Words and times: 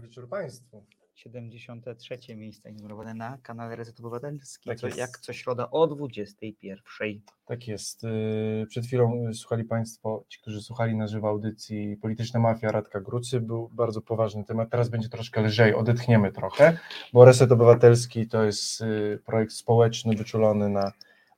wieczór 0.00 0.28
Państwu. 0.28 0.86
73 1.14 2.36
miejsce 2.36 2.72
numerowane 2.72 3.14
na 3.14 3.38
kanale 3.42 3.76
Reset 3.76 4.00
Obywatelski, 4.00 4.68
Tak 4.68 4.78
co, 4.78 4.88
jak 4.88 5.18
co 5.18 5.32
środa 5.32 5.70
o 5.70 5.86
21. 5.86 7.20
Tak 7.44 7.68
jest. 7.68 8.02
Yy, 8.02 8.66
Przed 8.68 8.86
chwilą 8.86 9.28
y, 9.28 9.34
słuchali 9.34 9.64
Państwo, 9.64 10.24
ci, 10.28 10.40
którzy 10.40 10.62
słuchali 10.62 10.96
na 10.96 11.06
żywo 11.06 11.28
audycji 11.28 11.96
Polityczna 11.96 12.40
Mafia 12.40 12.72
Radka 12.72 13.00
Grucy, 13.00 13.40
był 13.40 13.68
bardzo 13.68 14.00
poważny 14.00 14.44
temat. 14.44 14.70
Teraz 14.70 14.88
będzie 14.88 15.08
troszkę 15.08 15.42
lżej, 15.42 15.74
odetchniemy 15.74 16.32
trochę, 16.32 16.78
bo 17.12 17.24
Reset 17.24 17.52
Obywatelski 17.52 18.28
to 18.28 18.44
jest 18.44 18.80
y, 18.80 19.18
projekt 19.26 19.52
społeczny, 19.52 20.16
wyczulony 20.16 20.68
na, 20.68 20.92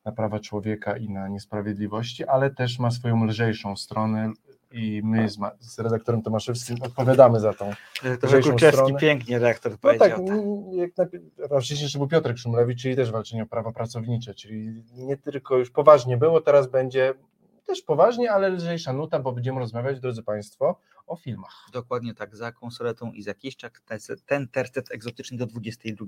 na 0.04 0.12
prawa 0.12 0.40
człowieka 0.40 0.96
i 0.96 1.08
na 1.08 1.28
niesprawiedliwości, 1.28 2.24
ale 2.24 2.50
też 2.50 2.78
ma 2.78 2.90
swoją 2.90 3.24
lżejszą 3.24 3.76
stronę 3.76 4.32
i 4.72 5.00
my 5.04 5.28
z, 5.28 5.38
z 5.60 5.78
redaktorem 5.78 6.22
Tomaszewskim 6.22 6.76
odpowiadamy 6.82 7.40
za 7.40 7.52
tą 7.52 7.70
To 8.20 8.26
Lżejszą 8.26 8.50
Kurczewski 8.50 8.76
stronę. 8.76 8.98
pięknie 8.98 9.38
redaktor 9.38 9.72
No 9.72 9.78
powiedział. 9.78 10.08
tak, 10.08 10.18
m, 10.18 10.72
jak 10.72 10.96
najpierw, 10.96 11.24
jeszcze 11.70 11.98
był 11.98 12.08
Piotrek 12.08 12.38
Szumlewicz, 12.38 12.82
czyli 12.82 12.96
też 12.96 13.10
walczenie 13.10 13.42
o 13.42 13.46
prawa 13.46 13.72
pracownicze, 13.72 14.34
czyli 14.34 14.84
nie 14.94 15.16
tylko 15.16 15.56
już 15.58 15.70
poważnie 15.70 16.16
było, 16.16 16.40
teraz 16.40 16.66
będzie 16.66 17.14
też 17.66 17.82
poważnie, 17.82 18.32
ale 18.32 18.48
lżejsza 18.48 18.92
nuta, 18.92 19.18
bo 19.20 19.32
będziemy 19.32 19.58
rozmawiać, 19.60 20.00
drodzy 20.00 20.22
Państwo, 20.22 20.78
o 21.06 21.16
filmach. 21.16 21.66
Dokładnie 21.72 22.14
tak, 22.14 22.36
za 22.36 22.52
konsoletą 22.52 23.12
i 23.12 23.22
za 23.22 23.34
Kiszczak 23.34 23.80
te- 23.80 24.16
ten 24.26 24.48
tercet 24.48 24.92
egzotyczny 24.92 25.36
do 25.38 25.46
22 25.46 26.06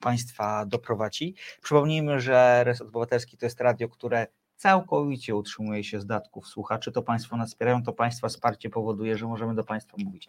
Państwa 0.00 0.66
doprowadzi. 0.66 1.34
Przypomnijmy, 1.62 2.20
że 2.20 2.64
Reset 2.64 2.88
Obywatelski 2.88 3.36
to 3.36 3.46
jest 3.46 3.60
radio, 3.60 3.88
które 3.88 4.26
całkowicie 4.56 5.36
utrzymuje 5.36 5.84
się 5.84 6.00
z 6.00 6.06
datków 6.06 6.48
słuchaczy. 6.48 6.92
To 6.92 7.02
Państwo 7.02 7.36
nas 7.36 7.48
wspierają, 7.48 7.82
to 7.82 7.92
Państwa 7.92 8.28
wsparcie 8.28 8.70
powoduje, 8.70 9.18
że 9.18 9.26
możemy 9.26 9.54
do 9.54 9.64
Państwa 9.64 9.96
mówić 10.04 10.28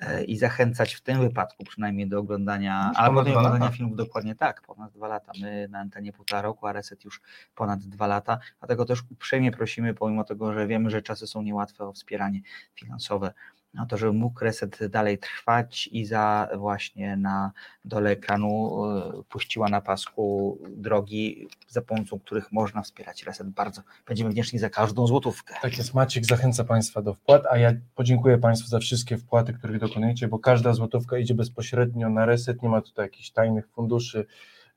e, 0.00 0.24
i 0.24 0.38
zachęcać 0.38 0.94
w 0.94 1.00
tym 1.00 1.20
wypadku 1.20 1.64
przynajmniej 1.64 2.08
do 2.08 2.18
oglądania, 2.18 2.86
Już 2.88 2.98
albo 2.98 3.24
do 3.24 3.30
oglądania 3.30 3.64
lata. 3.64 3.76
filmów 3.76 3.96
dokładnie 3.96 4.34
tak, 4.34 4.62
ponad 4.62 4.92
dwa 4.92 5.08
lata. 5.08 5.32
My 5.40 5.68
na 5.70 5.78
antenie 5.78 6.12
półtora 6.12 6.42
roku, 6.42 6.66
a 6.66 6.72
Reset 6.72 7.04
już 7.04 7.20
ponad 7.54 7.80
dwa 7.80 8.06
lata, 8.06 8.38
dlatego 8.58 8.84
też 8.84 9.02
uprzejmie 9.10 9.52
prosimy, 9.52 9.94
pomimo 9.94 10.24
tego, 10.24 10.52
że 10.52 10.66
wiemy, 10.66 10.90
że 10.90 11.02
czasy 11.02 11.26
są 11.26 11.42
niełatwe 11.42 11.84
o 11.84 11.92
wspieranie 11.92 12.40
finansowe, 12.74 13.32
na 13.74 13.86
to, 13.86 13.96
żeby 13.96 14.12
mógł 14.12 14.44
reset 14.44 14.86
dalej 14.86 15.18
trwać 15.18 15.88
i 15.92 16.06
za 16.06 16.48
właśnie 16.56 17.16
na 17.16 17.52
dole 17.84 18.10
ekranu 18.10 18.84
e, 18.84 19.22
puściła 19.28 19.68
na 19.68 19.80
pasku 19.80 20.58
drogi, 20.76 21.48
za 21.68 21.82
pomocą 21.82 22.18
których 22.18 22.52
można 22.52 22.82
wspierać 22.82 23.22
reset. 23.22 23.48
Bardzo 23.48 23.82
będziemy 24.06 24.30
wdzięczni 24.30 24.58
za 24.58 24.70
każdą 24.70 25.06
złotówkę. 25.06 25.54
Tak 25.62 25.78
jest, 25.78 25.94
Maciek 25.94 26.26
zachęca 26.26 26.64
Państwa 26.64 27.02
do 27.02 27.14
wpłat, 27.14 27.42
a 27.50 27.58
ja 27.58 27.72
podziękuję 27.94 28.38
Państwu 28.38 28.68
za 28.68 28.78
wszystkie 28.78 29.16
wpłaty, 29.16 29.52
których 29.52 29.78
dokonujecie, 29.78 30.28
bo 30.28 30.38
każda 30.38 30.72
złotówka 30.72 31.18
idzie 31.18 31.34
bezpośrednio 31.34 32.10
na 32.10 32.26
reset, 32.26 32.62
nie 32.62 32.68
ma 32.68 32.82
tutaj 32.82 33.04
jakichś 33.04 33.30
tajnych 33.30 33.68
funduszy, 33.68 34.26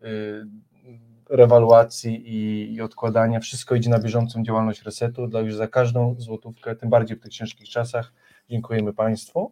yy, 0.02 0.48
rewaluacji 1.30 2.30
i, 2.30 2.74
i 2.74 2.82
odkładania, 2.82 3.40
wszystko 3.40 3.76
idzie 3.76 3.90
na 3.90 4.00
bieżącą 4.00 4.44
działalność 4.44 4.84
resetu, 4.84 5.28
dla 5.28 5.40
już 5.40 5.56
za 5.56 5.68
każdą 5.68 6.16
złotówkę, 6.18 6.76
tym 6.76 6.90
bardziej 6.90 7.18
w 7.18 7.22
tych 7.22 7.32
ciężkich 7.32 7.70
czasach, 7.70 8.14
dziękujemy 8.50 8.94
Państwu. 8.94 9.52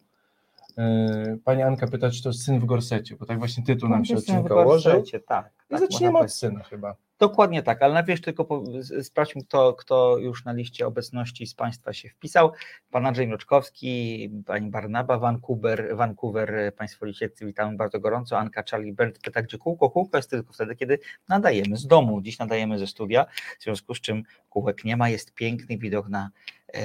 Yy, 0.77 1.37
Pani 1.43 1.63
Anka 1.63 1.87
pyta, 1.87 2.09
czy 2.09 2.23
to 2.23 2.33
syn 2.33 2.59
w 2.59 2.65
gorsecie, 2.65 3.15
bo 3.15 3.25
tak 3.25 3.39
właśnie 3.39 3.63
tytuł 3.63 3.89
nam 3.89 4.05
się 4.05 4.15
odcinka 4.15 4.55
ułożył. 4.55 4.93
gorsecie, 4.93 5.19
Tak, 5.19 5.51
I 5.69 5.69
tak 5.69 5.79
zaczniemy 5.79 6.19
od 6.19 6.33
syna 6.33 6.63
chyba. 6.63 6.95
Dokładnie 7.19 7.63
tak, 7.63 7.81
ale 7.81 7.93
najpierw 7.93 8.21
tylko 8.21 8.45
po, 8.45 8.63
sprawdźmy, 9.03 9.43
kto, 9.43 9.73
kto 9.73 10.17
już 10.17 10.45
na 10.45 10.53
liście 10.53 10.87
obecności 10.87 11.47
z 11.47 11.55
Państwa 11.55 11.93
się 11.93 12.09
wpisał. 12.09 12.51
Pan 12.91 13.05
Andrzej 13.05 13.27
Mroczkowski, 13.27 14.29
Pani 14.45 14.69
Barnaba, 14.69 15.17
Vancouver, 15.17 15.95
Vancouver 15.95 16.73
Państwo 16.77 17.05
Lisieccy, 17.05 17.45
witamy 17.45 17.77
bardzo 17.77 17.99
gorąco. 17.99 18.37
Anka 18.37 18.63
Charlie 18.71 18.93
Bert 18.93 19.19
pyta, 19.19 19.41
gdzie 19.41 19.57
kółko? 19.57 19.89
Kółko 19.89 20.17
jest 20.17 20.29
tylko 20.29 20.53
wtedy, 20.53 20.75
kiedy 20.75 20.99
nadajemy 21.29 21.77
z 21.77 21.87
domu. 21.87 22.21
Dziś 22.21 22.39
nadajemy 22.39 22.79
ze 22.79 22.87
studia, 22.87 23.25
w 23.59 23.63
związku 23.63 23.95
z 23.95 24.01
czym 24.01 24.23
kółek 24.49 24.85
nie 24.85 24.97
ma, 24.97 25.09
jest 25.09 25.33
piękny 25.33 25.77
widok 25.77 26.09
na 26.09 26.29
e, 26.73 26.79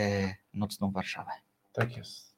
nocną 0.55 0.91
Warszawę. 0.91 1.31
Tak 1.73 1.97
jest. 1.97 2.31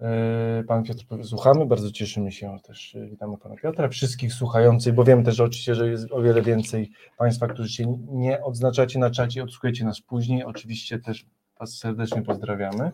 Yy, 0.00 0.64
Pan 0.64 0.84
Piotr, 0.84 1.04
słuchamy, 1.24 1.66
bardzo 1.66 1.90
cieszymy 1.90 2.32
się 2.32 2.56
też. 2.66 2.94
yy, 2.94 3.08
Witamy 3.08 3.38
Pana 3.38 3.56
Piotra, 3.56 3.88
wszystkich 3.88 4.32
słuchających, 4.32 4.94
bo 4.94 5.04
wiem 5.04 5.24
też 5.24 5.40
oczywiście, 5.40 5.74
że 5.74 5.88
jest 5.88 6.12
o 6.12 6.22
wiele 6.22 6.42
więcej 6.42 6.90
Państwa, 7.18 7.48
którzy 7.48 7.68
się 7.68 7.98
nie 8.08 8.42
odznaczacie 8.42 8.98
na 8.98 9.10
czacie, 9.10 9.42
odsłuchajcie 9.42 9.84
nas 9.84 10.00
później. 10.00 10.44
Oczywiście 10.44 10.98
też 10.98 11.26
Was 11.60 11.78
serdecznie 11.78 12.22
pozdrawiamy. 12.22 12.90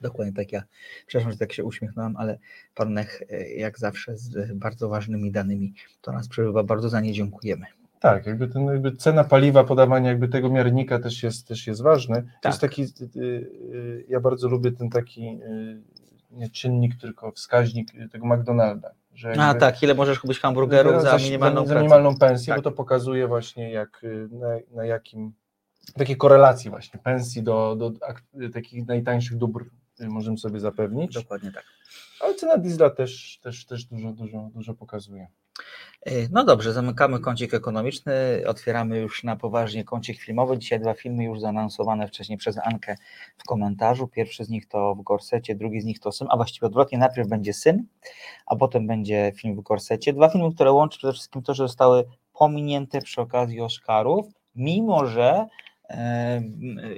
Dokładnie 0.00 0.32
tak 0.32 0.52
ja. 0.52 0.62
Przepraszam, 1.06 1.32
że 1.32 1.38
tak 1.38 1.52
się 1.52 1.64
uśmiechnąłem, 1.64 2.16
ale 2.16 2.38
Pan 2.74 2.94
Nech, 2.94 3.22
e, 3.30 3.50
jak 3.50 3.78
zawsze, 3.78 4.16
z 4.16 4.52
bardzo 4.52 4.88
ważnymi 4.88 5.32
danymi, 5.32 5.74
to 6.00 6.12
nas 6.12 6.28
przebywa. 6.28 6.64
Bardzo 6.64 6.88
za 6.88 7.00
nie 7.00 7.12
dziękujemy. 7.12 7.66
Tak, 8.02 8.26
jakby, 8.26 8.48
ten, 8.48 8.66
jakby 8.66 8.92
cena 8.96 9.24
paliwa, 9.24 9.64
podawanie 9.64 10.08
jakby 10.08 10.28
tego 10.28 10.48
miernika 10.50 10.98
też 10.98 11.22
jest, 11.22 11.48
też 11.48 11.66
jest 11.66 11.82
ważny. 11.82 12.14
Tak. 12.42 12.52
jest 12.52 12.60
taki, 12.60 12.82
yy, 12.82 12.90
yy, 13.14 14.04
ja 14.08 14.20
bardzo 14.20 14.48
lubię 14.48 14.72
ten 14.72 14.90
taki 14.90 15.24
yy, 15.24 15.82
nie 16.30 16.50
czynnik, 16.50 16.96
tylko 17.00 17.32
wskaźnik 17.32 17.88
tego 18.12 18.26
McDonalda. 18.26 18.90
Że 19.14 19.28
A 19.30 19.46
jakby- 19.46 19.60
tak, 19.60 19.82
ile 19.82 19.94
możesz 19.94 20.20
kupić 20.20 20.40
hamburgerów 20.40 21.02
za 21.02 21.16
minimalną 21.16 21.60
za 21.60 21.66
pracę? 21.66 21.80
minimalną 21.80 22.16
pensję, 22.16 22.54
Tak. 22.54 22.58
bo 22.64 22.70
to 22.70 22.76
pokazuje 22.76 23.28
właśnie 23.28 23.70
jak, 23.72 24.04
y, 24.04 24.28
na, 24.32 24.48
na 24.76 24.84
jakim, 24.86 25.32
takiej 25.94 26.16
korelacji 26.16 26.70
właśnie 26.70 27.00
pensji 27.00 27.42
do, 27.42 27.76
do 27.78 27.92
ak- 28.08 28.52
takich 28.52 28.86
najtańszych 28.86 29.38
dóbr 29.38 29.64
y, 30.00 30.08
możemy 30.08 30.38
sobie 30.38 30.60
zapewnić, 30.60 31.14
Dokładnie 31.14 31.52
tak. 31.52 31.64
ale 32.20 32.34
cena 32.34 32.56
diesla 32.58 32.90
też, 32.90 33.38
też, 33.42 33.66
też 33.66 33.84
dużo, 33.84 34.12
dużo, 34.12 34.50
dużo 34.54 34.74
pokazuje. 34.74 35.26
E, 36.02 36.28
No 36.30 36.44
dobrze, 36.44 36.72
zamykamy 36.72 37.20
kącik 37.20 37.54
ekonomiczny, 37.54 38.12
otwieramy 38.46 38.98
już 38.98 39.24
na 39.24 39.36
poważnie 39.36 39.84
kącik 39.84 40.20
filmowy. 40.20 40.58
Dzisiaj 40.58 40.80
dwa 40.80 40.94
filmy 40.94 41.24
już 41.24 41.40
zaanonsowane 41.40 42.08
wcześniej 42.08 42.38
przez 42.38 42.58
Ankę 42.58 42.96
w 43.38 43.44
komentarzu. 43.44 44.08
Pierwszy 44.08 44.44
z 44.44 44.48
nich 44.48 44.66
to 44.68 44.94
w 44.94 45.02
Gorsecie, 45.02 45.54
drugi 45.54 45.80
z 45.80 45.84
nich 45.84 46.00
to 46.00 46.12
Syn, 46.12 46.28
a 46.30 46.36
właściwie 46.36 46.66
odwrotnie, 46.66 46.98
najpierw 46.98 47.28
będzie 47.28 47.52
Syn, 47.52 47.86
a 48.46 48.56
potem 48.56 48.86
będzie 48.86 49.32
film 49.36 49.56
w 49.56 49.60
Gorsecie. 49.60 50.12
Dwa 50.12 50.28
filmy, 50.28 50.54
które 50.54 50.72
łączy 50.72 50.98
przede 50.98 51.12
wszystkim 51.12 51.42
to, 51.42 51.54
że 51.54 51.64
zostały 51.64 52.04
pominięte 52.32 53.00
przy 53.00 53.20
okazji 53.20 53.60
Oscarów, 53.60 54.26
mimo 54.54 55.06
że 55.06 55.46
e, 55.88 56.40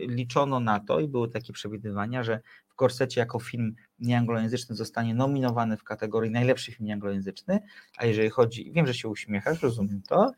liczono 0.09 0.61
na 0.61 0.81
to 0.81 1.01
i 1.01 1.09
były 1.09 1.29
takie 1.29 1.53
przewidywania, 1.53 2.23
że 2.23 2.41
w 2.69 2.75
Gorsecie 2.77 3.21
jako 3.21 3.39
film 3.39 3.75
nieanglojęzyczny 3.99 4.77
zostanie 4.77 5.15
nominowany 5.15 5.77
w 5.77 5.85
kategorii 5.85 6.31
najlepszy 6.31 6.73
film 6.73 6.87
nieanglojęzyczny, 6.87 7.61
a 7.97 8.07
jeżeli 8.07 8.31
chodzi, 8.31 8.73
wiem, 8.73 8.87
że 8.87 8.95
się 8.95 9.09
uśmiechasz, 9.09 9.63
rozumiem 9.63 10.03
to, 10.09 10.33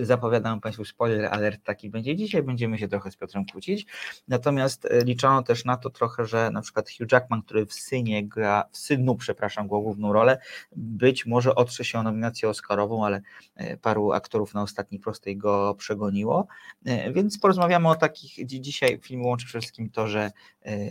zapowiadam 0.00 0.60
Państwu 0.60 0.84
spoiler 0.84 1.24
alert 1.24 1.64
taki 1.64 1.90
będzie 1.90 2.16
dzisiaj, 2.16 2.42
będziemy 2.42 2.78
się 2.78 2.88
trochę 2.88 3.10
z 3.10 3.16
Piotrem 3.16 3.44
kłócić, 3.52 3.86
natomiast 4.28 4.84
e, 4.84 5.04
liczono 5.04 5.42
też 5.42 5.64
na 5.64 5.76
to 5.76 5.90
trochę, 5.90 6.26
że 6.26 6.50
na 6.50 6.60
przykład 6.60 6.90
Hugh 6.90 7.12
Jackman, 7.12 7.42
który 7.42 7.66
w 7.66 7.72
Synie 7.72 8.26
gra, 8.26 8.64
w 8.72 8.78
Synu, 8.78 9.14
przepraszam, 9.14 9.66
główną 9.66 10.12
rolę, 10.12 10.38
być 10.76 11.26
może 11.26 11.54
otrze 11.54 11.84
się 11.84 11.98
o 11.98 12.02
nominację 12.02 12.48
Oscarową, 12.48 13.06
ale 13.06 13.20
e, 13.56 13.76
paru 13.76 14.12
aktorów 14.12 14.54
na 14.54 14.62
ostatniej 14.62 15.00
prostej 15.00 15.36
go 15.36 15.74
przegoniło, 15.74 16.46
E, 16.84 17.12
więc 17.12 17.38
porozmawiamy 17.38 17.88
o 17.88 17.94
takich, 17.94 18.46
dzi- 18.46 18.60
dzisiaj 18.60 18.98
film 19.02 19.22
łączy 19.22 19.46
przede 19.46 19.62
wszystkim 19.62 19.90
to, 19.90 20.08
że 20.08 20.30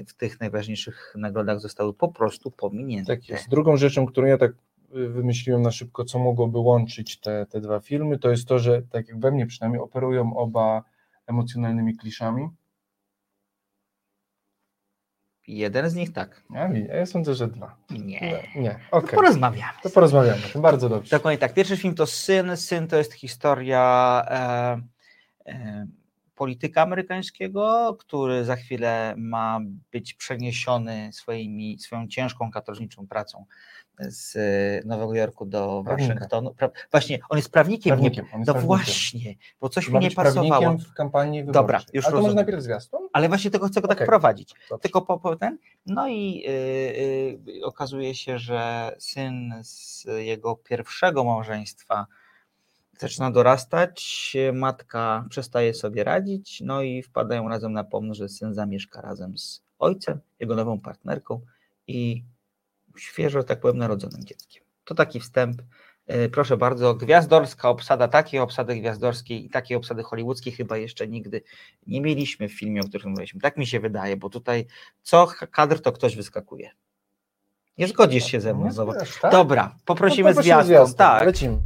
w 0.07 0.13
tych 0.13 0.39
najważniejszych 0.39 1.13
nagrodach 1.17 1.59
zostały 1.59 1.93
po 1.93 2.07
prostu 2.07 2.51
pominięte. 2.51 3.17
Tak 3.17 3.29
jest. 3.29 3.49
Drugą 3.49 3.77
rzeczą, 3.77 4.05
którą 4.05 4.27
ja 4.27 4.37
tak 4.37 4.51
wymyśliłem 4.91 5.61
na 5.61 5.71
szybko, 5.71 6.05
co 6.05 6.19
mogłoby 6.19 6.59
łączyć 6.59 7.19
te, 7.19 7.45
te 7.45 7.61
dwa 7.61 7.79
filmy, 7.79 8.19
to 8.19 8.29
jest 8.29 8.47
to, 8.47 8.59
że 8.59 8.81
tak 8.81 9.07
jak 9.07 9.19
we 9.19 9.31
mnie 9.31 9.45
przynajmniej 9.45 9.81
operują 9.81 10.37
oba 10.37 10.83
emocjonalnymi 11.27 11.97
kliszami. 11.97 12.49
Jeden 15.47 15.89
z 15.89 15.95
nich 15.95 16.13
tak. 16.13 16.43
Ja, 16.49 16.69
ja 16.77 17.05
sądzę, 17.05 17.35
że 17.35 17.47
dwa. 17.47 17.75
Nie. 17.89 17.99
Nie, 17.99 18.61
nie. 18.61 18.79
To 18.91 18.97
okej. 18.97 19.15
porozmawiamy. 19.15 19.73
To 19.83 19.89
porozmawiamy, 19.89 20.41
to 20.53 20.59
bardzo 20.59 20.89
dobrze. 20.89 21.17
Dokładnie 21.17 21.37
tak. 21.37 21.53
Pierwszy 21.53 21.77
film 21.77 21.95
to 21.95 22.05
Syn. 22.05 22.57
Syn 22.57 22.87
to 22.87 22.97
jest 22.97 23.13
historia 23.13 24.23
e, 24.27 25.51
e, 25.51 25.87
polityka 26.35 26.81
amerykańskiego, 26.81 27.95
który 27.99 28.45
za 28.45 28.55
chwilę 28.55 29.13
ma 29.17 29.59
być 29.91 30.13
przeniesiony 30.13 31.09
swoimi, 31.13 31.79
swoją 31.79 32.07
ciężką 32.07 32.51
katorżniczą 32.51 33.07
pracą 33.07 33.45
z 33.99 34.35
Nowego 34.85 35.15
Jorku 35.15 35.45
do 35.45 35.81
Prawnika. 35.85 36.13
Waszyngtonu. 36.13 36.53
Pra, 36.53 36.69
właśnie, 36.91 37.19
on 37.29 37.37
jest 37.37 37.51
prawnikiem. 37.51 37.89
Prawnikiem, 37.89 38.25
Nie, 38.33 38.43
no 38.47 38.53
właśnie, 38.53 39.35
bo 39.61 39.69
coś 39.69 39.89
mi 39.89 39.99
nie 39.99 40.11
pasowało. 40.11 40.49
prawnikiem 40.49 40.91
w 40.91 40.93
kampanii 40.93 41.43
wyborczej. 41.43 41.61
Dobra, 41.61 41.81
już 41.93 42.05
Ale 42.05 42.15
to 42.15 42.21
może 42.21 42.35
najpierw 42.35 42.61
zwiastun? 42.61 42.99
Ale 43.13 43.27
właśnie 43.27 43.51
tego 43.51 43.67
chcę 43.67 43.81
go 43.81 43.87
tak 43.87 44.05
prowadzić. 44.05 44.53
Dobrze. 44.69 44.81
Tylko 44.81 45.01
po, 45.01 45.19
po 45.19 45.35
ten. 45.35 45.57
No 45.85 46.07
i 46.07 46.43
y, 46.47 46.51
y, 47.59 47.65
okazuje 47.65 48.15
się, 48.15 48.37
że 48.37 48.91
syn 48.99 49.53
z 49.63 50.05
jego 50.17 50.55
pierwszego 50.55 51.23
małżeństwa 51.23 52.07
zaczyna 52.99 53.31
dorastać, 53.31 54.33
matka 54.53 55.25
przestaje 55.29 55.73
sobie 55.73 56.03
radzić, 56.03 56.61
no 56.65 56.81
i 56.81 57.03
wpadają 57.03 57.49
razem 57.49 57.73
na 57.73 57.83
pomysł, 57.83 58.17
że 58.17 58.29
syn 58.29 58.53
zamieszka 58.53 59.01
razem 59.01 59.37
z 59.37 59.63
ojcem, 59.79 60.19
jego 60.39 60.55
nową 60.55 60.79
partnerką 60.79 61.41
i 61.87 62.23
świeżo, 62.99 63.43
tak 63.43 63.59
powiem, 63.59 63.77
narodzonym 63.77 64.23
dzieckiem. 64.23 64.63
To 64.85 64.95
taki 64.95 65.19
wstęp. 65.19 65.61
E, 66.07 66.29
proszę 66.29 66.57
bardzo, 66.57 66.95
gwiazdorska 66.95 67.69
obsada, 67.69 68.07
takiej 68.07 68.39
obsady 68.39 68.75
gwiazdorskiej 68.75 69.45
i 69.45 69.49
takiej 69.49 69.77
obsady 69.77 70.03
hollywoodzkiej 70.03 70.53
chyba 70.53 70.77
jeszcze 70.77 71.07
nigdy 71.07 71.41
nie 71.87 72.01
mieliśmy 72.01 72.49
w 72.49 72.53
filmie, 72.53 72.81
o 72.81 72.83
którym 72.83 73.09
mówiliśmy. 73.09 73.41
Tak 73.41 73.57
mi 73.57 73.67
się 73.67 73.79
wydaje, 73.79 74.17
bo 74.17 74.29
tutaj 74.29 74.65
co 75.01 75.27
kadr 75.51 75.81
to 75.81 75.91
ktoś 75.91 76.15
wyskakuje. 76.15 76.71
Nie 77.77 77.87
zgodzisz 77.87 78.25
się 78.25 78.41
ze 78.41 78.53
mną 78.53 78.71
znowu. 78.71 78.93
Tak? 79.21 79.31
Dobra, 79.31 79.75
poprosimy 79.85 80.33
no, 80.33 80.41
zwiastun. 80.41 80.93
Tak. 80.93 81.25
Lecimy. 81.25 81.57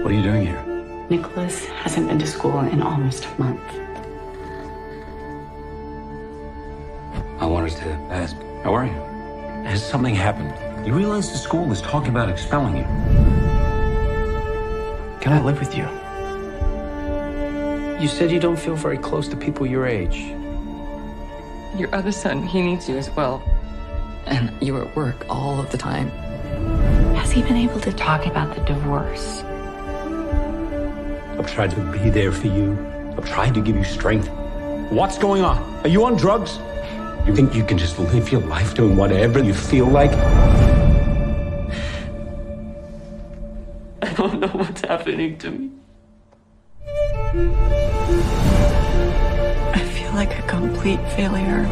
What 0.00 0.06
are 0.06 0.14
you 0.14 0.22
doing 0.22 0.46
here? 0.46 0.69
Nicholas 1.10 1.66
hasn't 1.66 2.06
been 2.06 2.20
to 2.20 2.26
school 2.26 2.60
in 2.60 2.80
almost 2.80 3.24
a 3.26 3.40
month. 3.40 3.60
I 7.40 7.46
wanted 7.46 7.72
to 7.78 7.90
ask, 8.10 8.36
how 8.62 8.72
are 8.74 8.86
you? 8.86 8.92
Has 9.66 9.84
something 9.84 10.14
happened? 10.14 10.54
You 10.86 10.94
realize 10.94 11.32
the 11.32 11.36
school 11.36 11.72
is 11.72 11.82
talking 11.82 12.10
about 12.10 12.28
expelling 12.28 12.76
you. 12.76 12.84
Can 15.20 15.32
I 15.32 15.42
live 15.42 15.58
with 15.58 15.76
you? 15.76 15.82
You 18.00 18.06
said 18.06 18.30
you 18.30 18.38
don't 18.38 18.58
feel 18.58 18.76
very 18.76 18.96
close 18.96 19.26
to 19.30 19.36
people 19.36 19.66
your 19.66 19.88
age. 19.88 20.32
Your 21.76 21.92
other 21.92 22.12
son, 22.12 22.46
he 22.46 22.62
needs 22.62 22.88
you 22.88 22.96
as 22.96 23.10
well. 23.10 23.42
And 24.26 24.52
you're 24.62 24.86
at 24.86 24.94
work 24.94 25.26
all 25.28 25.58
of 25.58 25.72
the 25.72 25.78
time. 25.78 26.08
Has 27.16 27.32
he 27.32 27.42
been 27.42 27.56
able 27.56 27.80
to 27.80 27.92
talk 27.92 28.26
about 28.26 28.54
the 28.54 28.62
divorce? 28.62 29.42
I've 31.40 31.50
tried 31.50 31.70
to 31.70 31.80
be 31.90 32.10
there 32.10 32.32
for 32.32 32.48
you. 32.48 32.76
I've 33.16 33.26
tried 33.26 33.54
to 33.54 33.62
give 33.62 33.74
you 33.74 33.82
strength. 33.82 34.28
What's 34.90 35.16
going 35.16 35.42
on? 35.42 35.56
Are 35.84 35.88
you 35.88 36.04
on 36.04 36.16
drugs? 36.16 36.58
You 37.26 37.34
think 37.34 37.54
you 37.54 37.64
can 37.64 37.78
just 37.78 37.98
live 37.98 38.30
your 38.30 38.42
life 38.42 38.74
doing 38.74 38.94
whatever 38.94 39.42
you 39.42 39.54
feel 39.54 39.86
like? 39.86 40.10
I 44.02 44.12
don't 44.18 44.40
know 44.40 44.48
what's 44.48 44.82
happening 44.82 45.38
to 45.38 45.50
me. 45.50 45.70
I 49.72 49.82
feel 49.94 50.12
like 50.12 50.38
a 50.38 50.42
complete 50.42 51.00
failure. 51.12 51.64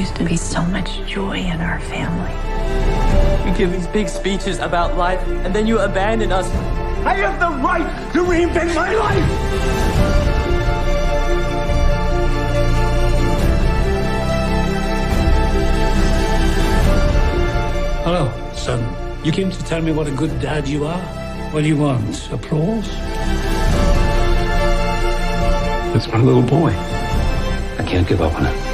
Used 0.00 0.16
to 0.16 0.24
be 0.24 0.36
so 0.36 0.64
much 0.64 1.06
joy 1.06 1.36
in 1.36 1.60
our 1.60 1.78
family. 1.80 2.32
You 3.46 3.54
give 3.54 3.70
these 3.70 3.86
big 3.88 4.08
speeches 4.08 4.58
about 4.58 4.96
life, 4.96 5.20
and 5.44 5.54
then 5.54 5.66
you 5.66 5.78
abandon 5.78 6.32
us. 6.32 6.48
I 7.04 7.12
have 7.16 7.38
the 7.38 7.50
right 7.62 8.12
to 8.14 8.20
reinvent 8.20 8.74
my 8.74 8.94
life! 8.94 9.30
Hello, 18.04 18.52
son. 18.54 18.80
You 19.22 19.32
came 19.32 19.50
to 19.50 19.64
tell 19.64 19.82
me 19.82 19.92
what 19.92 20.06
a 20.06 20.12
good 20.12 20.40
dad 20.40 20.66
you 20.66 20.86
are? 20.86 21.02
What 21.52 21.60
do 21.60 21.68
you 21.68 21.76
want? 21.76 22.32
Applause? 22.32 22.88
It's 25.94 26.08
my 26.08 26.22
little 26.22 26.42
boy. 26.58 26.72
I 27.78 27.84
can't 27.86 28.08
give 28.08 28.22
up 28.22 28.34
on 28.34 28.46
him. 28.46 28.69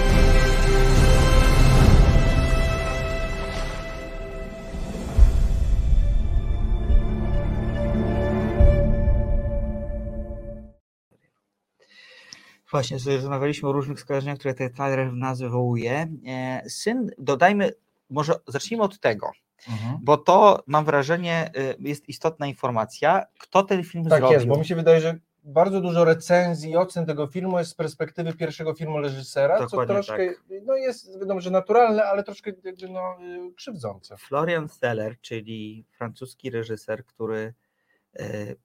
Właśnie, 12.77 12.99
sobie 12.99 13.17
rozmawialiśmy 13.17 13.69
o 13.69 13.73
różnych 13.73 14.01
skojarzeniach, 14.01 14.39
które 14.39 14.55
ten 14.55 14.73
trailer 14.73 15.11
w 15.11 15.17
nas 15.17 15.41
wywołuje. 15.41 16.09
E, 16.27 16.63
syn, 16.71 17.11
dodajmy, 17.19 17.73
może 18.11 18.35
zacznijmy 18.47 18.85
od 18.85 19.01
tego, 19.01 19.31
mhm. 19.69 19.99
bo 20.03 20.17
to 20.17 20.63
mam 20.67 20.85
wrażenie 20.85 21.51
y, 21.57 21.77
jest 21.81 22.09
istotna 22.09 22.47
informacja, 22.47 23.27
kto 23.39 23.63
ten 23.63 23.85
film 23.85 24.05
tak 24.05 24.11
zrobił. 24.11 24.27
Tak 24.27 24.35
jest, 24.35 24.47
bo 24.47 24.59
mi 24.59 24.65
się 24.65 24.75
wydaje, 24.75 25.01
że 25.01 25.19
bardzo 25.45 25.81
dużo 25.81 26.05
recenzji 26.05 26.71
i 26.71 26.77
ocen 26.77 27.07
tego 27.07 27.27
filmu 27.27 27.59
jest 27.59 27.71
z 27.71 27.75
perspektywy 27.75 28.35
pierwszego 28.35 28.75
filmu 28.75 29.01
reżysera, 29.01 29.59
Dokładnie 29.59 29.95
co 29.95 30.03
troszkę 30.03 30.27
tak. 30.27 30.45
no 30.67 30.77
jest 30.77 31.21
wiadomo, 31.21 31.41
że 31.41 31.51
naturalne, 31.51 32.05
ale 32.05 32.25
troszkę 32.25 32.53
no, 32.91 33.17
y, 33.23 33.55
krzywdzące. 33.55 34.17
Florian 34.17 34.69
Seller, 34.69 35.21
czyli 35.21 35.87
francuski 35.99 36.51
reżyser, 36.51 37.05
który 37.05 37.55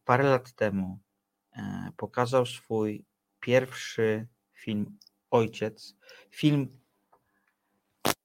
parę 0.06 0.24
lat 0.24 0.52
temu 0.52 1.00
pokazał 1.98 2.46
swój 2.46 3.06
pierwszy 3.41 4.27
film 4.53 4.97
Ojciec. 5.31 5.95
Film 6.29 6.67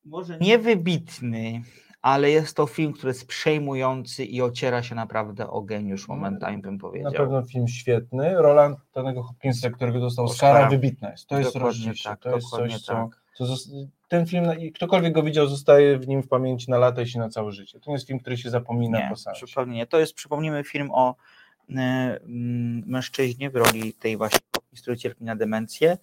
może 0.05 0.39
niewybitny, 0.39 1.63
ale 2.03 2.31
jest 2.31 2.57
to 2.57 2.67
film, 2.67 2.93
który 2.93 3.11
jest 3.11 3.27
przejmujący 3.27 4.25
i 4.25 4.43
ociera 4.43 4.83
się 4.83 4.95
naprawdę 4.95 5.51
o 5.51 5.63
geniusz 5.63 6.09
momentami, 6.09 6.59
bym 6.59 6.79
powiedział. 6.79 7.13
Na 7.13 7.19
pewno 7.19 7.43
film 7.43 7.69
świetny. 7.69 8.35
Rola 8.35 8.77
Tonego 8.93 9.23
Hopkinsa, 9.23 9.71
którego 9.71 10.01
dostał 10.01 10.25
Oscara, 10.25 10.69
wybitna 10.69 11.11
jest. 11.11 11.27
To 11.27 11.39
jest 11.39 11.57
rozdzielcie. 11.57 12.09
Tak, 12.09 12.21
to 12.21 12.35
jest 12.35 12.51
coś, 12.51 12.85
tak. 12.85 13.09
co, 13.35 13.47
co 13.47 13.57
ten 14.09 14.27
film, 14.27 14.45
ktokolwiek 14.75 15.13
go 15.13 15.23
widział, 15.23 15.47
zostaje 15.47 15.99
w 15.99 16.09
nim 16.09 16.23
w 16.23 16.29
pamięci 16.29 16.71
na 16.71 16.79
lata 16.79 17.03
i 17.03 17.09
się 17.09 17.19
na 17.19 17.29
całe 17.29 17.53
życie. 17.53 17.81
To 17.81 17.91
nie 17.91 17.95
jest 17.95 18.07
film, 18.07 18.19
który 18.19 18.37
się 18.37 18.51
zapomina 18.51 18.99
nie, 18.99 19.09
po 19.09 19.17
sensie. 19.17 19.47
Zupełnie 19.47 19.75
nie. 19.75 19.87
To 19.87 19.99
jest, 19.99 20.15
przypomnijmy, 20.15 20.65
film 20.65 20.91
o 20.93 21.15
y, 21.71 21.75
mężczyźnie 22.87 23.51
w 23.51 23.57
roli 23.57 23.93
tej 23.93 24.17
właśnie 24.17 24.39
który 24.83 24.97
cierpi 24.97 25.25
na 25.25 25.37
demencję 25.37 25.99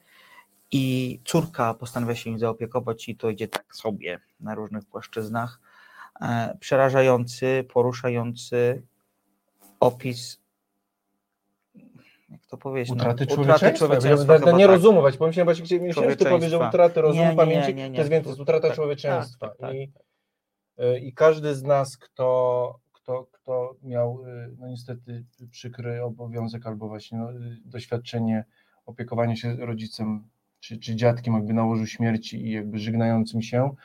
i 0.71 1.19
córka 1.25 1.73
postanawia 1.73 2.15
się 2.15 2.29
nim 2.29 2.39
zaopiekować 2.39 3.09
i 3.09 3.15
to 3.15 3.29
idzie 3.29 3.47
tak 3.47 3.75
sobie 3.75 4.19
na 4.39 4.55
różnych 4.55 4.85
płaszczyznach. 4.85 5.59
E, 6.21 6.57
przerażający, 6.59 7.65
poruszający 7.73 8.83
opis 9.79 10.43
jak 12.33 12.45
to 12.45 12.57
powiedzieć? 12.57 12.89
No, 12.89 12.95
utraty 12.95 13.25
no, 13.29 13.35
człowieczeństwa. 13.35 13.87
człowieczeństwa 13.87 14.37
nie 14.37 14.65
tak. 14.65 14.75
rozumować, 14.75 15.17
bo 15.17 15.27
myślałem 15.27 15.45
właśnie, 15.45 15.79
ty 16.17 16.25
powiesz, 16.25 16.51
że 16.51 16.67
utraty 16.67 17.01
rozumu, 17.01 17.23
nie, 17.23 17.29
nie, 17.29 17.35
pamięci, 17.35 17.75
nie, 17.75 17.89
nie, 17.89 17.95
to 17.95 18.01
jest 18.01 18.11
więcej, 18.11 18.33
utrata 18.33 18.67
tak, 18.67 18.75
człowieczeństwa. 18.75 19.47
Tak, 19.47 19.57
tak, 19.57 19.75
I, 19.75 19.91
e, 20.77 20.99
I 20.99 21.13
każdy 21.13 21.55
z 21.55 21.63
nas, 21.63 21.97
kto, 21.97 22.79
kto, 22.91 23.27
kto 23.31 23.75
miał 23.83 24.23
e, 24.27 24.49
no 24.59 24.67
niestety 24.67 25.25
przykry 25.51 26.03
obowiązek 26.03 26.67
albo 26.67 26.87
właśnie 26.87 27.17
no, 27.17 27.29
doświadczenie 27.65 28.45
opiekowanie 28.85 29.37
się 29.37 29.55
rodzicem 29.55 30.23
czy, 30.59 30.79
czy 30.79 30.95
dziadkiem 30.95 31.33
jakby 31.33 31.53
nałożył 31.53 31.87
śmierci 31.87 32.47
i 32.47 32.51
jakby 32.51 32.79
żegnającym 32.79 33.41
się, 33.41 33.75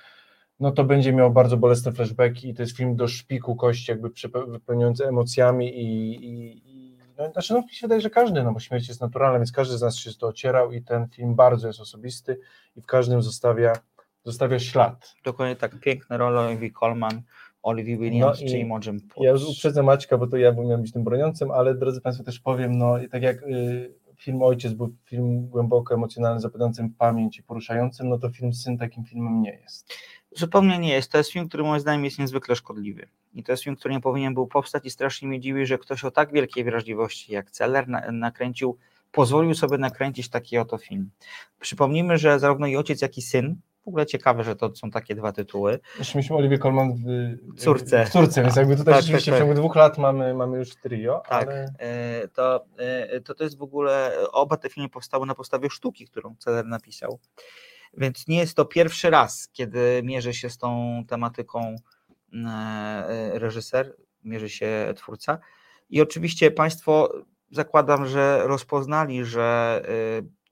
no 0.60 0.72
to 0.72 0.84
będzie 0.84 1.12
miał 1.12 1.30
bardzo 1.30 1.56
bolesne 1.56 1.92
flashbacki 1.92 2.48
i 2.48 2.54
to 2.54 2.62
jest 2.62 2.76
film 2.76 2.96
do 2.96 3.08
szpiku 3.08 3.56
kości, 3.56 3.90
jakby 3.90 4.10
wypełniający 4.46 5.06
emocjami 5.08 5.68
i, 5.68 6.14
i, 6.14 6.62
i 6.64 6.98
no, 7.18 7.32
znaczy 7.32 7.52
no 7.54 7.60
mi 7.62 7.68
się 7.70 7.86
wydaje, 7.86 8.00
że 8.00 8.10
każdy, 8.10 8.42
no 8.42 8.52
bo 8.52 8.60
śmierć 8.60 8.88
jest 8.88 9.00
naturalna, 9.00 9.38
więc 9.38 9.52
każdy 9.52 9.78
z 9.78 9.82
nas 9.82 9.96
się 9.96 10.14
to 10.14 10.26
ocierał 10.26 10.72
i 10.72 10.82
ten 10.82 11.08
film 11.08 11.34
bardzo 11.34 11.66
jest 11.66 11.80
osobisty 11.80 12.40
i 12.76 12.80
w 12.80 12.86
każdym 12.86 13.22
zostawia, 13.22 13.72
zostawia 14.24 14.58
ślad. 14.58 15.14
Dokładnie 15.24 15.56
tak, 15.56 15.80
piękne 15.80 16.18
role 16.18 16.40
Olivia 16.40 16.70
Colman, 16.80 17.22
Olivia 17.62 17.98
Williams 17.98 18.40
no 18.40 18.48
czy 18.48 18.58
Imogen 18.58 19.00
Poots. 19.00 19.24
Ja 19.24 19.30
już 19.30 19.44
uprzedzę 19.44 19.82
Maćka, 19.82 20.18
bo 20.18 20.26
to 20.26 20.36
ja 20.36 20.52
miałem 20.52 20.82
być 20.82 20.92
tym 20.92 21.04
broniącym, 21.04 21.50
ale 21.50 21.74
drodzy 21.74 22.00
Państwo 22.00 22.24
też 22.24 22.40
powiem, 22.40 22.78
no 22.78 22.96
tak 23.10 23.22
jak 23.22 23.42
y, 23.42 23.94
film 24.18 24.42
Ojciec 24.42 24.72
był 24.72 24.94
film 25.04 25.48
głęboko 25.48 25.94
emocjonalny, 25.94 26.40
zapadającym 26.40 26.90
pamięć 26.90 27.38
i 27.38 27.42
poruszającym, 27.42 28.08
no 28.08 28.18
to 28.18 28.30
film 28.30 28.52
Syn 28.52 28.78
takim 28.78 29.04
filmem 29.04 29.42
nie 29.42 29.50
jest. 29.50 29.94
Zupełnie 30.36 30.78
nie 30.78 30.92
jest. 30.92 31.12
To 31.12 31.18
jest 31.18 31.32
film, 31.32 31.48
który 31.48 31.62
moim 31.62 31.80
zdaniem 31.80 32.04
jest 32.04 32.18
niezwykle 32.18 32.56
szkodliwy. 32.56 33.08
I 33.34 33.42
to 33.42 33.52
jest 33.52 33.64
film, 33.64 33.76
który 33.76 33.94
nie 33.94 34.00
powinien 34.00 34.34
był 34.34 34.46
powstać 34.46 34.86
i 34.86 34.90
strasznie 34.90 35.28
mnie 35.28 35.40
dziwi, 35.40 35.66
że 35.66 35.78
ktoś 35.78 36.04
o 36.04 36.10
tak 36.10 36.32
wielkiej 36.32 36.64
wrażliwości 36.64 37.32
jak 37.32 37.50
Celler 37.50 37.88
nakręcił, 38.12 38.78
pozwolił 39.12 39.54
sobie 39.54 39.78
nakręcić 39.78 40.28
taki 40.28 40.58
oto 40.58 40.78
film. 40.78 41.10
Przypomnijmy, 41.60 42.18
że 42.18 42.38
zarówno 42.38 42.66
i 42.66 42.76
ojciec, 42.76 43.02
jak 43.02 43.18
i 43.18 43.22
syn 43.22 43.60
w 43.88 43.90
ogóle 43.90 44.06
ciekawe, 44.06 44.44
że 44.44 44.56
to 44.56 44.76
są 44.76 44.90
takie 44.90 45.14
dwa 45.14 45.32
tytuły. 45.32 45.78
Jeszcze 45.98 46.18
mieliśmy 46.18 46.36
Oliwię 46.36 46.58
Colman 46.58 46.94
w 46.94 47.60
córce. 47.60 48.06
W 48.06 48.10
córce, 48.10 48.42
więc 48.42 48.56
jakby 48.56 48.76
tutaj 48.76 48.94
tak, 48.94 49.02
rzeczywiście 49.02 49.30
tak, 49.30 49.38
tak. 49.38 49.46
w 49.46 49.48
ciągu 49.48 49.60
dwóch 49.60 49.76
lat 49.76 49.98
mamy, 49.98 50.34
mamy 50.34 50.58
już 50.58 50.76
trio. 50.76 51.22
Tak, 51.28 51.48
ale... 51.48 51.72
E, 51.78 52.28
to, 52.28 52.64
e, 52.76 53.20
to 53.20 53.34
to 53.34 53.44
jest 53.44 53.58
w 53.58 53.62
ogóle, 53.62 54.16
oba 54.32 54.56
te 54.56 54.68
filmy 54.68 54.88
powstały 54.88 55.26
na 55.26 55.34
podstawie 55.34 55.70
sztuki, 55.70 56.06
którą 56.06 56.36
Celer 56.38 56.66
napisał. 56.66 57.18
Więc 57.96 58.28
nie 58.28 58.38
jest 58.38 58.56
to 58.56 58.64
pierwszy 58.64 59.10
raz, 59.10 59.48
kiedy 59.52 60.00
mierzy 60.04 60.34
się 60.34 60.50
z 60.50 60.58
tą 60.58 61.02
tematyką 61.08 61.76
e, 62.46 63.38
reżyser, 63.38 63.96
mierzy 64.24 64.48
się 64.48 64.92
twórca. 64.96 65.38
I 65.90 66.02
oczywiście 66.02 66.50
Państwo 66.50 67.12
zakładam, 67.50 68.06
że 68.06 68.42
rozpoznali, 68.46 69.24
że 69.24 69.82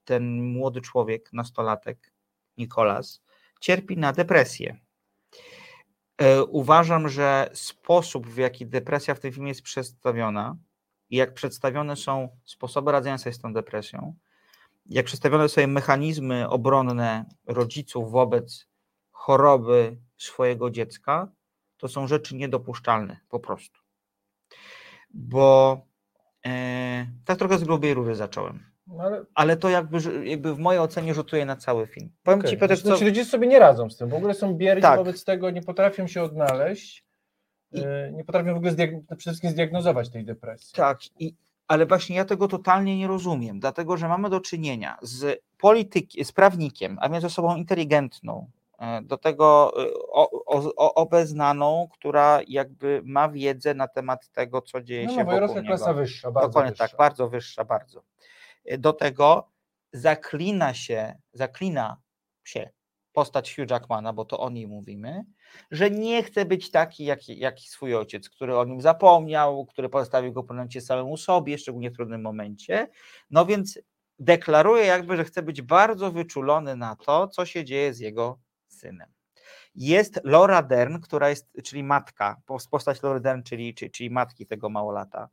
ten 0.05 0.43
młody 0.43 0.81
człowiek, 0.81 1.29
nastolatek, 1.33 2.11
Nikolas, 2.57 3.21
cierpi 3.59 3.97
na 3.97 4.13
depresję. 4.13 4.77
E, 6.17 6.43
Uważam, 6.43 7.09
że 7.09 7.49
sposób, 7.53 8.27
w 8.27 8.37
jaki 8.37 8.65
depresja 8.65 9.15
w 9.15 9.19
tym 9.19 9.31
filmie 9.31 9.49
jest 9.49 9.61
przedstawiona 9.61 10.57
i 11.09 11.17
jak 11.17 11.33
przedstawione 11.33 11.95
są 11.95 12.29
sposoby 12.45 12.91
radzenia 12.91 13.17
sobie 13.17 13.33
z 13.33 13.39
tą 13.39 13.53
depresją, 13.53 14.15
jak 14.85 15.05
przedstawione 15.05 15.49
są 15.49 15.67
mechanizmy 15.67 16.49
obronne 16.49 17.25
rodziców 17.45 18.11
wobec 18.11 18.67
choroby 19.11 19.97
swojego 20.17 20.69
dziecka, 20.69 21.31
to 21.77 21.87
są 21.87 22.07
rzeczy 22.07 22.35
niedopuszczalne 22.35 23.19
po 23.29 23.39
prostu. 23.39 23.79
Bo 25.09 25.81
e, 26.45 27.07
tak 27.25 27.37
trochę 27.37 27.57
z 27.57 27.63
grubej 27.63 27.93
rury 27.93 28.15
zacząłem. 28.15 28.76
No, 28.87 29.03
ale, 29.03 29.23
Ale 29.35 29.57
to 29.57 29.69
jakby, 29.69 29.97
jakby 30.25 30.55
w 30.55 30.59
mojej 30.59 30.79
ocenie 30.81 31.13
rzutuje 31.13 31.45
na 31.45 31.55
cały 31.55 31.87
film. 31.87 32.09
Powiem 32.23 32.39
okej. 32.39 32.51
ci, 32.51 32.57
Piotr, 32.57 32.75
Znaczy, 32.77 32.99
co, 32.99 33.05
rodzice 33.05 33.29
sobie 33.31 33.47
nie 33.47 33.59
radzą 33.59 33.89
z 33.89 33.97
tym, 33.97 34.09
w 34.09 34.13
ogóle 34.13 34.33
są 34.33 34.53
bierni 34.53 34.81
Tak. 34.81 34.97
wobec 34.97 35.23
tego, 35.23 35.49
nie 35.49 35.61
potrafią 35.61 36.07
się 36.07 36.23
odnaleźć, 36.23 37.03
I- 37.71 37.79
e, 37.83 38.11
nie 38.13 38.23
potrafią 38.23 38.53
w 38.53 38.57
ogóle 38.57 38.71
zdiag- 38.71 39.01
przede 39.05 39.17
wszystkim 39.19 39.49
zdiagnozować 39.51 40.09
tej 40.09 40.25
depresji. 40.25 40.73
Tak, 40.75 40.99
i, 41.19 41.33
ale 41.67 41.85
właśnie 41.85 42.15
ja 42.15 42.25
tego 42.25 42.47
totalnie 42.47 42.97
nie 42.97 43.07
rozumiem, 43.07 43.59
dlatego 43.59 43.97
że 43.97 44.07
mamy 44.07 44.29
do 44.29 44.39
czynienia 44.39 44.97
z 45.01 45.39
politykiem, 45.57 46.25
z 46.25 46.31
prawnikiem, 46.31 46.97
a 47.01 47.09
więc 47.09 47.25
osobą 47.25 47.55
inteligentną, 47.55 48.49
e, 48.79 49.01
do 49.01 49.17
tego 49.17 49.73
e, 49.83 49.93
o, 50.11 50.29
o, 50.75 50.93
obeznaną, 50.93 51.87
która 51.93 52.39
jakby 52.47 53.01
ma 53.05 53.29
wiedzę 53.29 53.73
na 53.73 53.87
temat 53.87 54.29
tego, 54.29 54.61
co 54.61 54.81
dzieje 54.81 55.05
No, 55.05 55.11
się 55.11 55.17
nowojorska 55.19 55.47
wokół 55.47 55.61
niego. 55.63 55.75
klasa 55.77 55.93
wyższa, 55.93 56.31
bardzo 56.31 56.47
Dokładnie 56.49 56.71
wyższa. 56.71 56.87
tak, 56.87 56.97
bardzo 56.97 57.29
wyższa, 57.29 57.63
bardzo. 57.65 58.03
Do 58.77 58.93
tego 58.93 59.51
zaklina 59.93 60.73
się, 60.73 61.15
zaklina 61.33 62.01
się 62.43 62.69
postać 63.13 63.55
Hugh 63.55 63.69
Jackmana, 63.69 64.13
bo 64.13 64.25
to 64.25 64.39
o 64.39 64.49
niej 64.49 64.67
mówimy, 64.67 65.23
że 65.71 65.91
nie 65.91 66.23
chce 66.23 66.45
być 66.45 66.71
taki 66.71 67.05
jak, 67.05 67.29
jak 67.29 67.59
swój 67.59 67.95
ojciec, 67.95 68.29
który 68.29 68.57
o 68.57 68.65
nim 68.65 68.81
zapomniał, 68.81 69.65
który 69.65 69.89
pozostawił 69.89 70.33
go 70.33 70.43
po 70.43 70.53
momencie 70.53 70.81
samemu 70.81 71.17
sobie, 71.17 71.57
szczególnie 71.57 71.91
w 71.91 71.95
trudnym 71.95 72.21
momencie. 72.21 72.87
No 73.29 73.45
więc 73.45 73.79
deklaruje 74.19 74.85
jakby, 74.85 75.17
że 75.17 75.23
chce 75.23 75.41
być 75.41 75.61
bardzo 75.61 76.11
wyczulony 76.11 76.75
na 76.75 76.95
to, 76.95 77.27
co 77.27 77.45
się 77.45 77.65
dzieje 77.65 77.93
z 77.93 77.99
jego 77.99 78.39
synem. 78.67 79.09
Jest 79.75 80.19
Laura 80.23 80.63
Dern, 80.63 80.99
która 80.99 81.29
jest, 81.29 81.47
czyli 81.63 81.83
matka, 81.83 82.41
pos- 82.45 82.67
postać 82.69 83.03
Laura 83.03 83.19
Dern, 83.19 83.43
czyli, 83.43 83.73
czyli, 83.73 83.91
czyli 83.91 84.09
matki 84.09 84.45
tego 84.45 84.69
małolata, 84.69 85.29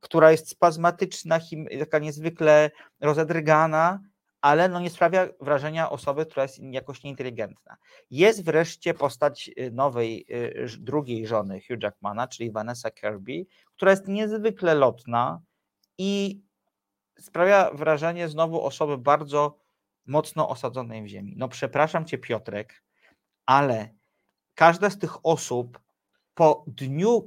która 0.00 0.30
jest 0.30 0.48
spazmatyczna, 0.48 1.38
taka 1.78 1.98
niezwykle 1.98 2.70
rozedrgana, 3.00 4.00
ale 4.40 4.68
no 4.68 4.80
nie 4.80 4.90
sprawia 4.90 5.28
wrażenia 5.40 5.90
osoby, 5.90 6.26
która 6.26 6.42
jest 6.42 6.58
jakoś 6.58 7.02
nieinteligentna. 7.02 7.76
Jest 8.10 8.44
wreszcie 8.44 8.94
postać 8.94 9.50
y, 9.58 9.70
nowej, 9.70 10.26
y, 10.30 10.68
drugiej 10.78 11.26
żony 11.26 11.60
Hugh 11.60 11.82
Jackmana, 11.82 12.28
czyli 12.28 12.50
Vanessa 12.50 12.90
Kirby, 12.90 13.46
która 13.76 13.90
jest 13.90 14.08
niezwykle 14.08 14.74
lotna 14.74 15.40
i 15.98 16.40
sprawia 17.18 17.70
wrażenie 17.70 18.28
znowu 18.28 18.62
osoby 18.64 18.98
bardzo 18.98 19.58
mocno 20.06 20.48
osadzonej 20.48 21.02
w 21.02 21.06
ziemi. 21.06 21.34
No 21.36 21.48
przepraszam 21.48 22.04
cię 22.04 22.18
Piotrek, 22.18 22.82
ale 23.46 23.94
każda 24.54 24.90
z 24.90 24.98
tych 24.98 25.26
osób 25.26 25.80
po 26.34 26.64
dniu, 26.66 27.26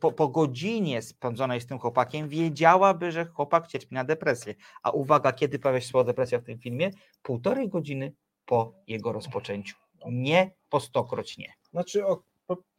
po, 0.00 0.12
po, 0.12 0.28
godzinie 0.28 1.02
spędzonej 1.02 1.60
z 1.60 1.66
tym 1.66 1.78
chłopakiem 1.78 2.28
wiedziałaby, 2.28 3.12
że 3.12 3.24
chłopak 3.24 3.66
cierpi 3.66 3.94
na 3.94 4.04
depresję. 4.04 4.54
A 4.82 4.90
uwaga, 4.90 5.32
kiedy 5.32 5.58
pojawia 5.58 5.80
się 5.80 5.88
słowo 5.88 6.04
depresja 6.04 6.38
w 6.38 6.44
tym 6.44 6.58
filmie? 6.58 6.90
Półtorej 7.22 7.68
godziny 7.68 8.12
po 8.46 8.74
jego 8.86 9.12
rozpoczęciu. 9.12 9.76
Nie 10.10 10.50
po 10.68 10.80
stokroć 10.80 11.38
nie. 11.38 11.52
Znaczy, 11.70 12.02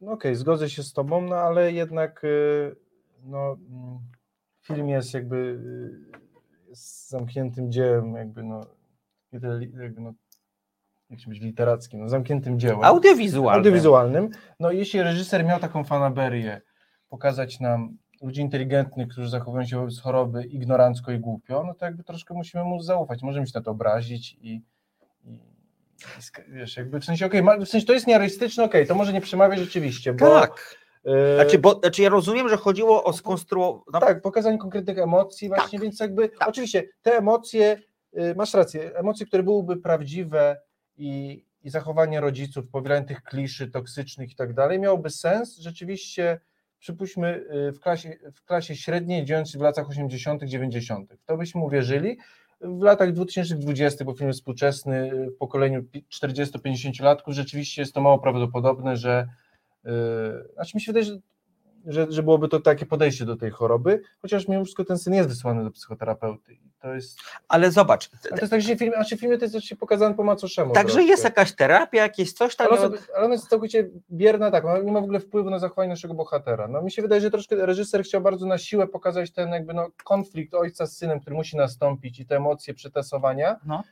no 0.00 0.12
okej, 0.12 0.34
zgodzę 0.34 0.70
się 0.70 0.82
z 0.82 0.92
tobą, 0.92 1.20
no 1.20 1.36
ale 1.36 1.72
jednak 1.72 2.24
y, 2.24 2.76
no, 3.24 3.52
mm, 3.52 3.98
film 4.62 4.88
jest 4.88 5.14
jakby 5.14 5.36
y, 5.36 6.76
zamkniętym 7.08 7.72
dziełem, 7.72 8.14
jakby 8.14 8.42
no, 8.42 8.60
jakby 9.32 10.00
no, 10.00 10.12
jak 11.10 11.20
się 11.20 11.28
być 11.28 11.40
literackim, 11.40 12.00
no, 12.00 12.08
zamkniętym 12.08 12.60
dziełem. 12.60 12.84
Audiowizualne. 12.84 13.56
audiowizualnym. 13.58 14.30
No 14.60 14.70
jeśli 14.70 15.02
reżyser 15.02 15.44
miał 15.44 15.60
taką 15.60 15.84
fanaberię, 15.84 16.60
pokazać 17.08 17.60
nam 17.60 17.96
ludzi 18.22 18.40
inteligentnych, 18.40 19.08
którzy 19.08 19.28
zachowują 19.28 19.66
się 19.66 19.76
wobec 19.76 20.00
choroby 20.00 20.44
ignorancko 20.44 21.12
i 21.12 21.18
głupio, 21.18 21.64
no 21.66 21.74
to 21.74 21.84
jakby 21.84 22.04
troszkę 22.04 22.34
musimy 22.34 22.64
mu 22.64 22.82
zaufać. 22.82 23.22
Możemy 23.22 23.46
się 23.46 23.52
na 23.54 23.60
to 23.62 23.70
obrazić 23.70 24.32
i, 24.40 24.62
i, 25.24 25.38
wiesz, 26.48 26.76
jakby 26.76 27.00
w 27.00 27.04
sensie, 27.04 27.26
okej, 27.26 27.42
ma- 27.42 27.56
w 27.58 27.66
sensie 27.68 27.86
to 27.86 27.92
jest 27.92 28.06
nierealistyczne, 28.06 28.64
okej, 28.64 28.86
to 28.86 28.94
może 28.94 29.12
nie 29.12 29.20
przemawia 29.20 29.56
rzeczywiście, 29.56 30.12
bo 30.12 30.40
Tak. 30.40 30.76
e, 31.04 31.34
Znaczy, 31.34 31.58
bo, 31.58 31.74
znaczy 31.80 32.02
ja 32.02 32.08
rozumiem, 32.08 32.48
że 32.48 32.56
chodziło 32.56 33.04
o 33.04 33.12
skonstruowanie. 33.12 33.82
No, 33.92 34.00
tak, 34.00 34.22
pokazanie 34.22 34.58
konkretnych 34.58 34.98
emocji 34.98 35.48
właśnie, 35.48 35.78
Tak, 35.78 35.82
więc 35.84 36.00
jakby 36.00 36.28
tak. 36.28 36.48
oczywiście 36.48 36.82
te 37.02 37.12
emocje, 37.18 37.78
y, 38.18 38.34
masz 38.36 38.54
rację, 38.54 38.96
emocje, 38.96 39.26
które 39.26 39.42
byłyby 39.42 39.76
prawdziwe 39.76 40.60
i, 41.00 41.44
i 41.62 41.70
zachowanie 41.70 42.20
rodziców, 42.20 42.68
powielanie 42.68 43.06
tych 43.06 43.22
kliszy 43.22 43.70
toksycznych 43.70 44.32
i 44.32 44.34
tak 44.34 44.54
dalej, 44.54 44.78
miałoby 44.78 45.10
sens 45.10 45.58
rzeczywiście, 45.58 46.40
przypuśćmy 46.78 47.44
y, 47.68 47.72
w 47.72 47.80
klasie, 47.80 48.16
w 48.34 48.44
klasie 48.44 48.76
średniej, 48.76 49.24
dziejąc 49.24 49.50
się 49.50 49.58
w 49.58 49.62
latach 49.62 49.88
80., 49.88 50.44
90. 50.44 51.12
W 51.12 51.24
to 51.24 51.36
byśmy 51.36 51.60
uwierzyli. 51.60 52.18
W 52.60 52.82
latach 52.82 53.12
2020, 53.12 54.04
bo 54.04 54.14
film 54.14 54.32
współczesny, 54.32 55.12
y, 55.14 55.30
w 55.30 55.36
pokoleniu 55.36 55.82
pi- 55.82 56.04
40-50 56.08 57.02
latków, 57.02 57.34
rzeczywiście 57.34 57.82
jest 57.82 57.94
to 57.94 58.00
mało 58.00 58.18
prawdopodobne, 58.18 58.96
że 58.96 59.28
yy, 59.84 59.92
znaczy 60.54 60.72
mi 60.74 60.80
się 60.80 60.92
wydaje, 60.92 61.04
że 61.04 61.18
że, 61.86 62.06
że 62.12 62.22
byłoby 62.22 62.48
to 62.48 62.60
takie 62.60 62.86
podejście 62.86 63.24
do 63.24 63.36
tej 63.36 63.50
choroby, 63.50 64.02
chociaż 64.22 64.48
mimo 64.48 64.64
wszystko 64.64 64.84
ten 64.84 64.98
syn 64.98 65.14
jest 65.14 65.28
wysłany 65.28 65.64
do 65.64 65.70
psychoterapeuty. 65.70 66.56
To 66.80 66.94
jest, 66.94 67.18
ale 67.48 67.70
zobacz, 67.70 68.10
ale 68.24 68.30
to 68.30 68.36
jest 68.40 68.50
tak, 68.50 68.60
że 68.60 68.76
film, 68.76 68.92
w 69.16 69.20
filmie 69.20 69.38
to 69.38 69.44
jest 69.44 69.54
oczywiście 69.54 69.76
pokazane 69.76 70.14
po 70.14 70.24
macoszemu. 70.24 70.72
także 70.72 70.94
troszkę. 70.94 71.10
jest 71.10 71.24
jakaś 71.24 71.56
terapia, 71.56 72.02
jakieś 72.02 72.32
coś 72.32 72.56
tam. 72.56 72.66
ale, 72.66 72.78
ona, 72.80 72.88
sobie- 72.88 73.14
ale 73.16 73.24
ona 73.24 73.34
jest 73.34 73.48
całkowicie 73.48 73.88
bierna, 74.10 74.50
tak, 74.50 74.64
ona 74.64 74.78
nie 74.78 74.92
ma 74.92 75.00
w 75.00 75.04
ogóle 75.04 75.20
wpływu 75.20 75.50
na 75.50 75.58
zachowanie 75.58 75.88
naszego 75.88 76.14
bohatera. 76.14 76.68
No 76.68 76.82
mi 76.82 76.90
się 76.90 77.02
wydaje, 77.02 77.20
że 77.20 77.30
troszkę 77.30 77.66
reżyser 77.66 78.02
chciał 78.04 78.20
bardzo 78.20 78.46
na 78.46 78.58
siłę 78.58 78.86
pokazać 78.88 79.30
ten 79.30 79.48
jakby 79.48 79.74
no, 79.74 79.88
konflikt 80.04 80.54
ojca 80.54 80.86
z 80.86 80.96
synem, 80.96 81.20
który 81.20 81.36
musi 81.36 81.56
nastąpić 81.56 82.20
i 82.20 82.26
te 82.26 82.36
emocje 82.36 82.74
przetasowania, 82.74 83.56
No. 83.66 83.82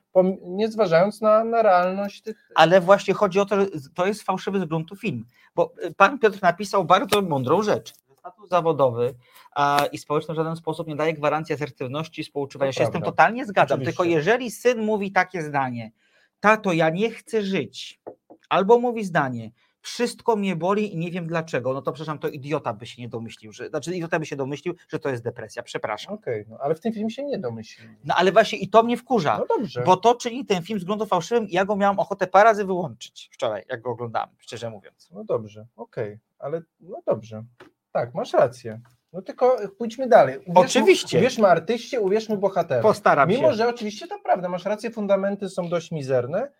nie 0.42 0.68
zważając 0.68 1.20
na, 1.20 1.44
na 1.44 1.62
realność 1.62 2.22
tych... 2.22 2.48
Ale 2.54 2.80
właśnie 2.80 3.14
chodzi 3.14 3.40
o 3.40 3.46
to, 3.46 3.60
że 3.60 3.66
to 3.94 4.06
jest 4.06 4.22
fałszywy 4.22 4.60
z 4.60 4.64
gruntu 4.64 4.96
film. 4.96 5.24
Bo 5.54 5.72
y, 5.84 5.94
pan 5.94 6.18
Piotr 6.18 6.38
napisał 6.42 6.84
bardzo 6.84 7.22
mądrą 7.22 7.62
rzecz. 7.62 7.87
Status 8.18 8.48
zawodowy 8.48 9.14
a, 9.54 9.86
i 9.92 9.98
społeczny 9.98 10.34
w 10.34 10.36
żaden 10.36 10.56
sposób 10.56 10.88
nie 10.88 10.96
daje 10.96 11.14
gwarancji 11.14 11.54
asertywności 11.54 12.20
i 12.20 12.24
współczuwania. 12.24 12.72
To 12.72 12.78
się 12.78 12.86
z 12.86 12.90
tym 12.90 13.02
totalnie 13.02 13.46
zgadzam. 13.46 13.76
Oczywiście. 13.76 13.92
Tylko 13.92 14.04
jeżeli 14.04 14.50
syn 14.50 14.82
mówi 14.82 15.12
takie 15.12 15.42
zdanie, 15.42 15.92
tato, 16.40 16.72
ja 16.72 16.90
nie 16.90 17.10
chcę 17.10 17.42
żyć, 17.42 18.00
albo 18.48 18.78
mówi 18.78 19.04
zdanie, 19.04 19.50
wszystko 19.80 20.36
mnie 20.36 20.56
boli 20.56 20.94
i 20.94 20.96
nie 20.96 21.10
wiem 21.10 21.26
dlaczego, 21.26 21.72
no 21.72 21.82
to 21.82 21.92
przepraszam, 21.92 22.18
to 22.18 22.28
idiota 22.28 22.72
by 22.72 22.86
się 22.86 23.02
nie 23.02 23.08
domyślił, 23.08 23.52
że, 23.52 23.68
znaczy 23.68 23.94
idiota 23.96 24.18
by 24.18 24.26
się 24.26 24.36
domyślił, 24.36 24.74
że 24.88 24.98
to 24.98 25.08
jest 25.08 25.24
depresja, 25.24 25.62
przepraszam. 25.62 26.14
Okej, 26.14 26.44
no, 26.48 26.58
ale 26.60 26.74
w 26.74 26.80
tym 26.80 26.92
filmie 26.92 27.10
się 27.10 27.24
nie 27.24 27.38
domyślili. 27.38 27.94
No 28.04 28.14
ale 28.14 28.32
właśnie 28.32 28.58
i 28.58 28.68
to 28.68 28.82
mnie 28.82 28.96
wkurza. 28.96 29.38
No 29.38 29.56
dobrze. 29.58 29.82
Bo 29.86 29.96
to 29.96 30.14
czyni 30.14 30.46
ten 30.46 30.62
film 30.62 30.80
z 30.80 30.84
gruntu 30.84 31.06
fałszywym 31.06 31.48
i 31.48 31.52
ja 31.52 31.64
go 31.64 31.76
miałam 31.76 31.98
ochotę 31.98 32.26
parę 32.26 32.44
razy 32.44 32.64
wyłączyć 32.64 33.30
wczoraj, 33.32 33.64
jak 33.68 33.80
go 33.80 33.90
oglądałem, 33.90 34.36
szczerze 34.38 34.70
mówiąc. 34.70 35.08
No 35.14 35.24
dobrze, 35.24 35.66
okej, 35.76 36.18
ale 36.38 36.62
no 36.80 37.02
dobrze. 37.06 37.44
Tak, 37.92 38.14
masz 38.14 38.32
rację. 38.32 38.80
No 39.12 39.22
tylko 39.22 39.56
pójdźmy 39.78 40.08
dalej. 40.08 40.38
Uwierzmy, 40.38 40.60
Oczywiście. 40.60 41.18
Uwierzmy 41.18 41.48
artyście, 41.48 42.00
uwierzmy 42.00 42.36
bohaterom. 42.36 42.82
Postaram 42.82 43.28
Mimo, 43.28 43.50
się. 43.50 43.56
że 43.56 43.68
oczywiście 43.68 44.06
to 44.06 44.18
prawda, 44.24 44.48
masz 44.48 44.64
rację, 44.64 44.90
fundamenty 44.90 45.48
są 45.48 45.68
dość 45.68 45.90
mizerne, 45.90 46.52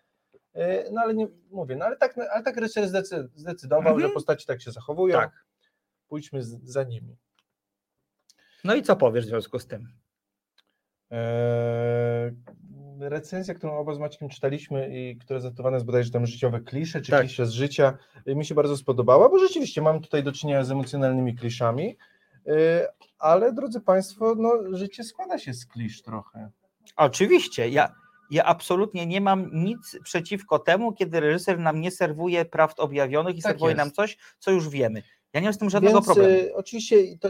yy, 0.55 0.63
no 0.91 1.01
ale 1.01 1.13
nie 1.13 1.27
mówię, 1.51 1.75
no 1.75 1.85
ale 1.85 1.97
tak, 1.97 2.17
ale 2.31 2.43
tak 2.43 2.57
reżyser 2.57 2.87
zdecy- 2.87 3.27
zdecydował, 3.35 3.93
Mhm. 3.93 3.99
że 4.09 4.13
postaci 4.13 4.45
tak 4.45 4.61
się 4.61 4.71
zachowują. 4.71 5.19
Tak. 5.19 5.45
Pójdźmy 6.07 6.43
z, 6.43 6.63
za 6.63 6.83
nimi. 6.83 7.17
No 8.63 8.75
i 8.75 8.81
co 8.83 8.95
powiesz 8.95 9.25
w 9.25 9.29
związku 9.29 9.59
z 9.59 9.67
tym? 9.67 9.87
Eee, 11.11 12.31
recenzja, 12.99 13.53
którą 13.53 13.77
oba 13.77 13.93
z 13.93 13.99
Maćkiem 13.99 14.29
czytaliśmy 14.29 14.89
i 14.99 15.17
która 15.17 15.39
zatytułowana 15.39 15.75
jest 15.77 15.85
bodajże 15.85 16.11
tam 16.11 16.25
życiowe 16.25 16.59
klisze, 16.61 17.01
czy 17.01 17.11
Tak. 17.11 17.21
klisze 17.21 17.45
z 17.45 17.51
życia, 17.51 17.97
y, 18.27 18.35
mi 18.35 18.45
się 18.45 18.55
bardzo 18.55 18.77
spodobała, 18.77 19.29
bo 19.29 19.39
rzeczywiście 19.39 19.81
mam 19.81 20.01
tutaj 20.01 20.23
do 20.23 20.31
czynienia 20.31 20.63
z 20.63 20.71
emocjonalnymi 20.71 21.35
kliszami, 21.35 21.97
y, 22.47 22.51
ale 23.19 23.53
drodzy 23.53 23.81
Państwo, 23.81 24.35
no 24.37 24.53
życie 24.77 25.03
składa 25.03 25.37
się 25.39 25.53
z 25.53 25.65
klisz 25.65 26.01
trochę. 26.01 26.49
Oczywiście, 26.95 27.69
ja, 27.69 27.93
ja 28.31 28.43
absolutnie 28.45 29.05
nie 29.05 29.21
mam 29.21 29.49
nic 29.53 29.97
przeciwko 30.03 30.59
temu, 30.59 30.93
kiedy 30.93 31.19
reżyser 31.19 31.59
nam 31.59 31.81
nie 31.81 31.91
serwuje 31.91 32.45
prawd 32.45 32.79
objawionych 32.79 33.37
i 33.37 33.41
Tak 33.41 33.51
serwuje 33.51 33.71
jest. 33.71 33.77
nam 33.77 33.91
coś, 33.91 34.17
co 34.39 34.51
już 34.51 34.69
wiemy. 34.69 35.03
Ja 35.33 35.39
nie 35.39 35.45
mam 35.47 35.53
z 35.53 35.57
tym 35.57 35.69
żadnego 35.69 35.93
Więc 35.95 36.05
problemu. 36.05 36.29
y, 36.29 36.55
oczywiście 36.55 36.95
to, 37.19 37.29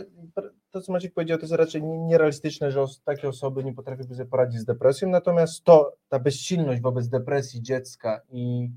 to, 0.72 0.82
co 0.82 0.92
Maciek 0.92 1.14
powiedział, 1.14 1.38
to 1.38 1.44
jest 1.44 1.54
raczej 1.54 1.84
nierealistyczne, 1.84 2.72
że 2.72 2.86
takie 3.04 3.30
osoby 3.30 3.64
nie 3.64 3.74
potrafią 3.74 4.04
sobie 4.04 4.26
poradzić 4.26 4.60
z 4.60 4.66
depresją, 4.66 5.10
natomiast 5.10 5.64
to, 5.64 5.96
ta 6.10 6.20
bezsilność 6.20 6.82
wobec 6.82 7.08
depresji 7.08 7.62
dziecka 7.62 8.22
i, 8.30 8.70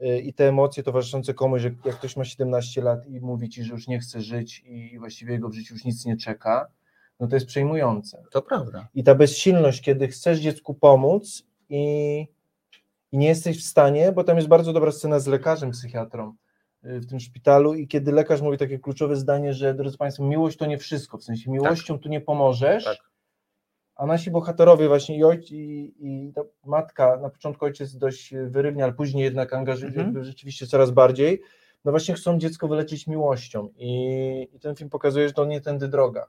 y, 0.00 0.20
i 0.20 0.34
te 0.34 0.48
emocje 0.48 0.82
towarzyszące 0.82 1.34
komuś, 1.34 1.62
że 1.62 1.70
jak 1.84 1.96
ktoś 1.96 2.16
ma 2.16 2.24
17 2.24 2.82
lat 2.82 3.06
i 3.06 3.20
mówi 3.20 3.48
ci, 3.48 3.64
że 3.64 3.72
już 3.72 3.88
nie 3.88 3.98
chce 3.98 4.20
żyć 4.20 4.62
i 4.64 4.98
właściwie 4.98 5.32
jego 5.32 5.48
w 5.48 5.54
życiu 5.54 5.74
już 5.74 5.84
nic 5.84 6.04
nie 6.04 6.16
czeka, 6.16 6.68
no 7.20 7.26
to 7.26 7.36
jest 7.36 7.46
przejmujące. 7.46 8.22
To 8.30 8.42
prawda. 8.42 8.88
I 8.94 9.04
ta 9.04 9.14
bezsilność, 9.14 9.82
kiedy 9.82 10.08
chcesz 10.08 10.38
dziecku 10.38 10.74
pomóc 10.74 11.42
i, 11.68 12.26
i 13.12 13.18
nie 13.18 13.28
jesteś 13.28 13.58
w 13.58 13.66
stanie, 13.66 14.12
bo 14.12 14.24
tam 14.24 14.36
jest 14.36 14.48
bardzo 14.48 14.72
dobra 14.72 14.92
scena 14.92 15.20
z 15.20 15.26
lekarzem, 15.26 15.70
psychiatrą 15.70 16.34
w 16.86 17.06
tym 17.06 17.20
szpitalu 17.20 17.74
i 17.74 17.88
kiedy 17.88 18.12
lekarz 18.12 18.40
mówi 18.40 18.58
takie 18.58 18.78
kluczowe 18.78 19.16
zdanie, 19.16 19.52
że 19.54 19.74
drodzy 19.74 19.98
Państwo, 19.98 20.24
miłość 20.24 20.56
to 20.56 20.66
nie 20.66 20.78
wszystko, 20.78 21.18
w 21.18 21.24
sensie 21.24 21.50
miłością 21.50 21.98
tu 21.98 22.08
nie 22.08 22.20
pomożesz, 22.20 22.84
Tak. 22.84 22.96
a 23.96 24.06
nasi 24.06 24.30
bohaterowie 24.30 24.88
właśnie 24.88 25.16
i, 25.18 25.24
ojc, 25.24 25.50
i, 25.50 25.94
i 25.98 26.32
matka, 26.64 27.16
na 27.16 27.30
początku 27.30 27.64
ojciec 27.64 27.96
dość 27.96 28.34
wyrywnie, 28.46 28.84
ale 28.84 28.92
później 28.92 29.24
jednak 29.24 29.52
angażuje 29.52 29.92
Mhm. 30.00 30.24
rzeczywiście 30.24 30.66
coraz 30.66 30.90
bardziej, 30.90 31.42
no 31.84 31.90
właśnie 31.92 32.14
chcą 32.14 32.38
dziecko 32.38 32.68
wyleczyć 32.68 33.06
miłością 33.06 33.68
i, 33.76 34.48
i 34.52 34.60
ten 34.60 34.76
film 34.76 34.90
pokazuje, 34.90 35.28
że 35.28 35.34
to 35.34 35.44
nie 35.44 35.60
tędy 35.60 35.88
droga, 35.88 36.26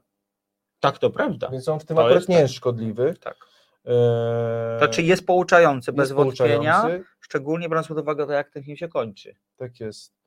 Tak, 0.80 0.98
to 0.98 1.10
prawda. 1.10 1.48
więc 1.50 1.68
on 1.68 1.80
w 1.80 1.84
tym 1.84 1.96
To 1.96 2.02
akurat 2.02 2.16
jest 2.16 2.28
nie 2.28 2.34
tak. 2.34 2.42
jest 2.42 2.54
szkodliwy. 2.54 3.14
Tak. 3.20 3.36
Eee, 3.84 4.78
Znaczy 4.78 5.02
jest 5.02 5.26
pouczający, 5.26 5.92
bez 5.92 6.02
jest 6.08 6.12
wątpienia, 6.12 6.72
pouczający, 6.72 7.04
szczególnie 7.20 7.68
biorąc 7.68 7.88
pod 7.88 7.98
uwagę 7.98 8.26
to, 8.26 8.32
jak 8.32 8.50
ten 8.50 8.62
film 8.62 8.76
się 8.76 8.88
kończy. 8.88 9.34
Tak 9.56 9.80
jest. 9.80 10.17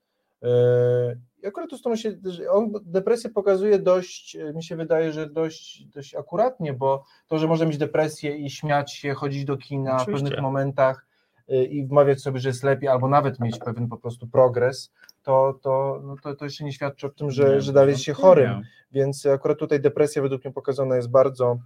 Eee, 0.42 1.16
I 1.44 1.48
akurat 1.48 1.70
tą 1.84 1.96
się, 1.96 2.12
on 2.50 2.72
depresję 2.86 3.30
pokazuje 3.30 3.80
dość, 3.80 4.36
e, 4.36 4.54
mi 4.54 4.64
się 4.64 4.76
wydaje, 4.76 5.12
że 5.12 5.30
dość, 5.30 5.86
dość 5.86 6.16
akuratnie, 6.16 6.74
bo 6.74 7.04
to, 7.28 7.40
że 7.40 7.48
może 7.48 7.66
mieć 7.66 7.78
depresję 7.78 8.38
i 8.38 8.50
śmiać 8.50 8.94
się, 8.94 9.14
chodzić 9.14 9.46
do 9.46 9.58
kina 9.58 9.98
w 9.98 10.02
Oczywiście. 10.02 10.24
pewnych 10.24 10.42
momentach 10.42 11.06
e, 11.50 11.64
i 11.64 11.86
wmawiać 11.86 12.22
sobie, 12.22 12.40
że 12.40 12.50
jest 12.50 12.64
lepiej, 12.64 12.90
albo 12.90 13.08
nawet 13.08 13.40
mieć 13.40 13.60
pewien 13.60 13.88
po 13.88 13.98
prostu 13.98 14.28
progres, 14.28 14.92
to, 15.24 15.60
to, 15.62 16.02
no 16.04 16.16
to, 16.24 16.36
to 16.36 16.46
jeszcze 16.46 16.64
nie 16.64 16.74
świadczy 16.74 17.08
o 17.08 17.10
tym, 17.10 17.32
że, 17.32 17.50
Nie, 17.50 17.62
że 17.62 17.74
dalej 17.74 17.88
bez 17.88 17.96
jest 17.98 18.06
się 18.06 18.14
chorym. 18.14 18.62
Więc 18.92 19.26
akurat 19.26 19.60
tutaj 19.60 19.80
depresja 19.80 20.22
według 20.22 20.44
mnie 20.44 20.54
pokazana 20.54 20.96
jest 20.96 21.10
bardzo, 21.10 21.58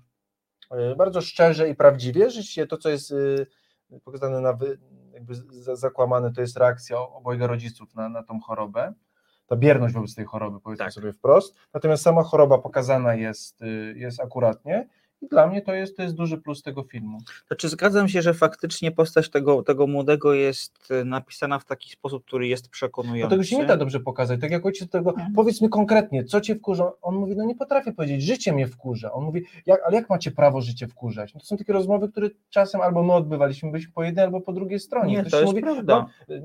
e, 0.72 0.96
bardzo 0.96 1.22
szczerze 1.22 1.70
i 1.70 1.75
prawdziwie. 1.75 2.29
Rzeczywiście 2.29 2.67
to, 2.67 2.77
co 2.77 2.89
jest 2.89 3.12
e, 3.12 4.00
pokazane 4.03 4.41
na 4.41 4.53
wy, 4.53 4.77
jakby 5.15 5.36
za- 5.36 5.75
zakłamane, 5.75 6.31
to 6.34 6.41
jest 6.41 6.57
reakcja 6.57 7.00
obojga 7.00 7.48
rodziców 7.48 7.95
na, 7.95 8.10
na 8.10 8.24
tą 8.24 8.39
chorobę. 8.39 8.93
Ta 9.48 9.55
bierność 9.55 9.93
wobec 9.93 10.15
tej 10.15 10.25
choroby, 10.25 10.60
powiedzmy 10.60 10.86
Tak. 10.86 10.93
sobie 10.93 11.13
wprost. 11.13 11.55
Natomiast 11.74 12.03
sama 12.03 12.24
choroba 12.24 12.57
pokazana 12.57 13.15
jest, 13.15 13.62
e, 13.62 13.65
jest 13.95 14.19
akuratnie 14.19 14.89
i 15.25 15.29
dla 15.29 15.48
mnie 15.48 15.62
to 15.62 15.74
jest, 15.74 15.98
to 15.98 16.03
jest 16.03 16.15
duży 16.15 16.38
plus 16.38 16.62
tego 16.62 16.84
filmu. 16.84 17.17
Znaczy 17.48 17.70
zgadzam 17.70 18.08
się, 18.10 18.22
że 18.22 18.34
faktycznie 18.34 18.91
postać 18.91 19.29
tego, 19.29 19.63
tego 19.63 19.88
młodego 19.88 20.34
jest 20.34 20.91
e, 20.91 21.03
napisana 21.05 21.60
w 21.60 21.65
taki 21.65 21.89
sposób, 21.89 22.25
który 22.25 22.48
jest 22.48 22.70
przekonujący. 22.70 23.24
Bo 23.24 23.29
tego 23.29 23.44
się 23.44 23.58
nie 23.58 23.65
da 23.65 23.77
dobrze 23.77 24.00
pokazać. 24.00 24.41
Tak 24.41 24.51
jak 24.51 24.65
ojciec 24.65 24.89
tego, 24.89 25.10
Mhm. 25.10 25.34
powiedz 25.34 25.62
mi 25.62 25.70
konkretnie, 25.70 26.24
co 26.24 26.41
cię 26.41 26.55
wkurza? 26.55 26.91
On 27.01 27.15
mówi, 27.15 27.36
no 27.36 27.46
nie 27.46 27.55
potrafię 27.55 27.91
powiedzieć, 27.94 28.24
życie 28.24 28.53
mnie 28.53 28.67
wkurza. 28.67 29.12
On 29.13 29.24
mówi, 29.24 29.44
jak, 29.65 29.82
ale 29.86 29.96
jak 29.96 30.10
macie 30.10 30.32
prawo 30.32 30.62
życie 30.62 30.88
wkurzać? 30.88 31.34
No 31.34 31.39
to 31.39 31.46
są 31.46 31.58
takie 31.58 31.74
rozmowy, 31.74 32.10
które 32.10 32.29
czasem 32.50 32.82
albo 32.82 33.03
my 33.03 33.13
odbywaliśmy, 33.13 33.72
byliśmy 33.72 33.94
po 33.94 34.03
jednej 34.03 34.25
albo 34.25 34.41
po 34.41 34.53
drugiej 34.53 34.79
stronie. 34.79 35.12
Nie, 35.13 35.20
Ktoś 35.22 35.32
to 35.32 35.39
jest 35.41 35.51
mówi, 35.53 35.62
prawda. 35.63 36.05
No, 36.29 36.36
y, 36.36 36.41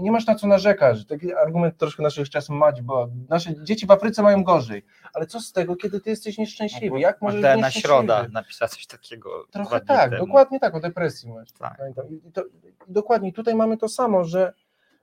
nie 0.00 0.12
masz 0.12 0.26
na 0.26 0.34
co 0.34 0.46
narzekać. 0.46 1.06
Taki 1.06 1.34
argument 1.34 1.76
troszkę 1.76 2.02
naszych 2.02 2.30
czasem 2.30 2.56
mać, 2.56 2.82
bo 2.82 3.08
nasze 3.28 3.64
dzieci 3.64 3.86
w 3.86 3.90
Afryce 3.90 4.22
mają 4.22 4.44
gorzej. 4.44 4.82
Ale 5.14 5.26
co 5.26 5.40
z 5.40 5.52
tego, 5.52 5.76
kiedy 5.76 6.00
ty 6.00 6.10
jesteś 6.10 6.38
nieszczęśliwy? 6.38 7.00
Jak 7.00 7.22
możesz 7.22 7.40
być 7.56 7.64
nieszczęśliwy? 7.64 7.86
Środa 8.16 8.28
napisała 8.32 8.68
coś 8.68 8.86
takiego. 8.86 9.30
dwa 9.30 9.52
Trochę 9.52 9.78
dni 9.78 9.86
tak, 9.88 10.10
temu. 10.10 10.26
dokładnie 10.26 10.60
tak, 10.60 10.74
o 10.74 10.80
depresji 10.80 11.28
właśnie. 11.28 11.58
Tak. 11.58 11.76
Pamiętam. 11.78 12.06
I 12.08 12.32
to, 12.32 12.44
i 12.46 12.52
dokładnie, 12.88 13.32
tutaj 13.32 13.54
mamy 13.54 13.76
to 13.76 13.88
samo, 13.88 14.24
że 14.24 14.52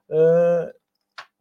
e, 0.09 0.73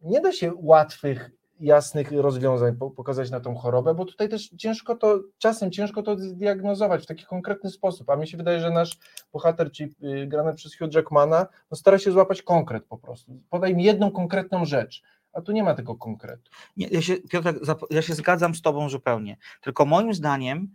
nie 0.01 0.21
da 0.21 0.31
się 0.31 0.51
łatwych, 0.55 1.31
jasnych 1.59 2.11
rozwiązań 2.11 2.75
po, 2.75 2.91
pokazać 2.91 3.31
na 3.31 3.39
tą 3.39 3.55
chorobę, 3.55 3.93
bo 3.93 4.05
tutaj 4.05 4.29
też 4.29 4.49
ciężko 4.49 4.95
to, 4.95 5.19
czasem 5.37 5.71
ciężko 5.71 6.03
to 6.03 6.17
zdiagnozować 6.17 7.03
w 7.03 7.05
taki 7.05 7.25
konkretny 7.25 7.69
sposób, 7.69 8.09
a 8.09 8.15
mi 8.15 8.27
się 8.27 8.37
wydaje, 8.37 8.59
że 8.59 8.69
nasz 8.71 8.97
bohater, 9.33 9.71
czyli 9.71 9.95
y, 10.03 10.27
grany 10.27 10.53
przez 10.53 10.77
Hugh 10.77 10.93
Jackmana, 10.93 11.47
no 11.71 11.77
stara 11.77 11.99
się 11.99 12.11
złapać 12.11 12.41
konkret 12.41 12.85
po 12.85 12.97
prostu. 12.97 13.31
Podaj 13.49 13.75
mi 13.75 13.83
jedną 13.83 14.11
konkretną 14.11 14.65
rzecz, 14.65 15.01
a 15.33 15.41
tu 15.41 15.51
nie 15.51 15.63
ma 15.63 15.75
tego 15.75 15.95
konkretu. 15.95 16.51
Nie, 16.77 16.87
ja, 16.87 17.01
się, 17.01 17.15
Piotrek, 17.15 17.57
zap- 17.63 17.85
ja 17.89 18.01
się 18.01 18.13
zgadzam 18.13 18.55
z 18.55 18.61
Tobą 18.61 18.89
zupełnie. 18.89 19.37
Tylko 19.61 19.85
moim 19.85 20.13
zdaniem, 20.13 20.67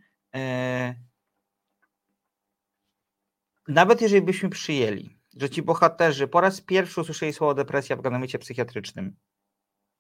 nawet 3.68 4.00
jeżeli 4.00 4.22
byśmy 4.22 4.48
przyjęli, 4.48 5.16
że 5.36 5.50
ci 5.50 5.62
bohaterzy 5.62 6.28
po 6.28 6.40
raz 6.40 6.60
pierwszy 6.60 7.00
usłyszeli 7.00 7.32
słowo 7.32 7.54
depresja 7.54 7.96
w 7.96 8.00
gabinecie 8.00 8.38
psychiatrycznym, 8.38 9.16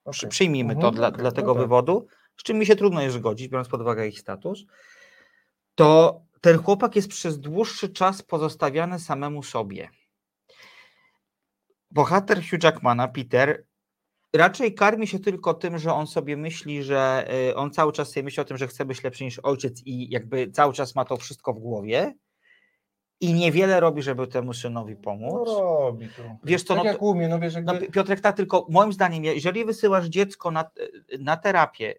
Okej. 0.04 0.30
przyjmijmy 0.30 0.74
to 0.74 0.80
Mhm, 0.80 0.94
dla, 0.94 1.08
okej, 1.08 1.20
dla 1.20 1.30
no 1.30 1.36
tego 1.36 1.54
tak. 1.54 1.62
wywodu, 1.62 2.06
z 2.36 2.42
czym 2.42 2.58
mi 2.58 2.66
się 2.66 2.76
trudno 2.76 3.02
jest 3.02 3.16
zgodzić, 3.16 3.48
biorąc 3.48 3.68
pod 3.68 3.80
uwagę 3.80 4.08
ich 4.08 4.20
status, 4.20 4.64
to 5.74 6.20
ten 6.40 6.58
chłopak 6.58 6.96
jest 6.96 7.08
przez 7.08 7.40
dłuższy 7.40 7.88
czas 7.88 8.22
pozostawiany 8.22 8.98
samemu 8.98 9.42
sobie. 9.42 9.90
Bohater 11.90 12.42
Hugh 12.50 12.62
Jackmana, 12.62 13.08
Peter, 13.08 13.66
raczej 14.36 14.74
karmi 14.74 15.06
się 15.06 15.18
tylko 15.18 15.54
tym, 15.54 15.78
że 15.78 15.94
on 15.94 16.06
sobie 16.06 16.36
myśli, 16.36 16.82
że 16.82 17.28
y, 17.50 17.56
on 17.56 17.70
cały 17.70 17.92
czas 17.92 18.08
sobie 18.08 18.24
myśli 18.24 18.40
o 18.40 18.44
tym, 18.44 18.56
że 18.56 18.66
chce 18.66 18.84
być 18.84 19.04
lepszy 19.04 19.24
niż 19.24 19.38
ojciec 19.38 19.82
i 19.86 20.10
jakby 20.10 20.50
cały 20.50 20.72
czas 20.72 20.94
ma 20.94 21.04
to 21.04 21.16
wszystko 21.16 21.52
w 21.54 21.58
głowie 21.58 22.14
i 23.20 23.34
niewiele 23.34 23.80
robi, 23.80 24.02
żeby 24.02 24.26
temu 24.26 24.52
synowi 24.54 24.94
No 24.94 25.00
pomóc. 25.02 25.48
robi 25.48 26.08
to. 26.08 26.22
Wiesz 26.44 26.62
co, 26.62 26.74
tak 26.74 26.84
no 26.84 26.90
jak 26.90 27.02
umie, 27.02 27.28
no 27.28 27.38
wiesz, 27.38 27.54
jakby... 27.54 27.72
No, 27.72 27.80
Piotrek, 27.92 28.20
tak, 28.20 28.36
tylko 28.36 28.66
moim 28.70 28.92
zdaniem, 28.92 29.24
jeżeli 29.24 29.64
wysyłasz 29.64 30.06
dziecko 30.06 30.50
na, 30.50 30.70
na 31.18 31.36
terapię, 31.36 31.94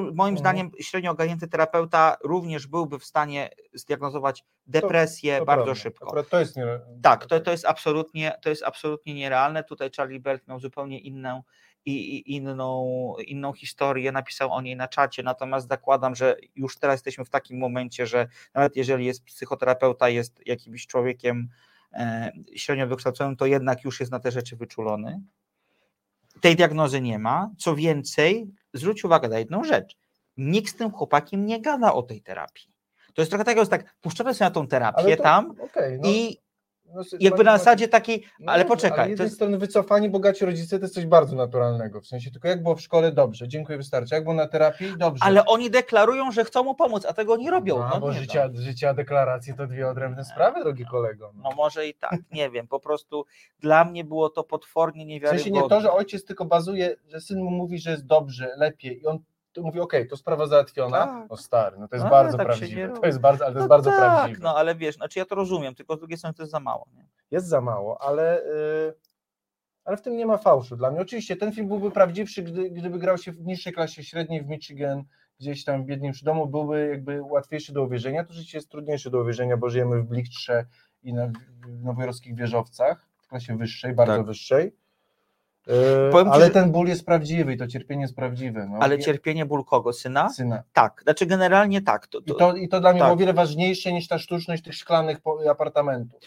moim 0.00 0.34
Mhm. 0.34 0.38
zdaniem 0.38 0.70
średnio 0.80 1.10
ogarnięty 1.10 1.48
terapeuta 1.48 2.16
również 2.24 2.66
byłby 2.66 2.98
w 2.98 3.04
stanie 3.04 3.50
zdiagnozować 3.74 4.44
depresję 4.66 5.38
to 5.38 5.44
bardzo 5.44 5.64
prawda. 5.64 5.82
szybko. 5.82 6.06
Akurat 6.06 6.28
to 6.28 6.40
jest 6.40 6.56
nie... 6.56 6.66
Tak, 7.02 7.26
to, 7.26 7.40
to, 7.40 7.50
jest 7.50 7.64
absolutnie, 7.64 8.32
to 8.42 8.50
jest 8.50 8.62
absolutnie 8.62 9.14
nierealne. 9.14 9.64
Tutaj 9.64 9.90
Charlie 9.96 10.20
Belt 10.20 10.48
miał 10.48 10.60
zupełnie 10.60 11.00
inną, 11.00 11.42
i, 11.86 12.16
i 12.18 12.34
inną, 12.34 13.14
inną 13.26 13.52
historię, 13.52 14.12
napisał 14.12 14.52
o 14.52 14.60
niej 14.60 14.76
na 14.76 14.88
czacie, 14.88 15.22
natomiast 15.22 15.68
zakładam, 15.68 16.14
że 16.14 16.36
już 16.54 16.78
teraz 16.78 16.94
jesteśmy 16.94 17.24
w 17.24 17.30
takim 17.30 17.58
momencie, 17.58 18.06
że 18.06 18.26
nawet 18.54 18.76
jeżeli 18.76 19.06
jest 19.06 19.24
psychoterapeuta, 19.24 20.08
jest 20.08 20.40
jakimś 20.46 20.86
człowiekiem 20.86 21.48
e, 21.92 22.32
średnio 22.56 22.86
wykształconym, 22.86 23.36
to 23.36 23.46
jednak 23.46 23.84
już 23.84 24.00
jest 24.00 24.12
na 24.12 24.20
te 24.20 24.30
rzeczy 24.30 24.56
wyczulony. 24.56 25.22
Tej 26.42 26.56
diagnozy 26.56 27.00
nie 27.00 27.18
ma. 27.18 27.50
Co 27.58 27.76
więcej, 27.76 28.46
zwróć 28.74 29.04
uwagę 29.04 29.28
na 29.28 29.38
jedną 29.38 29.64
rzecz. 29.64 29.96
Nikt 30.36 30.72
z 30.72 30.76
tym 30.76 30.90
chłopakiem 30.90 31.46
nie 31.46 31.60
gada 31.60 31.92
o 31.92 32.02
tej 32.02 32.22
terapii. 32.22 32.72
To 33.14 33.22
jest 33.22 33.30
trochę 33.30 33.44
tak, 33.44 33.58
że 33.58 33.66
tak, 33.66 33.94
puszczamy 34.00 34.34
sobie 34.34 34.48
na 34.48 34.54
tą 34.54 34.66
terapię 34.66 35.16
to- 35.16 35.22
tam 35.22 35.54
Okej, 35.60 35.98
no, 36.02 36.08
i 36.08 36.38
no, 36.94 37.02
jakby 37.20 37.44
na 37.44 37.58
zasadzie 37.58 37.88
takiej, 37.88 38.24
No 38.40 38.52
ale 38.52 38.64
poczekaj, 38.64 38.98
Ale 38.98 39.04
z 39.04 39.06
to 39.06 39.10
jednej 39.10 39.24
jest, 39.24 39.34
strony 39.36 39.58
wycofani 39.58 40.10
bogaci 40.10 40.44
rodzice 40.44 40.78
to 40.78 40.84
jest 40.84 40.94
coś 40.94 41.06
bardzo 41.06 41.36
naturalnego. 41.36 42.00
W 42.00 42.06
sensie 42.06 42.30
tylko 42.30 42.48
jak 42.48 42.62
było 42.62 42.76
w 42.76 42.80
szkole, 42.80 43.12
dobrze, 43.12 43.48
dziękuję, 43.48 43.78
wystarczy. 43.78 44.14
Jak 44.14 44.24
było 44.24 44.34
na 44.36 44.48
terapii, 44.48 44.92
dobrze. 44.98 45.24
ale 45.24 45.46
oni 45.46 45.70
deklarują, 45.70 46.32
że 46.32 46.44
chcą 46.44 46.64
mu 46.64 46.74
pomóc, 46.74 47.06
a 47.06 47.12
tego 47.12 47.36
nie 47.36 47.50
robią. 47.50 47.78
no, 47.78 47.88
No, 47.94 48.00
bo 48.00 48.12
życia, 48.12 48.48
życia 48.54 48.94
deklaracje 48.94 49.54
to 49.54 49.66
dwie 49.66 49.88
odrębne 49.88 50.24
sprawy, 50.24 50.60
drogi 50.60 50.84
kolego. 50.86 51.32
No 51.42 51.50
może 51.56 51.86
i 51.88 51.94
tak, 51.94 52.18
nie 52.32 52.50
wiem, 52.50 52.68
po 52.68 52.80
prostu 52.80 53.24
dla 53.60 53.84
mnie 53.84 54.04
było 54.04 54.28
to 54.30 54.44
potwornie 54.44 55.04
w 55.04 55.08
niewiarygodne. 55.08 55.44
sensie 55.44 55.62
nie 55.62 55.68
to, 55.68 55.80
że 55.80 55.92
ojciec 55.92 56.24
tylko 56.24 56.44
bazuje, 56.44 56.96
że 57.08 57.20
syn 57.20 57.42
mu 57.42 57.50
mówi, 57.50 57.78
że 57.78 57.90
jest 57.90 58.06
dobrze, 58.06 58.50
lepiej 58.56 59.00
i 59.02 59.06
on 59.06 59.18
to 59.52 59.62
mówi, 59.62 59.80
okej, 59.80 60.08
to 60.08 60.16
sprawa 60.16 60.46
załatwiona. 60.46 60.98
Tak. 60.98 61.30
No 61.30 61.36
stary, 61.36 61.76
no 61.78 61.88
to 61.88 61.96
jest 61.96 62.06
Ale 62.06 62.10
bardzo 62.10 62.36
tak 62.38 62.46
prawdziwe. 62.46 62.88
To 63.00 63.06
jest 63.06 63.20
bardzo, 63.20 63.44
ale 63.44 63.54
to 63.54 63.58
jest 63.58 63.70
no 63.70 63.76
bardzo 63.76 63.90
tak, 63.90 63.98
prawdziwe. 63.98 64.40
No 64.42 64.56
ale 64.56 64.74
wiesz, 64.74 64.94
znaczy 64.94 65.18
ja 65.18 65.24
to 65.24 65.34
rozumiem, 65.34 65.74
tylko 65.74 65.96
z 65.96 65.98
drugiej 65.98 66.18
strony 66.18 66.34
to 66.34 66.42
jest 66.42 66.52
za 66.52 66.60
mało. 66.60 66.86
Nie? 66.94 67.06
jest 67.30 67.46
za 67.46 67.60
mało, 67.60 68.02
ale, 68.02 68.42
y, 68.44 68.94
ale 69.84 69.96
w 69.96 70.02
tym 70.02 70.16
nie 70.16 70.26
ma 70.26 70.38
fałszu 70.38 70.76
dla 70.76 70.90
mnie. 70.90 71.00
Oczywiście 71.00 71.36
ten 71.36 71.52
film 71.52 71.68
byłby 71.68 71.90
prawdziwszy, 71.90 72.42
gdy, 72.42 72.70
gdyby 72.70 72.98
grał 72.98 73.18
się 73.18 73.32
w 73.32 73.46
niższej 73.46 73.72
klasie 73.72 74.04
średniej 74.04 74.42
w 74.42 74.48
Michigan, 74.48 75.04
gdzieś 75.40 75.64
tam 75.64 75.82
w 75.82 75.86
biedniejszym 75.86 76.26
domu, 76.26 76.46
byłby 76.46 76.88
jakby 76.88 77.22
łatwiejszy 77.22 77.72
do 77.72 77.82
uwierzenia. 77.82 78.24
To 78.24 78.32
życie 78.32 78.58
jest 78.58 78.70
trudniejsze 78.70 79.10
do 79.10 79.20
uwierzenia, 79.20 79.56
bo 79.56 79.70
żyjemy 79.70 80.02
w 80.02 80.04
Blichtrze 80.04 80.66
i 81.02 81.12
na 81.12 81.26
w 81.26 81.82
nowojorskich 81.84 82.36
wieżowcach, 82.36 83.06
w 83.22 83.28
klasie 83.28 83.56
wyższej, 83.56 83.94
bardzo 83.94 84.16
Tak. 84.16 84.26
wyższej. 84.26 84.76
Y, 85.68 86.12
Powiem 86.12 86.26
ci, 86.26 86.32
ale 86.32 86.44
że- 86.44 86.50
ten 86.50 86.72
ból 86.72 86.88
jest 86.88 87.06
prawdziwy 87.06 87.52
i 87.52 87.56
to 87.56 87.66
cierpienie 87.66 88.02
jest 88.02 88.16
prawdziwe. 88.16 88.66
No. 88.70 88.78
Ale 88.80 88.98
cierpienie 88.98 89.46
ból 89.46 89.64
kogo? 89.64 89.92
Syna? 89.92 90.28
syna. 90.28 90.62
Tak, 90.72 91.00
znaczy 91.02 91.26
generalnie 91.26 91.82
tak. 91.82 92.06
To, 92.06 92.18
I 92.18 92.24
to, 92.24 92.34
to, 92.34 92.56
I 92.56 92.68
to 92.68 92.80
dla 92.80 92.90
mnie 92.90 93.00
tak. 93.00 93.06
było 93.06 93.14
o 93.14 93.18
wiele 93.18 93.32
ważniejsze 93.32 93.92
niż 93.92 94.08
ta 94.08 94.18
sztuczność 94.18 94.62
tych 94.62 94.74
szklanych 94.74 95.18
apartamentów. 95.50 96.20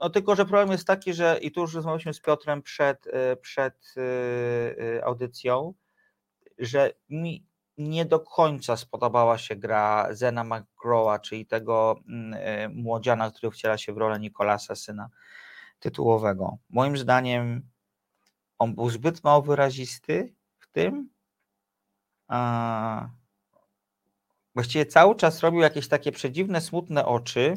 No 0.00 0.10
tylko, 0.10 0.36
że 0.36 0.46
problem 0.46 0.70
jest 0.70 0.86
taki, 0.86 1.14
że 1.14 1.38
i 1.42 1.52
tu 1.52 1.60
już 1.60 1.74
rozmawialiśmy 1.74 2.14
z 2.14 2.20
Piotrem 2.20 2.62
przed, 2.62 3.06
e, 3.06 3.36
przed 3.36 3.94
e, 3.96 4.00
e, 4.98 5.04
audycją, 5.04 5.74
że 6.58 6.90
mi 7.08 7.46
nie 7.78 8.04
do 8.04 8.20
końca 8.20 8.76
spodobała 8.76 9.38
się 9.38 9.56
gra 9.56 10.08
Zena 10.10 10.44
McGrawa, 10.44 11.18
czyli 11.18 11.46
tego 11.46 12.00
e, 12.34 12.68
młodziana, 12.68 13.30
który 13.30 13.50
wciela 13.50 13.78
się 13.78 13.92
w 13.92 13.96
rolę 13.96 14.20
Nikolasa, 14.20 14.74
syna 14.74 15.08
tytułowego. 15.78 16.56
Moim 16.70 16.96
zdaniem 16.96 17.62
on 18.58 18.74
był 18.74 18.90
zbyt 18.90 19.24
mało 19.24 19.42
wyrazisty 19.42 20.34
w 20.58 20.72
tym. 20.72 21.10
A... 22.28 23.08
Właściwie 24.54 24.86
cały 24.86 25.16
czas 25.16 25.40
robił 25.40 25.60
jakieś 25.60 25.88
takie 25.88 26.12
przedziwne, 26.12 26.60
smutne 26.60 27.06
oczy. 27.06 27.54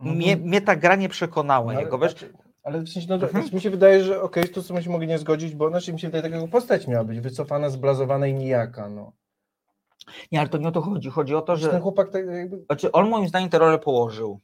Mnie, 0.00 0.36
mnie 0.36 0.60
ta 0.60 0.76
gra 0.76 0.96
nie 0.96 1.08
przekonała 1.08 1.72
No, 1.72 1.80
jego, 1.80 1.96
ale, 1.96 2.08
wiesz? 2.08 2.18
znaczy, 2.18 2.34
ale 2.62 2.80
w 2.80 2.88
sensie, 2.88 3.08
no, 3.08 3.18
to, 3.18 3.26
Mhm. 3.26 3.42
znaczy 3.44 3.56
mi 3.56 3.62
się 3.62 3.70
wydaje, 3.70 4.04
że 4.04 4.22
okej, 4.22 4.48
to 4.48 4.62
co 4.62 4.82
się 4.82 4.90
mogli 4.90 5.06
nie 5.08 5.18
zgodzić, 5.18 5.54
bo 5.54 5.68
znaczy 5.68 5.92
mi 5.92 6.00
się 6.00 6.08
wydaje, 6.08 6.22
takiego 6.22 6.48
postać 6.48 6.86
miała 6.86 7.04
być, 7.04 7.20
wycofana, 7.20 7.70
zblazowana 7.70 8.26
i 8.26 8.34
nijaka, 8.34 8.88
no. 8.88 9.12
Nie, 10.32 10.40
ale 10.40 10.48
to 10.48 10.58
nie 10.58 10.68
o 10.68 10.72
to 10.72 10.80
chodzi. 10.80 11.10
Chodzi 11.10 11.34
o 11.34 11.42
to, 11.42 11.56
Że 11.56 11.68
ten 11.68 11.82
chłopak 11.82 12.10
tak 12.10 12.26
jakby... 12.26 12.64
znaczy 12.66 12.92
on 12.92 13.08
moim 13.08 13.28
zdaniem 13.28 13.48
tę 13.50 13.58
rolę 13.58 13.78
położył. 13.78 14.40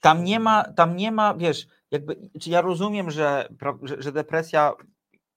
Tam 0.00 0.24
nie 0.24 0.40
ma, 0.40 0.64
tam 0.64 0.96
nie 0.96 1.12
ma, 1.12 1.34
wiesz, 1.34 1.66
jakby, 1.90 2.30
czy 2.40 2.50
ja 2.50 2.60
rozumiem, 2.60 3.10
że, 3.10 3.48
że, 3.82 4.02
że 4.02 4.12
depresja 4.12 4.72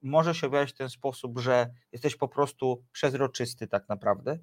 może 0.02 0.36
się 0.36 0.48
objawiać 0.48 0.72
w 0.72 0.78
ten 0.78 0.90
sposób, 0.90 1.40
że 1.40 1.70
jesteś 1.92 2.16
po 2.16 2.28
prostu 2.28 2.84
przezroczysty 2.92 3.68
tak 3.68 3.90
naprawdę. 3.90 4.40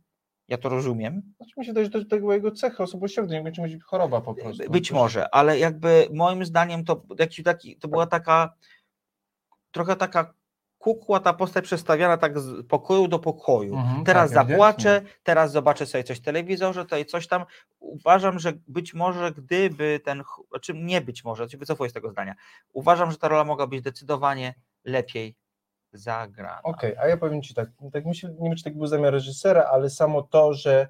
Ja 0.48 0.58
to 0.58 0.68
rozumiem. 0.68 1.22
Znaczy 1.36 1.52
mi 1.56 1.66
się 1.66 1.90
to, 1.90 2.04
to 2.04 2.16
była 2.16 2.34
jego 2.34 2.50
cecha 2.50 2.84
osobowościowa, 2.84 3.28
to 3.28 3.34
nie 3.34 3.42
będzie 3.42 3.62
być 3.62 3.82
choroba 3.82 4.20
po 4.20 4.34
prostu. 4.34 4.70
Być 4.70 4.92
może, 4.92 5.34
ale 5.34 5.58
jakby 5.58 6.08
moim 6.12 6.44
zdaniem 6.44 6.84
to, 6.84 7.02
jakiś 7.18 7.44
taki, 7.44 7.76
to 7.76 7.88
była 7.88 8.06
taka 8.06 8.54
trochę 9.70 9.96
taka 9.96 10.34
kukła, 10.78 11.20
ta 11.20 11.32
postać 11.32 11.64
przestawiana 11.64 12.16
tak 12.16 12.40
z 12.40 12.66
pokoju 12.66 13.08
do 13.08 13.18
pokoju. 13.18 13.76
Mhm, 13.76 14.04
teraz 14.04 14.32
tak, 14.32 14.48
zapłaczę, 14.48 15.02
teraz 15.22 15.52
zobaczę 15.52 15.86
sobie 15.86 16.04
coś 16.04 16.18
w 16.18 16.22
telewizorze, 16.22 16.82
tutaj 16.82 17.06
coś 17.06 17.26
tam. 17.26 17.44
Uważam, 17.78 18.38
że 18.38 18.52
być 18.68 18.94
może 18.94 19.32
gdyby 19.32 20.00
ten, 20.04 20.22
znaczy 20.48 20.74
nie 20.74 21.00
być 21.00 21.24
może, 21.24 21.46
wycofuję 21.46 21.90
z 21.90 21.92
tego 21.92 22.10
zdania. 22.10 22.34
Uważam, 22.72 23.10
że 23.10 23.18
ta 23.18 23.28
rola 23.28 23.44
mogła 23.44 23.66
być 23.66 23.80
zdecydowanie 23.80 24.54
lepiej 24.84 25.36
zagrana. 25.92 26.60
Okej, 26.62 26.96
a 26.96 27.06
ja 27.06 27.16
powiem 27.16 27.42
Ci 27.42 27.54
tak, 27.54 27.68
tak 27.92 28.06
myślę, 28.06 28.30
nie 28.38 28.48
wiem, 28.48 28.56
czy 28.56 28.64
tak 28.64 28.76
był 28.76 28.86
zamiar 28.86 29.12
reżysera, 29.12 29.62
ale 29.62 29.90
samo 29.90 30.22
to, 30.22 30.54
że 30.54 30.88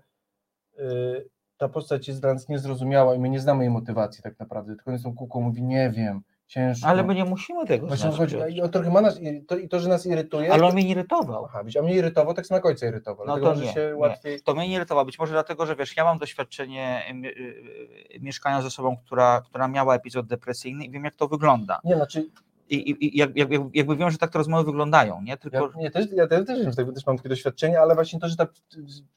y, 0.78 1.28
ta 1.56 1.68
postać 1.68 2.08
jest 2.08 2.20
dla 2.20 2.34
nas 2.34 2.48
niezrozumiała 2.48 3.14
i 3.14 3.18
my 3.18 3.28
nie 3.28 3.40
znamy 3.40 3.64
jej 3.64 3.72
motywacji 3.72 4.22
tak 4.22 4.38
naprawdę, 4.38 4.76
tylko 4.76 4.90
on 4.90 4.98
z 4.98 5.02
tą 5.02 5.14
kółką 5.14 5.40
mówi, 5.40 5.62
nie 5.62 5.90
wiem, 5.90 6.22
ciężko. 6.46 6.88
Ale 6.88 7.02
my 7.04 7.14
nie 7.14 7.24
musimy 7.24 7.66
tego 7.66 7.86
Właśnie 7.86 8.08
o 8.08 8.10
to 8.10 8.16
znać. 8.16 8.34
chodzi, 8.34 8.56
i 8.56 8.62
on 8.62 8.70
trochę 8.70 8.90
ma 8.90 9.00
nas, 9.00 9.20
i 9.20 9.42
to, 9.44 9.56
i 9.56 9.68
to, 9.68 9.80
że 9.80 9.88
nas 9.88 10.06
irytuje, 10.06 10.52
Ale 10.52 10.66
on 10.66 10.74
mnie 10.74 10.84
nie 10.84 10.90
irytował. 10.90 11.44
Aha, 11.44 11.62
a 11.78 11.82
mnie 11.82 11.94
irytował, 11.94 12.34
tak 12.34 12.46
samo 12.46 12.56
jak 12.56 12.66
ojca 12.66 12.86
irytował, 12.86 13.26
No 13.26 13.36
dlatego 13.36 13.60
to 13.60 13.66
nie, 13.66 13.72
się 13.72 13.86
nie. 13.90 13.96
łatwiej... 13.96 14.40
To 14.42 14.54
mnie 14.54 14.68
nie 14.68 14.74
irytowało. 14.76 15.04
Być 15.04 15.18
może 15.18 15.32
dlatego, 15.32 15.66
że 15.66 15.76
wiesz, 15.76 15.96
ja 15.96 16.04
mam 16.04 16.18
doświadczenie 16.18 17.02
y, 17.24 17.26
y, 17.26 18.14
y, 18.16 18.20
mieszkania 18.20 18.62
z 18.62 18.66
osobą, 18.66 18.96
która, 18.96 19.40
która 19.40 19.68
miała 19.68 19.94
epizod 19.94 20.26
depresyjny 20.26 20.84
i 20.84 20.90
wiem, 20.90 21.04
jak 21.04 21.14
to 21.14 21.28
wygląda. 21.28 21.80
Nie, 21.84 21.96
znaczy, 21.96 22.30
I, 22.68 22.74
i, 22.90 23.04
i 23.16 23.18
jak, 23.18 23.36
jak, 23.36 23.48
jakby 23.74 23.96
wiem, 23.96 24.10
że 24.10 24.18
tak 24.18 24.30
te 24.30 24.38
rozmowy 24.38 24.64
wyglądają, 24.64 25.22
nie? 25.22 25.30
ja, 25.30 25.36
Tylko. 25.36 25.70
nie, 25.76 25.90
też, 25.90 26.06
ja 26.12 26.26
też, 26.26 26.46
też, 26.46 26.76
też, 26.76 26.86
też 26.94 27.06
mam 27.06 27.16
takie 27.16 27.28
doświadczenie, 27.28 27.80
ale 27.80 27.94
właśnie 27.94 28.20
to, 28.20 28.28
że 28.28 28.36
ta 28.36 28.46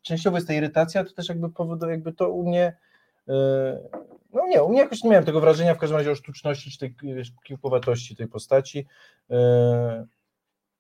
częściowo 0.02 0.38
jest 0.38 0.48
ta 0.48 0.54
irytacja, 0.54 1.04
to 1.04 1.13
też 1.13 1.30
jakby 1.30 1.50
powoduje, 1.50 1.92
jakby 1.92 2.13
to 2.13 2.30
u 2.30 2.50
mnie, 2.50 2.78
no 4.34 4.48
nie, 4.48 4.63
u 4.63 4.70
mnie 4.70 4.80
jakoś 4.80 5.04
nie 5.04 5.10
miałem 5.10 5.26
tego 5.26 5.42
wrażenia 5.42 5.76
w 5.76 5.78
każdym 5.78 5.98
razie 5.98 6.12
o 6.12 6.15
sztuczności, 6.15 6.72
czy 6.72 6.78
tej 6.78 6.96
wiesz, 7.04 7.32
kiłkowatości 7.44 8.15
tej 8.15 8.28
postaci. 8.28 8.86
Yy, 9.30 9.38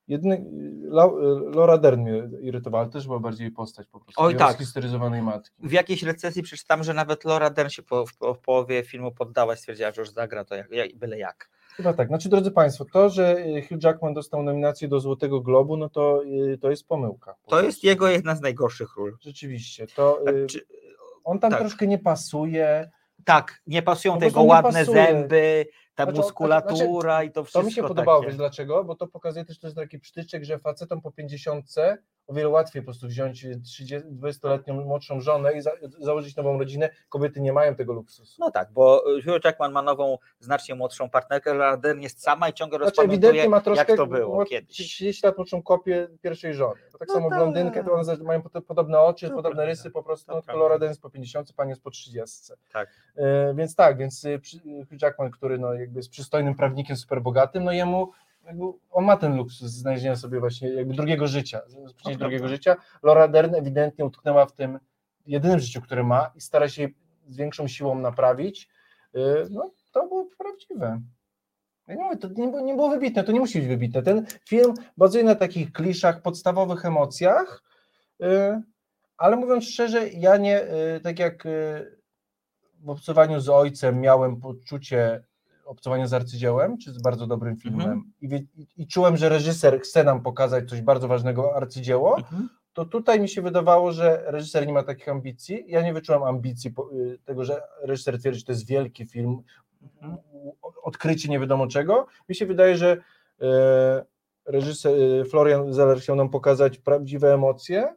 Jedyny, 0.07 0.45
La- 0.91 1.11
Laura 1.55 1.77
Dern 1.77 2.01
mnie 2.01 2.29
irytowała, 2.41 2.83
ale 2.83 2.91
też 2.91 3.07
była 3.07 3.19
bardziej 3.19 3.51
postać 3.51 3.87
po 3.87 3.99
prostu. 3.99 4.21
Oj, 4.21 4.35
tak. 4.35 4.57
matki. 5.21 5.53
W 5.59 5.71
jakiejś 5.71 6.03
recenzji 6.03 6.43
przeczytam, 6.43 6.83
że 6.83 6.93
nawet 6.93 7.25
Laura 7.25 7.49
Dern 7.49 7.69
się 7.69 7.83
po, 7.83 8.05
w, 8.05 8.11
w 8.35 8.39
połowie 8.39 8.83
filmu 8.83 9.11
poddała 9.11 9.53
i 9.53 9.57
stwierdziła, 9.57 9.91
że 9.91 10.01
już 10.01 10.09
zagra 10.09 10.45
to 10.45 10.55
jak, 10.55 10.71
jak, 10.71 10.95
byle 10.95 11.17
jak. 11.17 11.49
Chyba 11.75 11.93
tak. 11.93 12.07
Znaczy, 12.07 12.29
drodzy 12.29 12.51
Państwo, 12.51 12.85
to, 12.93 13.09
że 13.09 13.35
Hugh 13.69 13.83
Jackman 13.83 14.13
dostał 14.13 14.43
nominację 14.43 14.87
do 14.87 14.99
Złotego 14.99 15.41
Globu, 15.41 15.77
no 15.77 15.89
to, 15.89 16.21
to 16.61 16.69
jest 16.69 16.87
pomyłka. 16.87 17.35
po 17.43 17.49
To 17.49 17.61
jest 17.61 17.83
jego 17.83 18.07
jedna 18.07 18.35
z 18.35 18.41
najgorszych 18.41 18.95
ról. 18.97 19.17
Rzeczywiście. 19.21 19.87
To, 19.87 20.29
y, 20.29 20.47
Czy, 20.47 20.59
on 21.29 21.39
tam 21.39 21.51
tak. 21.51 21.59
troszkę 21.59 21.87
nie 21.87 21.97
pasuje. 21.97 22.89
tak, 23.25 23.61
nie 23.67 23.81
pasują 23.81 24.19
tego 24.19 24.43
ładne 24.43 24.79
pasuje. 24.79 25.05
zęby, 25.05 25.65
ta 25.99 26.05
Znaczy, 26.05 26.17
muskulatura 26.17 27.23
i 27.23 27.31
to 27.31 27.43
wszystko 27.43 27.59
To 27.59 27.65
mi 27.65 27.71
się 27.71 27.83
podobało, 27.83 28.21
wiesz 28.21 28.27
takie. 28.27 28.37
dlaczego? 28.37 28.83
Bo 28.83 28.95
to 28.95 29.07
pokazuje 29.07 29.45
też, 29.45 29.59
to 29.59 29.67
jest 29.67 29.77
taki 29.77 29.99
przytyczek, 29.99 30.43
że 30.43 30.59
facetom 30.59 31.01
po 31.01 31.11
50 31.11 31.65
o 32.27 32.33
wiele 32.33 32.49
łatwiej 32.49 32.81
po 32.81 32.85
prostu 32.85 33.07
wziąć 33.07 33.45
30 33.63 34.07
20-letnią 34.07 34.85
młodszą 34.85 35.21
żonę 35.21 35.53
i 35.53 35.61
za, 35.61 35.71
założyć 35.99 36.35
nową 36.35 36.59
rodzinę. 36.59 36.89
Kobiety 37.09 37.41
nie 37.41 37.53
mają 37.53 37.75
tego 37.75 37.93
luksusu. 37.93 38.35
No 38.39 38.51
tak, 38.51 38.71
bo 38.71 39.03
Hugh 39.25 39.45
Jackman 39.45 39.71
ma 39.71 39.81
nową, 39.81 40.17
znacznie 40.39 40.75
młodszą 40.75 41.09
partnerkę, 41.09 41.53
Laura 41.53 41.77
Dern 41.77 41.99
jest 42.01 42.21
sama 42.23 42.49
i 42.49 42.53
ciągle 42.53 42.77
Znaczy 42.77 42.89
rozpamiętuje, 42.89 43.49
ma 43.49 43.61
troszkę 43.61 43.91
jak 43.91 43.97
to 43.97 44.07
było 44.07 44.45
kiedyś. 44.45 44.75
30 44.77 45.25
lat 45.25 45.37
młodszą 45.37 45.63
kopię 45.63 46.07
pierwszej 46.21 46.53
żony. 46.53 46.81
Bo 46.91 46.97
tak 46.97 47.07
No 47.07 47.13
samo 47.13 47.29
tak. 47.29 47.39
blondynkę, 47.39 47.83
to 47.83 47.93
one 47.93 48.17
mają 48.23 48.41
podobne 48.41 48.99
oczy, 48.99 49.29
To 49.29 49.35
podobne 49.35 49.65
rysy 49.65 49.91
po 49.91 50.03
prostu, 50.03 50.25
to 50.27 50.35
no, 50.35 50.41
prawda. 50.41 50.59
Laura 50.61 50.79
Dern 50.79 50.91
jest 50.91 51.01
po 51.01 51.09
50, 51.09 51.53
pani 51.53 51.69
jest 51.69 51.83
po 51.83 51.91
30. 51.91 52.53
Tak. 52.73 52.89
E, 53.15 53.53
więc 53.55 53.75
tak, 53.75 53.97
więc 53.97 54.25
y, 54.25 54.39
Hugh 54.89 55.01
Jackman, 55.01 55.31
który 55.31 55.57
no, 55.59 55.73
jakby 55.89 55.99
jest 55.99 56.09
przystojnym 56.09 56.55
prawnikiem, 56.55 56.95
super 56.95 57.21
bogatym, 57.21 57.63
no 57.63 57.71
jemu 57.71 58.11
jakby, 58.45 58.63
on 58.91 59.05
ma 59.05 59.17
ten 59.17 59.35
luksus 59.35 59.71
znalezienia 59.71 60.15
sobie 60.15 60.39
właśnie 60.39 60.69
jakby 60.69 60.93
drugiego 60.93 61.27
życia, 61.27 61.61
prawda. 62.03 62.19
drugiego 62.19 62.47
życia. 62.47 62.75
Laura 63.03 63.27
Dern 63.27 63.55
ewidentnie 63.55 64.05
utknęła 64.05 64.45
w 64.45 64.53
tym 64.53 64.79
jedynym 65.25 65.59
życiu, 65.59 65.81
które 65.81 66.03
ma 66.03 66.31
i 66.35 66.41
stara 66.41 66.69
się 66.69 66.87
z 67.27 67.37
większą 67.37 67.67
siłą 67.67 67.99
naprawić. 67.99 68.69
Y, 69.15 69.47
No 69.49 69.71
to 69.91 70.07
było 70.07 70.29
prawdziwe. 70.37 71.01
Nie 71.87 72.17
to 72.17 72.27
nie 72.27 72.47
było, 72.47 72.61
nie 72.61 72.75
było 72.75 72.89
wybitne, 72.89 73.23
to 73.23 73.31
nie 73.31 73.39
musi 73.39 73.59
być 73.59 73.67
wybitne. 73.67 74.03
Ten 74.03 74.25
film 74.47 74.73
bazuje 74.97 75.23
na 75.23 75.35
takich 75.35 75.71
kliszach, 75.71 76.21
podstawowych 76.21 76.85
emocjach, 76.85 77.63
y, 78.23 78.61
ale 79.17 79.35
mówiąc 79.35 79.65
szczerze, 79.65 80.09
ja 80.09 80.37
nie, 80.37 80.61
y, 80.63 80.99
tak 81.03 81.19
jak 81.19 81.43
w 82.79 82.89
obcowaniu 82.89 83.39
z 83.39 83.49
ojcem 83.49 84.01
miałem 84.01 84.41
poczucie 84.41 85.23
obcowania 85.69 86.07
z 86.07 86.13
arcydziełem, 86.13 86.77
czy 86.77 86.93
z 86.93 87.01
bardzo 87.01 87.27
dobrym 87.27 87.57
filmem 87.57 87.81
Mhm. 87.81 88.11
i, 88.21 88.27
wie, 88.27 88.37
i, 88.37 88.67
i 88.77 88.87
czułem, 88.87 89.17
że 89.17 89.29
reżyser 89.29 89.81
chce 89.81 90.03
nam 90.03 90.21
pokazać 90.21 90.69
coś 90.69 90.81
bardzo 90.81 91.07
ważnego 91.07 91.55
arcydzieło, 91.55 92.17
Mhm. 92.17 92.49
to 92.73 92.85
tutaj 92.85 93.19
mi 93.19 93.29
się 93.29 93.41
wydawało, 93.41 93.91
że 93.91 94.23
reżyser 94.25 94.67
nie 94.67 94.73
ma 94.73 94.83
takich 94.83 95.09
ambicji. 95.09 95.63
Ja 95.67 95.81
nie 95.81 95.93
wyczułem 95.93 96.23
ambicji 96.23 96.73
y, 96.93 97.17
tego, 97.25 97.45
że 97.45 97.61
reżyser 97.83 98.19
twierdzi, 98.19 98.39
że 98.39 98.45
to 98.45 98.51
jest 98.51 98.67
wielki 98.67 99.05
film, 99.05 99.41
Mhm. 100.01 100.17
odkrycie 100.83 101.29
nie 101.29 101.39
wiadomo 101.39 101.67
czego. 101.67 102.07
Mi 102.29 102.35
się 102.35 102.45
wydaje, 102.45 102.77
że 102.77 102.97
e, 103.41 104.05
reżyser 104.45 104.93
e, 105.21 105.25
Florian 105.25 105.73
Zeller 105.73 105.99
chciał 105.99 106.15
nam 106.15 106.29
pokazać 106.29 106.77
prawdziwe 106.77 107.33
emocje. 107.33 107.95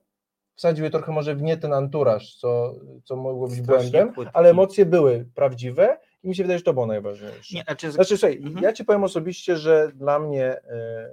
Wsadził 0.54 0.84
je 0.84 0.90
trochę 0.90 1.12
może 1.12 1.34
w 1.34 1.42
nie 1.42 1.56
ten 1.56 1.72
anturaż, 1.72 2.34
co, 2.36 2.74
co 3.04 3.16
mogło 3.16 3.48
być 3.48 3.62
Strasznie 3.62 3.90
błędem, 3.90 4.14
płytki. 4.14 4.34
ale 4.36 4.50
emocje 4.50 4.86
były 4.86 5.26
prawdziwe 5.34 5.98
i 6.22 6.28
mi 6.28 6.36
się 6.36 6.42
wydaje, 6.42 6.58
że 6.58 6.64
to 6.64 6.74
było 6.74 6.86
najważniejsze. 6.86 7.56
Nie, 7.56 7.62
znaczy, 7.62 7.92
Znaczy, 7.92 8.16
słuchaj, 8.18 8.36
Mhm. 8.36 8.64
ja 8.64 8.72
ci 8.72 8.84
powiem 8.84 9.04
osobiście, 9.04 9.56
że 9.56 9.92
dla 9.94 10.18
mnie 10.18 10.44
e, 10.44 11.12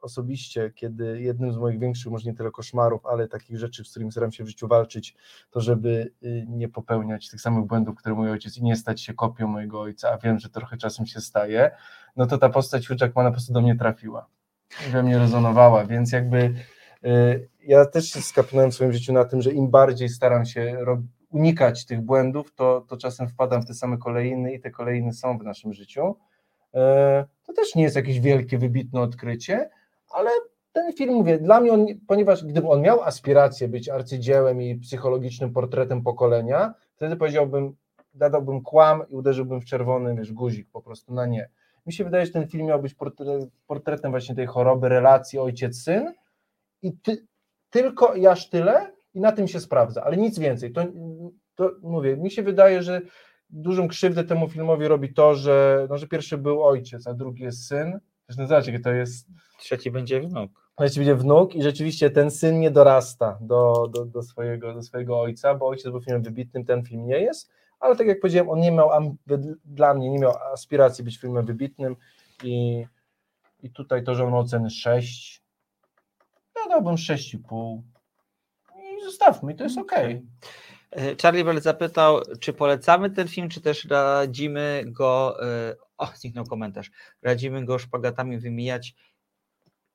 osobiście, 0.00 0.70
kiedy 0.74 1.20
jednym 1.20 1.52
z 1.52 1.56
moich 1.56 1.78
większych, 1.78 2.12
może 2.12 2.30
nie 2.30 2.36
tyle 2.36 2.50
koszmarów, 2.50 3.06
ale 3.06 3.28
takich 3.28 3.58
rzeczy, 3.58 3.84
z 3.84 3.90
którymi 3.90 4.12
staram 4.12 4.32
się 4.32 4.44
w 4.44 4.48
życiu 4.48 4.68
walczyć, 4.68 5.16
to 5.50 5.60
żeby 5.60 6.12
y, 6.22 6.46
nie 6.48 6.68
popełniać 6.68 7.30
tych 7.30 7.40
samych 7.40 7.64
błędów, 7.64 7.96
które 7.96 8.14
mój 8.14 8.30
ojciec 8.30 8.56
i 8.58 8.62
nie 8.62 8.76
stać 8.76 9.00
się 9.02 9.14
kopią 9.14 9.46
mojego 9.46 9.80
ojca, 9.80 10.10
a 10.10 10.18
wiem, 10.18 10.38
że 10.38 10.48
trochę 10.48 10.76
czasem 10.76 11.06
się 11.06 11.20
staje, 11.20 11.70
no 12.16 12.26
to 12.26 12.38
ta 12.38 12.48
postać 12.48 12.88
Hugh 12.88 13.00
Jackmana 13.00 13.28
po 13.30 13.34
prostu 13.34 13.52
do 13.52 13.60
mnie 13.60 13.76
trafiła. 13.76 14.26
We 14.92 15.02
mnie 15.02 15.18
rezonowała, 15.18 15.84
więc 15.86 16.12
jakby 16.12 16.54
y, 17.06 17.48
ja 17.62 17.86
też 17.86 18.10
się 18.10 18.20
skapnąłem 18.22 18.70
w 18.70 18.74
swoim 18.74 18.92
życiu 18.92 19.12
na 19.12 19.24
tym, 19.24 19.42
że 19.42 19.52
im 19.52 19.70
bardziej 19.70 20.08
staram 20.08 20.46
się 20.46 20.76
rob- 20.80 21.06
unikać 21.30 21.86
tych 21.86 22.00
błędów, 22.00 22.54
to, 22.54 22.80
to 22.88 22.96
czasem 22.96 23.28
wpadam 23.28 23.62
w 23.62 23.66
te 23.66 23.74
same 23.74 23.98
kolejny 23.98 24.52
i 24.52 24.60
te 24.60 24.70
kolejny 24.70 25.12
są 25.12 25.38
w 25.38 25.44
naszym 25.44 25.72
życiu. 25.72 26.16
E, 26.74 27.24
To 27.46 27.52
też 27.52 27.74
nie 27.74 27.82
jest 27.82 27.96
jakieś 27.96 28.20
wielkie, 28.20 28.58
wybitne 28.58 29.00
odkrycie, 29.00 29.70
ale 30.10 30.30
ten 30.72 30.92
film, 30.92 31.14
mówię, 31.14 31.38
dla 31.38 31.60
mnie, 31.60 31.72
on, 31.72 31.86
ponieważ 32.06 32.44
gdyby 32.44 32.68
on 32.68 32.80
miał 32.80 33.02
aspirację 33.02 33.68
być 33.68 33.88
arcydziełem 33.88 34.62
i 34.62 34.74
psychologicznym 34.74 35.52
portretem 35.52 36.02
pokolenia, 36.02 36.74
wtedy 36.96 37.16
powiedziałbym, 37.16 37.76
dadałbym 38.14 38.62
kłam 38.62 39.02
i 39.08 39.14
uderzyłbym 39.14 39.60
w 39.60 39.64
czerwony 39.64 40.14
wiesz, 40.14 40.32
guzik 40.32 40.68
po 40.72 40.82
prostu 40.82 41.14
na 41.14 41.26
nie. 41.26 41.48
Mi 41.86 41.92
się 41.92 42.04
wydaje, 42.04 42.26
że 42.26 42.32
ten 42.32 42.48
film 42.48 42.66
miał 42.66 42.82
być 42.82 42.94
portre- 42.94 43.46
portretem 43.66 44.10
właśnie 44.10 44.34
tej 44.34 44.46
choroby, 44.46 44.88
relacji 44.88 45.38
ojciec-syn 45.38 46.12
i 46.82 46.92
ty, 46.92 47.26
tylko 47.70 48.14
i 48.14 48.26
aż 48.26 48.50
tyle 48.50 48.92
i 49.16 49.20
na 49.20 49.32
tym 49.32 49.48
się 49.48 49.60
sprawdza, 49.60 50.04
ale 50.04 50.16
nic 50.16 50.38
więcej. 50.38 50.72
To, 50.72 50.84
to 51.54 51.70
mówię, 51.82 52.16
mi 52.16 52.30
się 52.30 52.42
wydaje, 52.42 52.82
że 52.82 53.00
dużą 53.50 53.88
krzywdę 53.88 54.24
temu 54.24 54.48
filmowi 54.48 54.88
robi 54.88 55.14
to, 55.14 55.34
że, 55.34 55.86
no, 55.90 55.98
że 55.98 56.06
pierwszy 56.06 56.38
był 56.38 56.64
ojciec, 56.64 57.06
a 57.06 57.14
drugi 57.14 57.42
jest 57.42 57.66
syn. 57.66 58.00
Zresztą 58.28 58.46
zobaczcie, 58.46 58.80
to 58.80 58.92
jest 58.92 59.28
trzeci 59.58 59.90
będzie 59.90 60.20
wnuk. 60.20 60.50
Właściwie 60.78 61.06
będzie 61.06 61.22
wnuk 61.22 61.54
i 61.54 61.62
rzeczywiście 61.62 62.10
ten 62.10 62.30
syn 62.30 62.60
nie 62.60 62.70
dorasta 62.70 63.38
do, 63.40 63.88
do, 63.90 64.04
do, 64.04 64.22
swojego, 64.22 64.74
do 64.74 64.82
swojego 64.82 65.20
ojca, 65.20 65.54
bo 65.54 65.68
ojciec 65.68 65.90
był 65.90 66.00
filmem 66.00 66.22
wybitnym, 66.22 66.64
ten 66.64 66.84
film 66.84 67.06
nie 67.06 67.20
jest, 67.20 67.50
ale 67.80 67.96
tak 67.96 68.06
jak 68.06 68.20
powiedziałem, 68.20 68.50
on 68.50 68.60
nie 68.60 68.72
miał, 68.72 68.90
dla 69.64 69.94
mnie 69.94 70.10
nie 70.10 70.18
miał 70.18 70.32
aspiracji 70.52 71.04
być 71.04 71.18
filmem 71.18 71.46
wybitnym 71.46 71.96
i, 72.44 72.86
i 73.62 73.70
tutaj 73.70 74.04
to, 74.04 74.14
że 74.14 74.24
on 74.24 74.30
ma 74.30 74.38
oceny 74.38 74.70
6, 74.70 75.42
ja 76.56 76.68
dałbym 76.68 76.94
6,5 76.94 77.78
i 77.78 77.95
zostawmy, 79.06 79.52
i 79.52 79.56
to 79.56 79.64
jest 79.64 79.78
okej. 79.78 80.22
E, 80.90 81.16
Charlie 81.22 81.44
Bell 81.44 81.60
zapytał, 81.60 82.20
czy 82.40 82.52
polecamy 82.52 83.10
ten 83.10 83.28
film, 83.28 83.48
czy 83.48 83.60
też 83.60 83.84
radzimy 83.84 84.84
go. 84.86 85.36
e, 85.46 85.76
O, 85.98 86.06
zniknął 86.14 86.44
komentarz. 86.44 86.90
Radzimy 87.22 87.64
go 87.64 87.78
szpagatami 87.78 88.38
wymijać. 88.38 88.94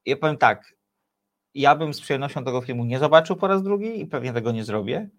Ja 0.05 0.17
powiem 0.17 0.37
tak. 0.37 0.75
Ja 1.53 1.75
bym 1.75 1.93
z 1.93 2.01
przyjemnością 2.01 2.43
tego 2.43 2.61
filmu 2.61 2.85
nie 2.85 2.99
zobaczył 2.99 3.35
po 3.35 3.47
raz 3.47 3.63
drugi 3.63 4.01
i 4.01 4.07
pewnie 4.07 4.33
tego 4.33 4.51
nie 4.51 4.63
zrobię. 4.63 5.09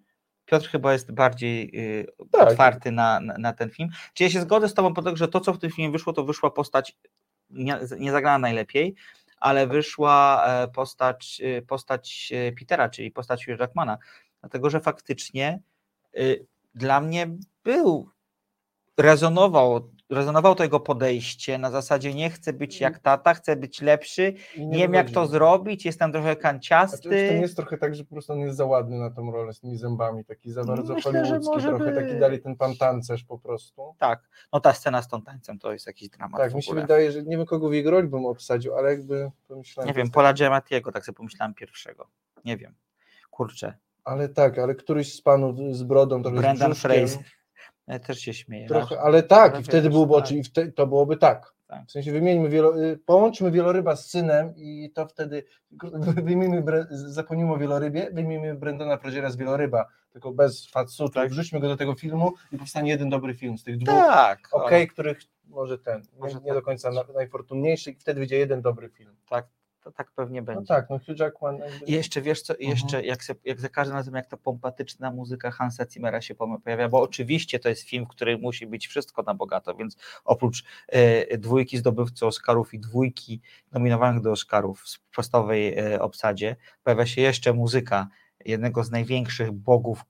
Piotr 0.44 0.68
chyba 0.68 0.92
jest 0.92 1.12
bardziej 1.12 1.70
y, 2.00 2.06
Tak. 2.32 2.48
otwarty 2.48 2.92
na, 2.92 3.20
na, 3.20 3.38
na 3.38 3.52
ten 3.52 3.70
film. 3.70 3.88
Czy 4.14 4.24
ja 4.24 4.30
się 4.30 4.40
zgodzę 4.40 4.68
z 4.68 4.74
Tobą 4.74 4.94
po 4.94 5.02
to, 5.02 5.16
że 5.16 5.28
to, 5.28 5.40
co 5.40 5.52
w 5.52 5.58
tym 5.58 5.70
filmie 5.70 5.90
wyszło, 5.90 6.12
to 6.12 6.24
wyszła 6.24 6.50
postać 6.50 6.96
nie, 7.50 7.78
nie 7.98 8.12
zagrana 8.12 8.38
najlepiej, 8.38 8.94
ale 9.42 9.66
wyszła 9.66 10.44
e, 10.46 10.68
postać, 10.68 11.40
e, 11.44 11.62
postać 11.62 12.32
e, 12.34 12.52
Petera, 12.52 12.88
czyli 12.88 13.10
postać 13.10 13.46
Hugh 13.46 13.60
Jackmana. 13.60 13.98
Dlatego, 14.40 14.70
że 14.70 14.80
faktycznie 14.80 15.60
y, 16.16 16.46
dla 16.74 17.00
mnie 17.00 17.28
był, 17.64 18.10
rezonował, 18.98 19.90
rezonował 20.12 20.54
to 20.54 20.62
jego 20.62 20.80
podejście 20.80 21.58
na 21.58 21.70
zasadzie 21.70 22.14
nie 22.14 22.30
chcę 22.30 22.52
być 22.52 22.80
jak 22.80 22.98
tata, 22.98 23.34
chcę 23.34 23.56
być 23.56 23.80
lepszy, 23.82 24.34
I 24.56 24.66
nie 24.66 24.78
wiem 24.78 24.94
jak 24.94 25.10
to 25.10 25.26
zrobić, 25.26 25.84
jestem 25.84 26.12
trochę 26.12 26.30
A 26.30 26.34
to, 26.34 26.40
to 26.40 26.42
kanciasty. 26.42 27.08
nie 27.08 27.16
jest 27.40 27.56
trochę 27.56 27.78
tak, 27.78 27.94
że 27.94 28.04
po 28.04 28.10
prostu 28.10 28.32
on 28.32 28.38
jest 28.38 28.56
za 28.56 28.64
ładny 28.64 28.98
na 28.98 29.10
tą 29.10 29.32
rolę 29.32 29.52
z 29.52 29.60
tymi 29.60 29.76
zębami, 29.76 30.24
taki 30.24 30.52
za 30.52 30.64
bardzo 30.64 30.94
Myślę, 30.94 31.12
hollywoodzki, 31.12 31.68
trochę 31.68 31.84
by- 31.84 31.94
taki 31.94 32.18
dali 32.20 32.40
ten 32.40 32.56
pan 32.56 32.76
tancerz 32.76 33.24
po 33.24 33.38
prostu. 33.38 33.94
Tak, 33.98 34.28
no 34.52 34.60
ta 34.60 34.72
scena 34.72 35.02
z 35.02 35.08
tą 35.08 35.22
tańcem 35.22 35.58
to 35.58 35.72
jest 35.72 35.86
jakiś 35.86 36.08
dramat 36.08 36.40
Tak, 36.40 36.54
mi 36.54 36.62
się 36.62 36.74
wydaje, 36.74 37.12
że 37.12 37.22
nie 37.22 37.36
wiem 37.36 37.46
kogo 37.46 37.68
w 37.68 37.74
jego 37.74 37.90
roli 37.90 38.08
bym 38.08 38.26
obsadził, 38.26 38.74
ale 38.74 38.90
jakby 38.90 39.30
pomyślałem... 39.48 39.88
Nie 39.88 39.94
wiem, 39.94 40.04
jest 40.04 40.14
Paula 40.14 40.32
Giamattiego, 40.34 40.92
tak 40.92 41.04
sobie 41.04 41.16
pomyślałem 41.16 41.54
pierwszego. 41.54 42.06
Nie 42.44 42.56
wiem. 42.56 42.74
Kurczę. 43.30 43.78
Ale 44.04 44.28
tak, 44.28 44.58
ale 44.58 44.74
któryś 44.74 45.14
z 45.14 45.22
panów 45.22 45.56
z 45.76 45.82
brodą, 45.82 46.22
Brendan 46.22 46.74
Fraser. 46.74 47.22
Ja 47.86 47.98
też 47.98 48.18
się 48.18 48.34
śmieję. 48.34 48.68
Trochę, 48.68 48.94
wiesz? 48.94 49.04
ale 49.04 49.22
tak, 49.22 49.60
i 49.60 49.62
wtedy 49.62 49.90
byłoby 49.90 50.14
tak. 50.54 50.74
to 50.74 50.86
byłoby 50.86 51.16
tak. 51.16 51.52
Tak. 51.72 51.86
W 51.86 51.90
sensie 51.90 52.12
wymieńmy 52.12 52.48
wielo, 52.48 52.82
y, 52.82 52.98
połączmy 53.06 53.50
wieloryba 53.50 53.96
z 53.96 54.10
synem 54.10 54.54
i 54.56 54.90
to 54.94 55.06
wtedy 55.06 55.44
wyjmijmy, 56.24 56.64
zapomnijmy 56.90 57.52
o 57.52 57.58
wielorybie, 57.58 58.10
wyjmijmy 58.12 58.54
Brendana 58.54 58.96
Fraziera 58.96 59.30
z 59.30 59.36
wieloryba, 59.36 59.86
tylko 60.12 60.32
bez 60.32 60.70
fatsutu, 60.70 61.14
Tak. 61.14 61.30
wrzućmy 61.30 61.60
go 61.60 61.68
do 61.68 61.76
tego 61.76 61.94
filmu 61.94 62.32
i 62.52 62.58
powstanie 62.58 62.90
jeden 62.90 63.10
dobry 63.10 63.34
film 63.34 63.58
z 63.58 63.64
tych 63.64 63.78
dwóch, 63.78 63.94
Tak. 63.94 64.48
okej, 64.52 64.88
których 64.88 65.18
może 65.46 65.78
ten, 65.78 66.02
Może 66.18 66.34
nie, 66.34 66.40
nie 66.40 66.46
tak 66.46 66.56
do 66.56 66.62
końca 66.62 66.90
na, 66.90 67.04
najfortunniejszy 67.14 67.90
i 67.90 67.94
wtedy 67.94 68.20
wyjdzie 68.20 68.36
jeden 68.36 68.62
dobry 68.62 68.88
film. 68.88 69.16
Tak, 69.28 69.46
to 69.82 69.92
tak 69.92 70.10
pewnie 70.10 70.40
No 70.40 70.46
będzie. 70.46 70.66
tak, 70.66 70.90
no 70.90 70.98
Hugh 70.98 71.18
Jackman 71.18 71.58
jakby, 71.58 71.86
I 71.86 71.92
jeszcze 71.92 72.22
wiesz 72.22 72.42
co, 72.42 72.54
jeszcze 72.58 73.02
jak, 73.02 73.24
se, 73.24 73.34
jak 73.44 73.60
za 73.60 73.68
każdym 73.68 73.96
razem 73.96 74.14
jak 74.14 74.26
ta 74.26 74.36
pompatyczna 74.36 75.10
muzyka 75.10 75.50
Hansa 75.50 75.84
Zimmera 75.90 76.20
się 76.20 76.34
pojawia, 76.64 76.88
bo 76.88 77.00
oczywiście 77.02 77.58
to 77.58 77.68
jest 77.68 77.82
film, 77.82 78.04
w 78.06 78.08
którym 78.08 78.40
musi 78.40 78.66
być 78.66 78.86
wszystko 78.86 79.22
na 79.22 79.34
bogato, 79.34 79.74
więc 79.74 79.96
oprócz 80.24 80.64
e, 80.88 81.38
dwójki 81.38 81.78
zdobywcy 81.78 82.26
Oscarów 82.26 82.74
i 82.74 82.78
dwójki 82.78 83.40
nominowanych 83.72 84.22
do 84.22 84.30
Oscarów 84.30 84.80
w 84.80 85.14
podstawowej 85.16 85.78
e, 85.78 86.02
obsadzie, 86.02 86.56
pojawia 86.84 87.06
się 87.06 87.20
jeszcze 87.20 87.52
muzyka 87.52 88.08
jednego 88.44 88.84
z 88.84 88.90
największych 88.90 89.52
bogów 89.52 90.04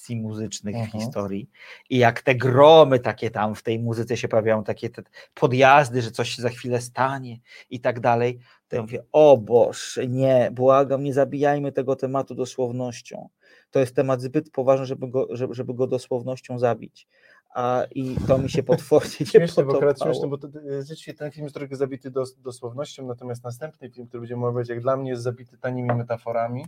kompozycji 0.00 0.16
muzycznych 0.16 0.74
w 0.74 0.78
Mhm. 0.78 1.00
historii 1.00 1.50
i 1.90 1.98
jak 1.98 2.22
te 2.22 2.34
gromy 2.34 2.98
takie 2.98 3.30
tam 3.30 3.54
w 3.54 3.62
tej 3.62 3.78
muzyce 3.78 4.16
się 4.16 4.28
pojawiają, 4.28 4.64
takie 4.64 4.90
te 4.90 5.02
podjazdy, 5.34 6.02
że 6.02 6.10
coś 6.10 6.30
się 6.30 6.42
za 6.42 6.48
chwilę 6.48 6.80
stanie 6.80 7.40
i 7.70 7.80
tak 7.80 8.00
dalej, 8.00 8.38
to 8.68 8.76
ja 8.76 8.82
mówię, 8.82 9.02
o 9.12 9.36
Boże, 9.36 10.06
nie, 10.06 10.50
błagam, 10.52 11.02
nie 11.02 11.14
zabijajmy 11.14 11.72
tego 11.72 11.96
tematu 11.96 12.34
dosłownością. 12.34 13.28
To 13.70 13.80
jest 13.80 13.94
temat 13.94 14.20
zbyt 14.20 14.50
poważny, 14.50 14.86
żeby 14.86 15.08
go, 15.08 15.26
żeby, 15.30 15.54
żeby 15.54 15.74
go 15.74 15.86
dosłownością 15.86 16.58
zabić. 16.58 17.08
A, 17.54 17.84
I 17.90 18.16
to 18.26 18.38
mi 18.38 18.50
się 18.50 18.62
potwornie 18.72 19.16
nie 19.20 19.26
Śmieszne, 19.26 19.64
bo 19.64 19.76
akurat 19.76 20.02
śmieszne, 20.02 20.28
bo 20.28 20.38
to, 20.38 20.48
rzeczywiście 20.78 21.14
ten 21.14 21.30
film 21.30 21.44
jest 21.44 21.54
trochę 21.54 21.76
zabity 21.76 22.10
dos, 22.10 22.40
dosłownością, 22.40 23.06
natomiast 23.06 23.44
następny 23.44 23.90
film, 23.90 24.06
który 24.06 24.20
będziemy 24.20 24.46
omawiać, 24.46 24.68
jak 24.68 24.80
dla 24.80 24.96
mnie 24.96 25.10
jest 25.10 25.22
zabity 25.22 25.58
tanimi 25.58 25.94
metaforami, 25.94 26.64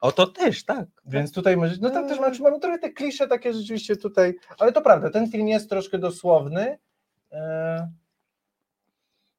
O 0.00 0.12
to 0.12 0.26
też, 0.26 0.64
tak. 0.64 0.86
więc 1.06 1.32
tutaj 1.32 1.56
no 1.80 1.90
tam 1.90 2.08
też 2.08 2.20
mamy, 2.20 2.38
mamy 2.38 2.60
trochę 2.60 2.78
te 2.78 2.90
klisze 2.90 3.28
takie 3.28 3.52
rzeczywiście 3.52 3.96
tutaj, 3.96 4.34
ale 4.58 4.72
to 4.72 4.82
prawda, 4.82 5.10
ten 5.10 5.30
film 5.30 5.48
jest 5.48 5.68
troszkę 5.68 5.98
dosłowny, 5.98 6.78
e, 7.32 7.90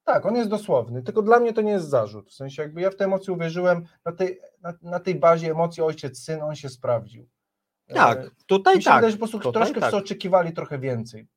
tak, 0.04 0.26
on 0.26 0.36
jest 0.36 0.50
dosłowny, 0.50 1.04
tylko 1.04 1.22
dla 1.22 1.40
mnie 1.40 1.54
to 1.54 1.62
nie 1.62 1.72
jest 1.72 1.90
zarzut, 1.90 2.30
w 2.30 2.34
sensie 2.34 2.62
jakby 2.62 2.82
ja 2.82 2.90
w 2.90 2.96
te 2.96 3.06
emocje 3.06 3.34
uwierzyłem, 3.34 3.86
na 4.06 4.12
tej, 4.12 4.40
na, 4.62 4.74
na 4.82 5.00
tej 5.00 5.16
bazie 5.16 5.52
emocji 5.52 5.84
ojciec-syn, 5.84 6.42
on 6.42 6.56
się 6.56 6.70
sprawdził. 6.70 7.28
E, 7.88 7.94
Tak, 7.94 8.32
tutaj 8.46 8.84
tak. 8.84 8.96
wydaje, 8.96 9.12
że 9.12 9.18
po 9.18 9.28
prostu 9.28 9.52
troszkę 9.52 9.80
tak. 9.80 9.94
oczekiwali 9.94 10.54
trochę 10.54 10.80
więcej. 10.80 11.28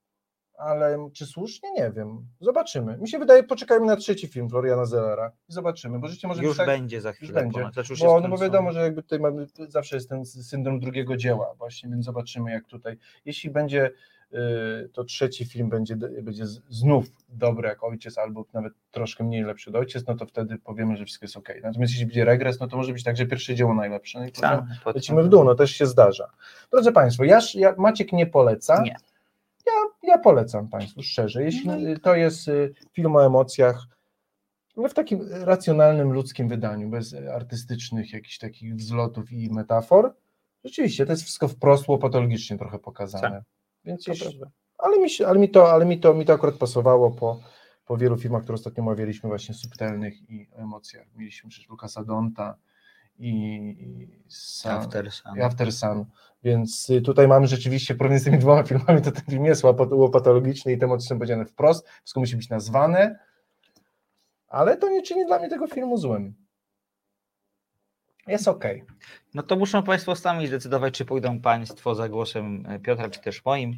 Ale 0.58 1.08
czy 1.12 1.26
słusznie? 1.26 1.72
Nie 1.72 1.90
wiem. 1.90 2.26
Zobaczymy. 2.40 2.98
Mi 2.98 3.08
się 3.08 3.18
wydaje, 3.18 3.42
poczekajmy 3.42 3.86
na 3.86 3.96
trzeci 3.96 4.28
film 4.28 4.48
Floriana 4.50 4.84
Zellera 4.86 5.32
i 5.48 5.52
zobaczymy, 5.52 5.98
bo 5.98 6.08
życie 6.08 6.28
może 6.28 6.42
Już 6.42 6.50
być 6.50 6.56
tak, 6.58 6.66
będzie 6.66 7.00
za 7.00 7.12
chwilę. 7.12 7.32
będzie. 7.32 7.58
ponad, 7.58 7.74
znaczy 7.74 7.92
już 7.92 8.00
bo, 8.00 8.12
jest 8.12 8.22
no 8.22 8.28
bo 8.28 8.38
wiadomo, 8.38 8.72
że 8.72 8.80
jakby 8.80 9.02
tutaj 9.02 9.20
mamy, 9.20 9.46
zawsze 9.68 9.96
jest 9.96 10.08
ten 10.08 10.24
syndrom 10.26 10.80
drugiego 10.80 11.16
dzieła 11.16 11.54
właśnie, 11.58 11.90
więc 11.90 12.04
zobaczymy 12.04 12.50
jak 12.52 12.66
tutaj. 12.66 12.96
Jeśli 13.24 13.50
będzie 13.50 13.90
y, 14.32 14.88
to 14.92 15.04
trzeci 15.04 15.44
film 15.44 15.68
będzie, 15.68 15.96
będzie 15.96 16.46
znów 16.68 17.06
dobry 17.28 17.68
jak 17.68 17.84
ojciec, 17.84 18.18
albo 18.18 18.44
nawet 18.52 18.72
troszkę 18.90 19.24
mniej 19.24 19.44
lepszy 19.44 19.70
od 19.70 19.76
ojciec, 19.76 20.06
no 20.06 20.14
to 20.14 20.26
wtedy 20.26 20.58
powiemy, 20.58 20.96
że 20.96 21.04
wszystko 21.04 21.24
jest 21.24 21.36
ok. 21.36 21.48
Natomiast 21.62 21.92
jeśli 21.92 22.06
będzie 22.06 22.24
regres, 22.24 22.60
no 22.60 22.68
to 22.68 22.76
może 22.76 22.92
być 22.92 23.04
tak, 23.04 23.16
że 23.16 23.26
pierwsze 23.26 23.54
dzieło 23.54 23.74
najlepsze. 23.74 24.18
No 24.18 24.26
i 24.26 24.32
potem 24.32 24.66
Tak, 24.84 24.94
lecimy 24.94 25.22
w 25.22 25.28
dół, 25.28 25.44
no 25.44 25.54
też 25.54 25.70
się 25.70 25.86
zdarza. 25.86 26.30
Drodzy 26.70 26.92
Państwo, 26.92 27.24
ja, 27.24 27.38
ja 27.54 27.74
Maciek 27.78 28.12
nie 28.12 28.26
poleca. 28.26 28.82
Nie. 28.82 28.96
Ja, 29.66 29.72
ja 30.02 30.18
polecam 30.18 30.68
Państwu 30.68 31.02
szczerze. 31.02 31.42
Jeśli 31.42 31.66
No 31.66 31.76
to 32.02 32.14
jest 32.14 32.48
y, 32.48 32.74
film 32.92 33.16
o 33.16 33.26
emocjach, 33.26 33.86
no 34.76 34.88
w 34.88 34.94
takim 34.94 35.28
racjonalnym 35.32 36.12
ludzkim 36.12 36.48
wydaniu, 36.48 36.88
bez 36.88 37.14
artystycznych 37.14 38.12
jakichś 38.12 38.38
takich 38.38 38.76
wzlotów 38.76 39.32
i 39.32 39.50
metafor, 39.50 40.14
rzeczywiście 40.64 41.06
to 41.06 41.12
jest 41.12 41.22
wszystko 41.22 41.48
wprost 41.48 41.86
patologicznie 42.00 42.58
trochę 42.58 42.78
pokazane. 42.78 43.30
Tak. 43.30 43.42
Więc 43.84 44.04
To 44.04 44.10
jeśli, 44.10 44.26
prawda. 44.26 44.50
ale, 44.78 44.98
mi 44.98 45.10
się, 45.10 45.26
ale, 45.26 45.38
mi 45.38 45.48
to, 45.48 45.72
ale 45.72 45.84
mi, 45.84 46.00
to, 46.00 46.14
mi 46.14 46.24
to 46.24 46.32
akurat 46.32 46.54
pasowało 46.54 47.10
po, 47.10 47.40
po 47.84 47.96
wielu 47.96 48.16
filmach, 48.16 48.42
które 48.42 48.54
ostatnio 48.54 48.82
omawialiśmy, 48.82 49.28
właśnie 49.28 49.54
subtelnych 49.54 50.30
i 50.30 50.48
emocjach. 50.52 51.06
Mieliśmy 51.16 51.50
przecież 51.50 51.68
Lukasa 51.68 52.04
Donta 52.04 52.56
i, 53.18 54.08
Sa- 54.28 54.70
After 54.78 55.12
Sun. 55.12 55.36
i 55.36 55.40
After 55.42 55.72
Sun. 55.72 56.04
Więc 56.42 56.90
y, 56.90 57.00
tutaj 57.02 57.28
mamy 57.28 57.46
rzeczywiście 57.46 57.94
porównanie 57.94 58.20
z 58.20 58.24
tymi 58.24 58.38
dwoma 58.38 58.62
filmami, 58.72 59.02
to 59.02 59.12
ten 59.12 59.24
film 59.24 59.44
jest 59.44 59.64
łopatologiczny 59.90 60.72
i 60.72 60.78
te 60.78 60.86
emocje 60.86 61.08
są 61.08 61.14
powiedziane 61.18 61.44
wprost, 61.46 61.88
wszystko 61.88 62.20
musi 62.20 62.36
być 62.36 62.48
nazwane, 62.48 63.18
ale 64.48 64.76
to 64.76 64.90
nie 64.90 65.02
czyni 65.02 65.26
dla 65.26 65.38
mnie 65.38 65.48
tego 65.48 65.66
filmu 65.66 65.96
złym. 65.96 66.34
Jest 68.26 68.48
okej. 68.48 68.84
No 69.34 69.42
to 69.42 69.56
muszą 69.56 69.82
Państwo 69.82 70.16
sami 70.16 70.46
zdecydować, 70.46 70.94
czy 70.94 71.04
pójdą 71.04 71.40
Państwo 71.40 71.94
za 71.94 72.08
głosem 72.08 72.66
e, 72.68 72.78
Piotra, 72.78 73.10
czy 73.10 73.20
też 73.20 73.44
moim. 73.44 73.74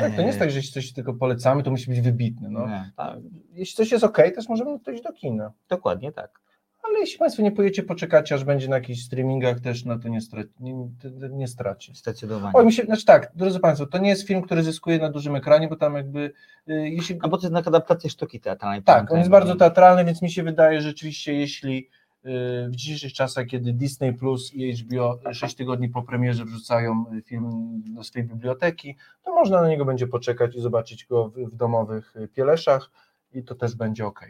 Tak, 0.00 0.14
to 0.16 0.20
nie 0.20 0.26
jest 0.26 0.38
tak, 0.38 0.50
że 0.50 0.56
jeśli 0.56 0.72
coś 0.72 0.92
tylko 0.92 1.14
polecamy, 1.14 1.62
to 1.62 1.70
musi 1.70 1.90
być 1.90 2.00
wybitne. 2.00 2.48
No. 2.50 2.66
Nie, 2.66 2.92
tak, 2.96 3.18
Jeśli 3.52 3.76
coś 3.76 3.92
jest 3.92 4.02
to 4.04 4.08
też 4.12 4.48
możemy 4.48 4.80
to 4.80 4.90
iść 4.90 5.02
do 5.02 5.12
kina. 5.12 5.52
dokładnie 5.68 6.12
tak. 6.12 6.40
Ale 6.88 6.98
jeśli 7.00 7.18
Państwo 7.18 7.42
nie 7.42 7.52
pojedziecie, 7.52 7.82
poczekacie, 7.82 8.34
aż 8.34 8.44
będzie 8.44 8.68
na 8.68 8.76
jakichś 8.76 9.02
streamingach, 9.02 9.60
też 9.60 9.84
na 9.84 9.98
to 9.98 10.08
nie, 10.08 10.20
straci, 10.20 10.50
nie, 10.60 10.88
nie, 11.30 11.48
straci. 11.48 11.92
Zdecydowanie. 11.94 12.52
Oj, 12.54 12.66
mi 12.66 12.72
się, 12.72 12.82
znaczy 12.82 13.04
tak, 13.04 13.32
drodzy 13.34 13.60
Państwo, 13.60 13.86
to 13.86 13.98
nie 13.98 14.08
jest 14.08 14.26
film, 14.26 14.42
który 14.42 14.62
zyskuje 14.62 14.98
na 14.98 15.10
dużym 15.10 15.36
ekranie, 15.36 15.68
bo 15.68 15.76
tam 15.76 15.94
jakby, 15.94 16.32
y, 16.68 16.88
jeśli, 16.88 17.18
No 17.22 17.28
bo 17.28 17.38
to 17.38 17.46
jest 17.46 17.68
adaptacja 17.68 18.10
sztuki 18.10 18.40
teatralnej. 18.40 18.82
tak, 18.82 19.12
on 19.12 19.18
jest 19.18 19.30
bardzo 19.30 19.56
teatralny, 19.56 20.04
więc 20.04 20.22
mi 20.22 20.30
się 20.30 20.42
wydaje 20.42 20.80
że 20.80 20.88
rzeczywiście, 20.88 21.34
jeśli 21.34 21.78
y, 22.26 22.68
w 22.68 22.76
dzisiejszych 22.76 23.12
czasach, 23.12 23.46
kiedy 23.46 23.72
Disney 23.72 24.12
Plus 24.12 24.54
i 24.54 24.72
HBO 24.72 25.18
6 25.32 25.56
tygodni 25.56 25.88
po 25.88 26.02
premierze 26.02 26.44
wrzucają 26.44 27.04
y, 27.18 27.22
film 27.22 27.50
do 27.94 28.04
swojej 28.04 28.28
biblioteki, 28.28 28.96
to 29.24 29.34
można 29.34 29.62
na 29.62 29.68
niego 29.68 29.84
będzie 29.84 30.06
poczekać 30.06 30.56
i 30.56 30.60
zobaczyć 30.60 31.06
go 31.06 31.28
w, 31.28 31.34
w 31.34 31.56
domowych 31.56 32.16
y, 32.16 32.28
pieleszach 32.28 32.90
i 33.32 33.42
to 33.42 33.54
też 33.54 33.74
będzie 33.74 34.06
ok. 34.06 34.20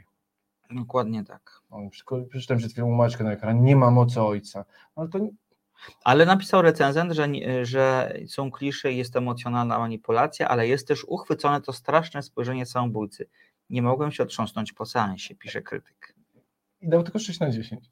Dokładnie 0.74 1.24
tak. 1.24 1.60
Przeczytałem 2.28 2.58
przed 2.58 2.72
chwilą 2.72 2.90
Maćka 2.90 3.24
na 3.24 3.32
ekranie, 3.32 3.60
nie 3.60 3.76
ma 3.76 3.90
mocy 3.90 4.22
ojca. 4.22 4.64
No 4.96 5.08
to 5.08 5.18
Ale 6.04 6.26
napisał 6.26 6.62
recenzent, 6.62 7.12
że, 7.12 7.28
że 7.62 8.14
są 8.26 8.50
klisze 8.50 8.92
i 8.92 8.96
jest 8.96 9.16
emocjonalna 9.16 9.78
manipulacja, 9.78 10.48
ale 10.48 10.68
jest 10.68 10.88
też 10.88 11.04
uchwycone 11.04 11.60
to 11.60 11.72
straszne 11.72 12.22
spojrzenie 12.22 12.66
samobójcy. 12.66 13.28
Nie 13.70 13.82
mogłem 13.82 14.12
się 14.12 14.22
otrząsnąć 14.22 14.72
po 14.72 14.86
seansie, 14.86 15.34
pisze 15.34 15.62
krytyk. 15.62 16.14
i 16.80 16.88
dał 16.88 17.02
tylko 17.02 17.18
6 17.18 17.40
na 17.40 17.50
10. 17.50 17.90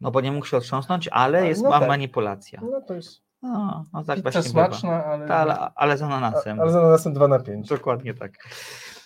No 0.00 0.10
bo 0.10 0.20
nie 0.20 0.32
mógł 0.32 0.46
się 0.46 0.56
otrząsnąć, 0.56 1.08
ale 1.08 1.46
jest 1.48 1.62
no 1.62 1.70
ma 1.70 1.78
tak. 1.78 1.88
manipulacja. 1.88 2.60
No 2.70 2.80
to 2.80 2.94
jest... 2.94 3.23
No, 3.44 3.84
no 3.92 4.04
tak 4.04 4.16
Pizza 4.16 4.30
właśnie 4.30 4.50
smaczna, 4.50 4.90
bywa. 4.98 5.04
ale, 5.04 5.28
Ta, 5.28 5.36
ale, 5.36 5.54
ale 5.74 5.98
z 5.98 6.02
ananasem. 6.02 6.60
ale 6.60 6.72
za 6.72 6.80
następne 6.80 7.18
2 7.18 7.28
na 7.28 7.38
5. 7.38 7.68
Dokładnie 7.68 8.14
tak. 8.14 8.32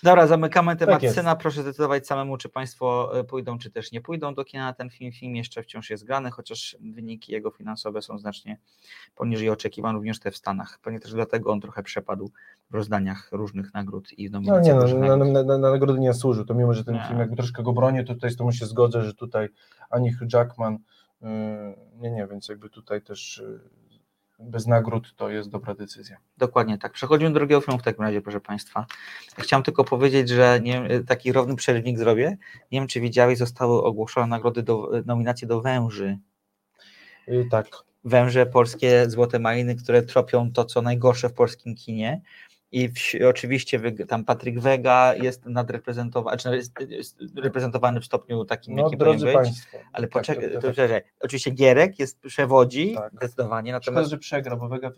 Dobra, 0.03 0.27
zamykamy 0.27 0.77
temat 0.77 1.03
jest. 1.03 1.15
syna. 1.17 1.37
Proszę 1.37 1.63
zdecydować 1.63 2.07
samemu, 2.07 2.37
czy 2.37 2.49
Państwo 2.49 3.19
e, 3.21 3.25
pójdą, 3.25 3.59
czy 3.59 3.71
też 3.71 3.93
nie 3.93 4.01
pójdą 4.01 4.35
do 4.35 4.45
kina 4.45 4.65
na 4.65 4.73
ten 4.73 4.91
film. 4.91 5.13
Film 5.13 5.37
jeszcze 5.37 5.63
wciąż 5.63 5.91
jest 5.91 6.05
grany, 6.05 6.31
chociaż 6.31 6.77
wyniki 6.81 7.33
jego 7.33 7.51
finansowe 7.51 8.03
są 8.03 8.19
znacznie 8.19 8.59
poniżej 9.15 9.51
oczekiwań, 9.51 9.95
również 9.95 10.21
te 10.21 10.31
w 10.31 10.37
Stanach. 10.37 10.79
Pewnie 10.83 11.01
też 11.01 11.13
dlatego 11.13 11.53
on 11.53 11.61
trochę 11.61 11.83
przepadł 11.83 12.31
w 12.71 12.75
rozdaniach 12.75 13.29
różnych 13.33 13.75
nagród 13.75 14.13
i 14.19 14.29
w 14.29 14.33
No 14.33 14.41
nie, 14.41 14.75
no, 14.75 14.81
na, 14.81 15.17
nagród. 15.17 15.33
na, 15.33 15.43
na, 15.43 15.59
na 15.59 15.71
nagrody 15.71 16.01
nie 16.01 16.15
służył, 16.15 16.45
to 16.45 16.55
mimo, 16.55 16.75
że 16.75 16.85
ten 16.85 16.95
Nie. 16.95 17.05
film 17.09 17.19
jakby 17.19 17.37
troszkę 17.37 17.63
go 17.63 17.73
bronię, 17.73 18.05
to 18.05 18.15
tutaj 18.15 18.31
z 18.31 18.37
tobą 18.37 18.53
się 18.53 18.67
zgodzę, 18.67 19.03
że 19.03 19.15
tutaj 19.15 19.49
ani 19.91 20.13
Hugh 20.13 20.33
Jackman, 20.33 20.79
yy, 21.23 21.29
nie, 21.97 22.11
nie, 22.11 22.27
więc 22.27 22.49
jakby 22.49 22.71
tutaj 22.71 23.03
też 23.03 23.43
yy, 23.45 23.61
bez 24.39 24.67
nagród 24.67 25.15
to 25.17 25.31
jest 25.31 25.49
dobra 25.49 25.75
decyzja. 25.75 26.17
Dokładnie 26.39 26.79
tak. 26.79 26.93
Przechodzimy 26.93 27.31
do 27.31 27.35
drugiego 27.39 27.61
filmu 27.61 27.79
w 27.79 27.83
takim 27.83 28.05
razie, 28.05 28.21
proszę 28.21 28.41
Państwa. 28.41 28.87
Chciałem 29.39 29.63
tylko 29.63 29.85
powiedzieć, 29.85 30.29
że 30.29 30.61
nie, 30.63 30.73
wiem, 30.73 31.07
taki 31.07 31.33
równy 31.33 31.57
przerywnik 31.57 31.99
zrobię. 31.99 32.37
Nie 32.73 32.81
wiem, 32.81 32.89
czy 32.89 33.01
widziałeś, 33.01 33.39
zostały 33.39 33.83
ogłoszone 33.83 34.27
nagrody 34.27 34.63
do, 34.63 34.91
nominacje 35.07 35.49
do 35.49 35.61
Węży. 35.61 36.19
Yy, 37.27 37.47
tak, 37.51 37.67
Węże 38.05 38.47
polskie, 38.47 39.11
Złote 39.11 39.39
Maliny, 39.39 39.77
które 39.77 40.03
tropią 40.03 40.53
to, 40.53 40.65
co 40.65 40.83
najgorsze 40.83 41.29
w 41.29 41.33
polskim 41.33 41.75
kinie. 41.75 42.21
I 42.73 42.89
w, 42.89 42.95
oczywiście 43.29 43.81
tam 44.09 44.25
Patryk 44.25 44.61
Wega 44.61 45.15
jest 45.15 45.47
nadreprezentowany, 45.47 46.39
znaczy 46.39 46.57
jest, 46.89 47.17
reprezentowany 47.37 48.01
w 48.01 48.05
stopniu 48.05 48.45
takim, 48.45 48.77
no 48.77 48.83
jakim 48.83 48.99
powinien 48.99 49.21
być. 49.21 49.35
Państwo. 49.35 49.79
Ale 49.93 50.07
tak, 50.07 50.13
poczekaj, 50.13 50.53
tak, 50.53 50.63
tak. 50.63 50.75
czekaj. 50.75 51.03
oczywiście 51.21 51.51
Gierek 51.51 51.99
jest 51.99 52.21
przewodzi 52.21 52.95
Tak. 52.95 53.13
zdecydowanie, 53.13 53.71
Szkoda, 53.73 53.79
natomiast 53.87 54.11
że 54.11 54.19
przegra, 54.19 54.57
bo 54.57 54.69
Vega 54.69 54.91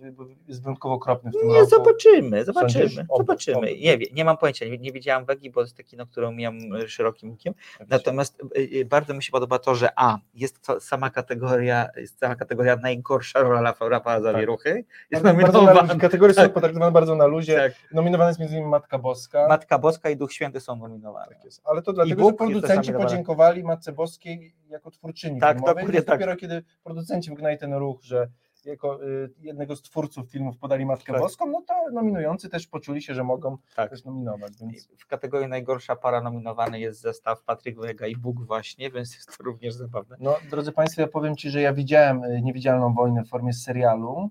jest 0.48 0.62
wyjątkowo 0.62 0.94
okropny 0.94 1.30
w 1.30 1.34
tym 1.34 1.48
nie, 1.48 1.54
roku. 1.58 1.70
zobaczymy, 1.70 2.44
Sądzisz? 2.44 2.46
zobaczymy, 2.46 3.06
Oby, 3.08 3.22
zobaczymy. 3.24 3.56
oby. 3.58 3.78
Nie, 3.78 3.98
nie 4.12 4.24
mam 4.24 4.36
pojęcia, 4.36 4.66
nie, 4.66 4.78
nie 4.78 4.92
widziałam 4.92 5.24
Wegi, 5.24 5.50
bo 5.50 5.60
jest 5.60 5.76
takie 5.76 5.88
kino, 5.90 6.06
które 6.06 6.32
mijam 6.32 6.58
e, 6.74 6.88
szerokim 6.88 7.30
łukiem. 7.30 7.54
Natomiast 7.88 8.42
y, 8.56 8.60
y, 8.60 8.84
bardzo 8.84 9.14
mi 9.14 9.22
się 9.22 9.32
podoba 9.32 9.58
to, 9.58 9.74
że 9.74 9.88
A, 9.96 10.18
jest 10.34 10.66
to 10.66 10.80
sama 10.80 11.10
kategoria, 11.10 11.88
jest 11.96 12.18
cała 12.18 12.34
kategoria 12.34 12.76
najgorsza 12.76 13.40
rola 13.42 13.72
Rafa- 13.72 13.88
Rafała 13.88 14.20
Zawieruchy. 14.20 14.84
Jest 15.10 15.24
bardzo, 15.24 15.62
bardzo 15.62 15.94
na 15.94 16.00
kategorie 16.00 16.34
są 16.34 16.42
Tak. 16.42 16.52
potraktowane 16.52 16.92
bardzo 16.92 17.14
na 17.16 17.26
luzie. 17.26 17.59
Tak. 17.62 17.72
Nominowana 17.92 18.28
jest 18.30 18.40
między 18.40 18.54
innymi 18.54 18.70
Matka 18.70 18.98
Boska. 18.98 19.48
Matka 19.48 19.78
Boska 19.78 20.10
i 20.10 20.16
Duch 20.16 20.32
Święty 20.32 20.60
są 20.60 20.76
nominowane. 20.76 21.26
Tak 21.34 21.44
jest. 21.44 21.62
Ale 21.64 21.82
to 21.82 21.92
dlatego, 21.92 22.22
Bóg 22.22 22.30
że 22.32 22.36
producenci 22.36 22.92
podziękowali 22.92 23.64
Matce 23.64 23.92
Boskiej 23.92 24.54
jako 24.68 24.90
twórczyni 24.90 25.40
Tak, 25.40 25.56
filmowej. 25.56 25.74
dokładnie 25.74 26.02
tak. 26.02 26.18
dopiero 26.18 26.36
kiedy 26.36 26.62
producenci 26.84 27.30
wygnali 27.30 27.58
ten 27.58 27.74
ruch, 27.74 28.02
że 28.02 28.28
jako 28.64 29.04
y, 29.04 29.30
jednego 29.38 29.76
z 29.76 29.82
twórców 29.82 30.30
filmów 30.30 30.58
podali 30.58 30.86
Matkę 30.86 31.12
Tak. 31.12 31.22
Boską, 31.22 31.46
no 31.46 31.62
to 31.68 31.74
nominujący 31.92 32.48
też 32.48 32.66
poczuli 32.66 33.02
się, 33.02 33.14
że 33.14 33.24
mogą 33.24 33.56
Tak. 33.76 33.90
też 33.90 34.04
nominować. 34.04 34.52
Więc 34.60 34.88
W 34.98 35.06
kategorii 35.06 35.48
najgorsza 35.48 35.96
para 35.96 36.20
nominowany 36.20 36.80
jest 36.80 37.00
zestaw 37.00 37.42
Patryk 37.42 37.80
Wega 37.80 38.06
i 38.06 38.16
Bóg 38.16 38.46
właśnie, 38.46 38.90
więc 38.90 39.14
jest 39.14 39.38
to 39.38 39.44
również 39.44 39.74
zabawne. 39.74 40.16
no, 40.20 40.36
drodzy 40.50 40.72
Państwo, 40.72 41.00
ja 41.02 41.08
powiem 41.08 41.36
Ci, 41.36 41.50
że 41.50 41.60
ja 41.60 41.72
widziałem 41.72 42.24
y, 42.24 42.40
Niewidzialną 42.42 42.94
Wojnę 42.94 43.24
w 43.24 43.28
formie 43.28 43.52
serialu. 43.52 44.30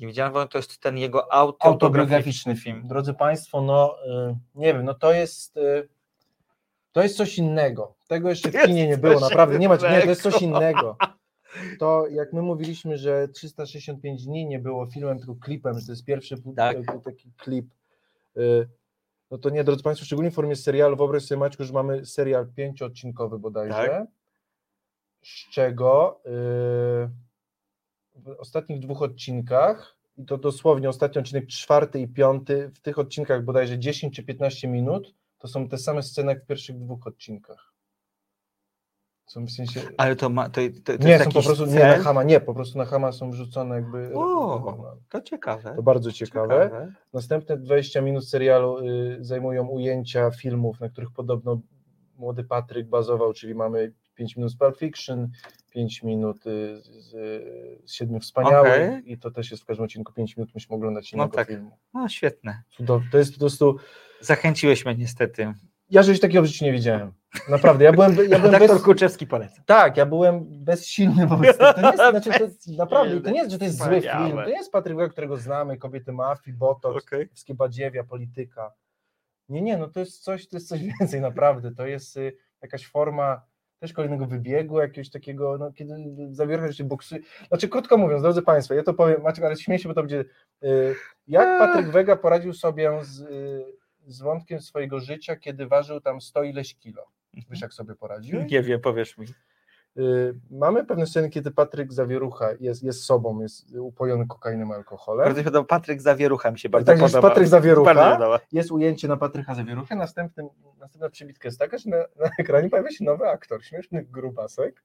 Nie 0.00 0.06
widziałem, 0.06 0.32
bo 0.32 0.46
to 0.46 0.58
jest 0.58 0.78
ten 0.80 0.98
jego 0.98 1.32
autobiograficzny 1.32 1.68
Autobiograficzny 1.86 2.56
film. 2.56 2.88
Drodzy 2.88 3.14
Państwo, 3.14 3.62
no 3.62 3.96
y, 4.30 4.36
nie 4.54 4.74
wiem, 4.74 4.84
no 4.84 4.94
to 4.94 5.12
jest 5.12 5.56
y, 5.56 5.88
to 6.92 7.02
jest 7.02 7.16
coś 7.16 7.38
innego. 7.38 7.94
Tego 8.08 8.28
jeszcze 8.28 8.50
w 8.50 8.62
kinie 8.66 8.86
nie 8.88 8.98
było, 8.98 9.20
naprawdę. 9.20 9.58
Nie 9.58 9.68
macie, 9.68 9.90
nie, 9.90 10.00
to 10.02 10.08
jest 10.08 10.22
coś 10.22 10.42
innego. 10.42 10.96
To 11.78 12.06
jak 12.08 12.32
my 12.32 12.42
mówiliśmy, 12.42 12.98
że 12.98 13.28
365 13.28 14.24
dni 14.24 14.46
nie 14.46 14.58
było 14.58 14.86
filmem, 14.86 15.18
tylko 15.18 15.34
klipem, 15.34 15.78
że 15.78 15.86
to 15.86 15.92
jest 15.92 16.04
pierwszy 16.04 16.36
Tak. 16.56 16.76
taki- 16.86 17.00
taki 17.04 17.32
klip. 17.36 17.66
y, 18.36 18.68
No 19.30 19.38
to 19.38 19.50
nie, 19.50 19.64
drodzy 19.64 19.82
Państwo, 19.82 20.06
szczególnie 20.06 20.30
w 20.30 20.34
formie 20.34 20.56
serialu, 20.56 20.96
wyobraź 20.96 21.22
sobie 21.24 21.38
Maćku, 21.38 21.64
że 21.64 21.72
mamy 21.72 22.06
serial 22.06 22.46
pięcioodcinkowy 22.56 23.38
bodajże, 23.38 23.74
Tak. 23.88 24.06
z 25.22 25.50
czego 25.50 26.20
y, 26.26 26.30
w 28.14 28.28
ostatnich 28.28 28.80
dwóch 28.80 29.02
odcinkach, 29.02 29.96
i 30.16 30.24
to 30.24 30.38
dosłownie 30.38 30.88
ostatni 30.88 31.18
odcinek 31.18 31.46
czwarty 31.46 32.00
i 32.00 32.08
piąty, 32.08 32.70
w 32.74 32.80
tych 32.80 32.98
odcinkach 32.98 33.44
bodajże 33.44 33.78
10 33.78 34.16
czy 34.16 34.22
15 34.22 34.68
minut, 34.68 35.14
to 35.38 35.48
są 35.48 35.68
te 35.68 35.78
same 35.78 36.02
sceny 36.02 36.32
jak 36.32 36.44
w 36.44 36.46
pierwszych 36.46 36.78
dwóch 36.78 37.06
odcinkach. 37.06 37.74
Są 39.26 39.46
w 39.46 39.50
sensie... 39.50 39.80
Ale 39.96 40.16
to 40.16 40.28
ma, 40.28 40.48
to, 40.48 40.60
to, 40.84 40.98
to 40.98 41.04
nie, 41.04 41.18
są 41.18 41.24
po 41.24 41.42
prostu, 41.42 41.66
nie 41.66 41.74
na 41.74 41.98
Hama, 41.98 42.22
nie, 42.22 42.40
po 42.40 42.54
prostu 42.54 42.78
na 42.78 42.84
Hama 42.84 43.12
są 43.12 43.30
wrzucone 43.30 43.74
jakby... 43.74 44.10
O, 44.14 44.96
to 45.08 45.20
ciekawe. 45.20 45.74
To 45.76 45.82
bardzo 45.82 46.12
ciekawe. 46.12 46.92
Następne 47.12 47.56
20 47.56 48.00
minut 48.00 48.28
serialu 48.28 48.78
y, 48.78 49.18
zajmują 49.20 49.66
ujęcia 49.66 50.30
filmów, 50.30 50.80
na 50.80 50.88
których 50.88 51.10
podobno 51.10 51.60
młody 52.16 52.44
Patryk 52.44 52.88
bazował, 52.88 53.32
czyli 53.32 53.54
mamy 53.54 53.92
5 54.14 54.36
minut 54.36 54.52
z 54.52 54.56
Pulp 54.56 54.78
Fiction, 54.78 55.30
5 55.74 56.02
minut 56.02 56.46
y, 56.46 56.76
z, 56.82 57.10
z 57.84 57.92
Siedmiu 57.92 58.20
Wspaniałych 58.20 58.72
Okej. 58.72 59.12
i 59.12 59.18
to 59.18 59.30
też 59.30 59.50
jest 59.50 59.62
w 59.62 59.66
każdym 59.66 59.84
odcinku 59.84 60.12
5 60.12 60.36
minut, 60.36 60.54
musimy 60.54 60.76
oglądać 60.76 61.12
No 61.12 61.16
innego 61.16 61.36
tak. 61.36 61.48
filmu. 61.48 61.78
No 61.94 62.08
świetne. 62.08 62.62
Cudowne. 62.76 63.08
To 63.12 63.18
jest 63.18 63.32
po 63.32 63.38
prostu, 63.38 63.76
Zachęciłeś 64.20 64.84
mnie 64.84 64.94
niestety. 64.94 65.54
ja 65.90 66.02
żeś 66.02 66.20
takiego 66.20 66.42
w 66.42 66.46
życiu 66.46 66.64
nie 66.64 66.72
widziałem. 66.72 67.12
Naprawdę, 67.48 67.84
ja 67.84 67.92
byłem, 67.92 68.16
ja 68.28 68.38
byłem 68.38 68.52
Doktor 68.52 68.76
bez, 68.76 68.82
Kuczewski 68.82 69.26
poleca. 69.26 69.62
tak, 69.66 69.96
ja 69.96 70.06
byłem 70.06 70.44
bezsilny 70.64 71.26
wobec 71.26 71.58
tego. 71.58 71.72
To 71.74 71.80
nie 71.80 71.86
jest, 71.86 72.10
znaczy, 72.10 72.38
to, 72.38 72.46
Bezsilny. 72.46 72.78
naprawdę, 72.84 73.20
to 73.20 73.30
nie 73.30 73.38
jest, 73.38 73.50
że 73.50 73.58
to 73.58 73.64
jest 73.64 73.78
zły 73.84 74.00
film, 74.00 74.36
to 74.36 74.46
nie 74.46 74.52
jest 74.56 74.72
Patryk 74.72 75.12
którego 75.12 75.36
znamy, 75.36 75.76
Kobiety 75.76 76.12
Mafii, 76.12 76.56
Botox, 76.56 77.06
wszystkie 77.32 77.54
badziewia, 77.54 78.04
polityka. 78.04 78.72
Nie, 79.48 79.62
nie, 79.62 79.76
no 79.78 79.88
to 79.88 80.00
jest 80.00 80.22
coś, 80.22 80.48
to 80.48 80.56
jest 80.56 80.68
coś 80.68 80.80
więcej 81.00 81.20
naprawdę, 81.20 81.74
to 81.74 81.86
jest 81.86 82.16
y, 82.16 82.32
jakaś 82.62 82.86
forma 82.86 83.42
też 83.84 83.92
kolejnego 83.92 84.26
wybiegu, 84.26 84.80
jakiegoś 84.80 85.10
takiego, 85.10 85.58
no 85.58 85.72
kiedy 85.72 85.94
zawiera 86.30 86.72
się 86.72 86.84
boksuje. 86.84 87.20
Znaczy 87.48 87.68
krótko 87.68 87.96
mówiąc, 87.96 88.22
drodzy 88.22 88.42
Państwo, 88.42 88.74
ja 88.74 88.82
to 88.82 88.94
powiem, 88.94 89.22
Maciek, 89.22 89.44
ale 89.44 89.56
śmieję 89.56 89.78
się, 89.78 89.88
bo 89.88 89.94
to 89.94 90.02
będzie, 90.02 90.24
y, 90.64 90.94
jak 91.28 91.58
Patryk 91.58 91.88
Wega 91.88 92.16
poradził 92.16 92.52
sobie 92.52 92.98
z, 93.02 93.20
y, 93.20 93.64
z 94.06 94.22
wątkiem 94.22 94.60
swojego 94.60 95.00
życia, 95.00 95.36
kiedy 95.36 95.66
ważył 95.66 96.00
tam 96.00 96.20
100 96.20 96.42
ileś 96.42 96.74
kilo. 96.74 97.06
Wiesz, 97.50 97.60
jak 97.60 97.72
sobie 97.72 97.94
poradził? 97.94 98.42
Nie 98.42 98.62
wiem, 98.62 98.80
powiesz 98.80 99.18
mi. 99.18 99.26
Y, 99.98 100.34
Mamy 100.50 100.84
pewne 100.84 101.06
sceny, 101.06 101.30
kiedy 101.30 101.50
Patryk 101.50 101.92
Zawierucha 101.92 102.48
jest, 102.60 102.82
jest 102.82 103.04
sobą, 103.04 103.40
jest 103.40 103.76
upojony 103.76 104.26
kokainą, 104.26 104.74
alkoholem. 104.74 105.24
Bardzo 105.24 105.44
podoba. 105.44 105.66
Patryk 105.66 106.02
Zawierucha 106.02 106.50
mi 106.50 106.58
się 106.58 106.68
bardzo 106.68 106.92
Tak, 106.92 107.00
podoba. 107.00 107.28
Patryk 107.28 107.48
Zawierucha. 107.48 108.40
Jest 108.52 108.70
ujęcie 108.70 109.08
na 109.08 109.16
Patryka 109.16 109.54
Zawieruchę, 109.54 109.96
następnym, 109.96 110.48
następna 110.78 111.10
przybitka 111.10 111.48
jest 111.48 111.58
taka, 111.58 111.78
że 111.78 111.90
na, 111.90 111.96
na 111.96 112.30
ekranie 112.38 112.70
pojawia 112.70 112.90
się 112.90 113.04
nowy 113.04 113.28
aktor, 113.28 113.64
śmieszny 113.64 114.04
grubasek, 114.04 114.84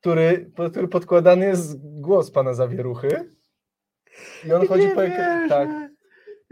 który, 0.00 0.50
który 0.70 0.88
podkładany 0.88 1.46
jest 1.46 2.00
głos 2.00 2.30
pana 2.30 2.54
Zawieruchy 2.54 3.30
i 4.46 4.52
on 4.52 4.66
chodzi 4.66 4.88
po 4.88 5.04
ekranie, 5.04 5.48
tak, 5.48 5.68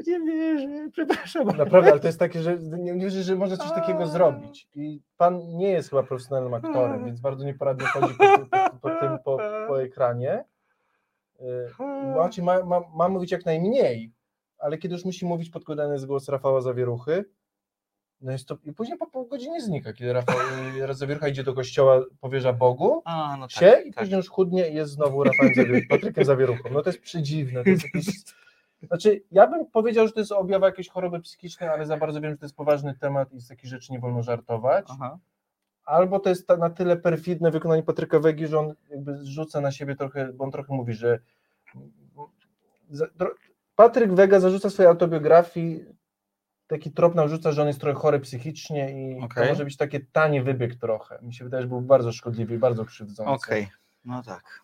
Nie 0.06 0.20
wierzę, 0.20 0.88
przepraszam. 0.92 1.46
naprawdę, 1.46 1.90
ale 1.90 2.00
to 2.00 2.06
jest 2.06 2.18
takie, 2.18 2.42
że 2.42 2.58
nie 2.58 2.92
nie 2.92 3.04
wierzę, 3.04 3.22
że 3.22 3.36
można 3.36 3.56
coś 3.56 3.72
takiego 3.72 4.06
zrobić 4.06 4.68
i 4.74 5.00
pan 5.16 5.56
nie 5.56 5.68
jest 5.68 5.90
chyba 5.90 6.02
profesjonalnym 6.02 6.54
aktorem, 6.54 7.04
więc 7.04 7.20
bardzo 7.20 7.44
nieporadnie 7.44 7.86
chodzi 7.86 8.14
po, 8.14 8.38
po, 8.38 8.76
po, 8.80 8.90
tym, 9.00 9.18
po, 9.24 9.38
po 9.68 9.82
ekranie. 9.82 10.44
Y, 11.40 12.14
Maciej 12.16 12.44
ma, 12.44 12.64
ma, 12.64 12.80
ma 12.94 13.08
mówić 13.08 13.32
jak 13.32 13.46
najmniej, 13.46 14.12
ale 14.58 14.78
kiedy 14.78 14.94
już 14.94 15.04
musi 15.04 15.26
mówić 15.26 15.50
podkładany 15.50 15.92
jest 15.92 16.06
głos 16.06 16.28
Rafała 16.28 16.60
Zawieruchy, 16.60 17.24
no 18.20 18.32
jest 18.32 18.48
to, 18.48 18.58
i 18.64 18.72
później 18.72 18.98
po 18.98 19.06
pół 19.06 19.26
godziny 19.26 19.60
znika, 19.60 19.92
kiedy 19.92 20.12
Rafał 20.12 20.36
y, 20.90 20.94
Zawierucha 20.94 21.28
idzie 21.28 21.44
do 21.44 21.54
kościoła, 21.54 22.00
powierza 22.20 22.52
Bogu, 22.52 23.02
A, 23.04 23.36
no 23.36 23.48
tak, 23.48 23.50
się 23.50 23.82
i 23.86 23.92
tak. 23.92 24.04
później 24.04 24.16
już 24.16 24.28
chudnie 24.28 24.70
i 24.70 24.74
jest 24.74 24.92
znowu 24.92 25.24
Rafałem 25.24 25.54
Zawieruchą, 25.54 25.86
Patrykiem 25.88 26.24
Zawieruchą. 26.24 26.68
No 26.72 26.82
to 26.82 26.90
jest 26.90 27.00
przedziwne. 27.00 27.64
To 27.64 27.70
jest 27.70 27.84
jakieś... 27.84 28.06
Znaczy, 28.82 29.22
ja 29.32 29.46
bym 29.46 29.66
powiedział, 29.66 30.06
że 30.06 30.12
to 30.12 30.20
jest 30.20 30.32
objaw 30.32 30.62
jakiejś 30.62 30.88
choroby 30.88 31.20
psychicznej, 31.20 31.68
ale 31.68 31.86
za 31.86 31.96
bardzo 31.96 32.20
wiem, 32.20 32.30
że 32.30 32.38
to 32.38 32.44
jest 32.44 32.56
poważny 32.56 32.94
temat 32.94 33.32
i 33.32 33.40
z 33.40 33.48
takich 33.48 33.70
rzeczy 33.70 33.92
nie 33.92 33.98
wolno 33.98 34.22
żartować. 34.22 34.86
Aha. 34.88 35.18
Albo 35.84 36.20
to 36.20 36.28
jest 36.28 36.48
na 36.58 36.70
tyle 36.70 36.96
perfidne 36.96 37.50
wykonanie 37.50 37.82
Patryka 37.82 38.18
Wegi, 38.18 38.46
że 38.46 38.58
on 38.58 38.74
jakby 38.90 39.18
zrzuca 39.18 39.60
na 39.60 39.72
siebie 39.72 39.96
trochę, 39.96 40.32
bo 40.32 40.44
on 40.44 40.50
trochę 40.50 40.74
mówi, 40.74 40.94
że 40.94 41.18
Patryk 43.76 44.12
Wega 44.12 44.40
zarzuca 44.40 44.70
swojej 44.70 44.88
autobiografii 44.88 45.84
taki 46.66 46.92
trop 46.92 47.14
narzuca, 47.14 47.52
że 47.52 47.62
on 47.62 47.68
jest 47.68 47.80
trochę 47.80 48.00
chory 48.00 48.20
psychicznie 48.20 49.10
i 49.10 49.20
to 49.20 49.24
Okej. 49.24 49.48
może 49.48 49.64
być 49.64 49.76
taki 49.76 50.06
tani 50.06 50.42
wybieg 50.42 50.74
trochę. 50.74 51.18
Mi 51.22 51.34
się 51.34 51.44
wydaje, 51.44 51.62
że 51.62 51.68
był 51.68 51.80
bardzo 51.80 52.12
szkodliwy 52.12 52.54
i 52.54 52.58
bardzo 52.58 52.84
krzywdzący. 52.84 53.32
Okej, 53.32 53.68
no 54.04 54.22
tak. 54.22 54.60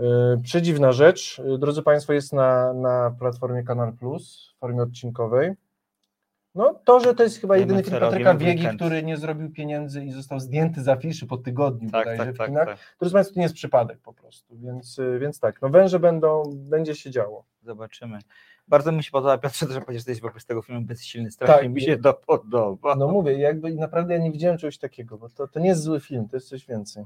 Yy, 0.00 0.40
Przedziwna 0.42 0.92
rzecz, 0.92 1.38
yy, 1.44 1.58
drodzy 1.58 1.82
Państwo, 1.82 2.12
jest 2.12 2.32
na, 2.32 2.72
na 2.72 3.14
platformie 3.18 3.62
Kanal 3.62 3.92
Plus 3.92 4.52
w 4.56 4.58
formie 4.60 4.82
odcinkowej. 4.82 5.52
No 6.54 6.74
to, 6.84 7.00
że 7.00 7.14
to 7.14 7.22
jest 7.22 7.40
chyba 7.40 7.56
jedyny 7.56 7.82
film 7.82 8.00
Patryka 8.00 8.34
Wiegi, 8.34 8.66
który 8.76 9.02
nie 9.02 9.16
zrobił 9.16 9.50
pieniędzy 9.50 10.04
i 10.04 10.12
został 10.12 10.40
zdjęty 10.40 10.82
z 10.82 10.88
afiszy 10.88 11.26
po 11.26 11.36
tygodniu 11.36 11.90
Tak, 11.90 12.04
bodajże 12.04 12.24
tak, 12.24 12.34
w 12.34 12.38
tak, 12.38 12.46
kinach. 12.48 12.66
tak. 12.66 12.78
Proszę 12.98 13.12
Państwa, 13.12 13.34
to 13.34 13.40
nie 13.40 13.44
jest 13.44 13.54
przypadek 13.54 13.98
po 13.98 14.12
prostu, 14.12 14.56
więc, 14.58 14.98
y, 14.98 15.18
więc 15.18 15.40
tak, 15.40 15.62
no 15.62 15.68
węże 15.68 15.98
będą, 16.00 16.42
będzie 16.56 16.94
się 16.94 17.10
działo. 17.10 17.44
Zobaczymy. 17.62 18.18
Bardzo 18.68 18.92
mi 18.92 19.04
się 19.04 19.10
podoba, 19.10 19.38
Piotrze, 19.38 19.66
że 19.66 19.80
powiedziesz, 19.80 20.04
że 20.04 20.10
jesteś 20.10 20.20
wobec 20.20 20.44
tego 20.46 20.62
filmu 20.62 20.80
bezsilny. 20.82 21.30
Strasznie 21.30 21.62
Tak, 21.62 21.72
mi 21.72 21.80
się 21.80 21.98
to 21.98 22.14
podoba. 22.14 22.94
No 22.96 23.08
mówię, 23.08 23.38
jakby 23.38 23.74
naprawdę 23.74 24.14
ja 24.14 24.20
nie 24.20 24.32
widziałem 24.32 24.58
czegoś 24.58 24.78
takiego, 24.78 25.18
bo 25.18 25.28
to, 25.28 25.48
to 25.48 25.60
nie 25.60 25.68
jest 25.68 25.82
zły 25.82 26.00
film, 26.00 26.28
to 26.28 26.36
jest 26.36 26.48
coś 26.48 26.66
więcej. 26.66 27.04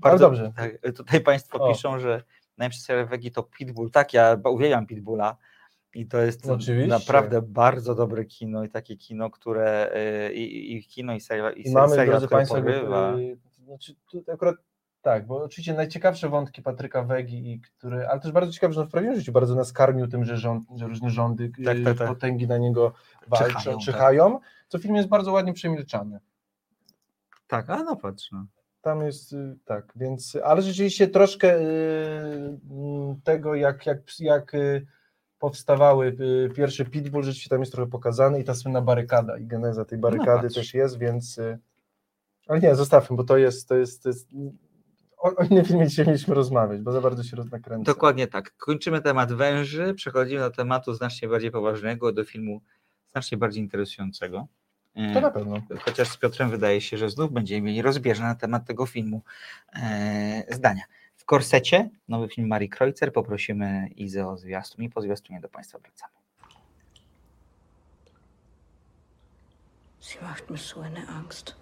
Bardzo 0.00 0.24
dobrze. 0.26 0.52
Tak, 0.56 0.72
tutaj 0.96 1.20
Państwo 1.20 1.58
O. 1.58 1.72
piszą, 1.72 1.98
że 1.98 2.22
najlepszy 2.58 2.80
serial 2.80 3.06
Wegi 3.06 3.30
to 3.30 3.42
Pitbull. 3.42 3.90
Tak, 3.90 4.14
ja 4.14 4.36
uwielbiam 4.44 4.86
Pitbulla 4.86 5.36
i 5.94 6.06
to 6.06 6.18
jest 6.18 6.46
Oczywiście. 6.50 6.86
naprawdę 6.88 7.42
bardzo 7.42 7.94
dobre 7.94 8.24
kino 8.24 8.64
i 8.64 8.68
takie 8.68 8.96
kino, 8.96 9.30
które 9.30 9.92
y, 10.28 10.34
i, 10.34 10.76
i 10.76 10.84
kino 10.84 11.14
i 11.14 11.20
serial, 11.20 11.54
i 11.54 11.68
I 11.68 11.72
mamy, 11.72 11.88
serial 11.88 12.08
drodzy 12.08 12.28
Państwo, 12.28 12.56
jakby, 12.56 12.72
y, 12.72 13.38
znaczy, 13.64 13.94
tu 14.10 14.24
akurat 14.32 14.56
tak, 15.02 15.26
bo 15.26 15.42
oczywiście 15.42 15.74
najciekawsze 15.74 16.28
wątki 16.28 16.62
Patryka 16.62 17.02
Wegi, 17.02 17.52
i 17.52 17.60
który, 17.60 18.08
ale 18.08 18.20
też 18.20 18.32
bardzo 18.32 18.52
ciekawe, 18.52 18.72
że 18.74 18.80
on 18.80 18.86
w 18.86 18.90
prawdziwym 18.90 19.18
życiu 19.18 19.32
bardzo 19.32 19.54
nas 19.54 19.72
karmił 19.72 20.06
tym, 20.06 20.24
że, 20.24 20.36
rząd, 20.36 20.64
że 20.76 20.86
różne 20.86 21.10
rządy, 21.10 21.52
Tak, 21.64 21.76
y, 21.76 21.84
tak, 21.84 21.98
tak. 21.98 22.08
potęgi 22.08 22.46
na 22.46 22.58
niego 22.58 22.92
walczą, 23.28 23.58
Czyhają, 23.58 23.78
czyhają, 23.78 24.32
tak. 24.32 24.48
co 24.68 24.78
w 24.78 24.82
filmie 24.82 24.96
jest 24.96 25.08
bardzo 25.08 25.32
ładnie 25.32 25.52
przemilczane. 25.52 26.20
Tak, 27.46 27.70
a 27.70 27.82
no 27.82 27.96
patrz. 27.96 28.32
No. 28.32 28.46
Tam 28.82 29.06
jest 29.06 29.32
y, 29.32 29.56
tak, 29.64 29.92
więc, 29.96 30.36
ale 30.44 30.62
rzeczywiście 30.62 31.08
troszkę 31.08 31.58
y, 31.58 32.58
mm, 32.70 33.20
tego, 33.24 33.54
jak, 33.54 33.86
jak, 33.86 34.20
jak 34.20 34.54
y, 34.54 34.86
powstawały 35.38 36.16
pierwsze 36.56 36.84
Pitbull, 36.84 37.22
rzeczywiście 37.22 37.50
tam 37.50 37.60
jest 37.60 37.72
trochę 37.72 37.90
pokazane 37.90 38.40
i 38.40 38.44
ta 38.44 38.54
słynna 38.54 38.82
barykada 38.82 39.38
i 39.38 39.46
geneza 39.46 39.84
tej 39.84 39.98
barykady 39.98 40.42
patrz. 40.42 40.54
też 40.54 40.74
jest, 40.74 40.98
więc 40.98 41.40
ale 42.50 42.60
nie, 42.60 42.74
zostawmy, 42.74 43.16
bo 43.16 43.24
to 43.24 43.36
jest, 43.36 43.68
to 43.68 43.76
jest, 43.76 44.02
to 44.02 44.08
jest 44.08 44.28
o, 45.18 45.36
o 45.36 45.44
innym 45.44 45.64
filmie 45.64 45.88
dzisiaj 45.88 46.06
mieliśmy 46.06 46.34
rozmawiać, 46.34 46.80
bo 46.80 46.92
za 46.92 47.00
bardzo 47.00 47.22
się 47.22 47.36
nakręca. 47.36 47.92
Dokładnie 47.92 48.26
tak. 48.26 48.56
Kończymy 48.56 49.00
temat 49.00 49.32
węży, 49.32 49.94
przechodzimy 49.94 50.40
do 50.40 50.50
tematu 50.50 50.94
znacznie 50.94 51.28
bardziej 51.28 51.50
poważnego, 51.50 52.12
do 52.12 52.24
filmu 52.24 52.60
znacznie 53.10 53.38
bardziej 53.38 53.62
interesującego. 53.62 54.46
E, 54.94 55.14
To 55.14 55.20
na 55.20 55.30
pewno. 55.30 55.62
Chociaż 55.84 56.08
z 56.08 56.16
Piotrem 56.16 56.50
wydaje 56.50 56.80
się, 56.80 56.98
że 56.98 57.10
znów 57.10 57.32
będziemy 57.32 57.60
mieli 57.60 57.82
rozbieżne 57.82 58.24
na 58.26 58.34
temat 58.34 58.66
tego 58.66 58.86
filmu 58.86 59.22
e, 59.72 60.54
zdania. 60.54 60.82
W 61.16 61.24
korsecie 61.24 61.90
nowy 62.08 62.28
film 62.28 62.48
Marii 62.48 62.68
Kreutzer. 62.68 63.12
Poprosimy 63.12 63.88
Izę 63.96 64.28
o 64.28 64.36
zwiastun 64.36 64.84
i 64.84 64.90
po 64.90 65.00
zwiastunie 65.02 65.40
do 65.40 65.48
Państwa 65.48 65.78
wracamy. 65.78 66.12
Sie 70.00 70.20
macht 70.22 70.50
mir 70.50 70.58
so 70.58 70.82
eine 70.82 71.06
Angst. 71.08 71.54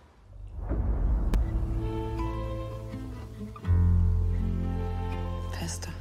Fester. 5.53 5.93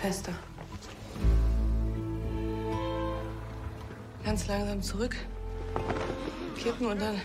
Fester. 0.00 0.34
Ganz 4.24 4.48
langsam 4.48 4.80
zurück. 4.80 5.14
Kippen 6.56 6.86
und 6.86 7.00
dann. 7.00 7.20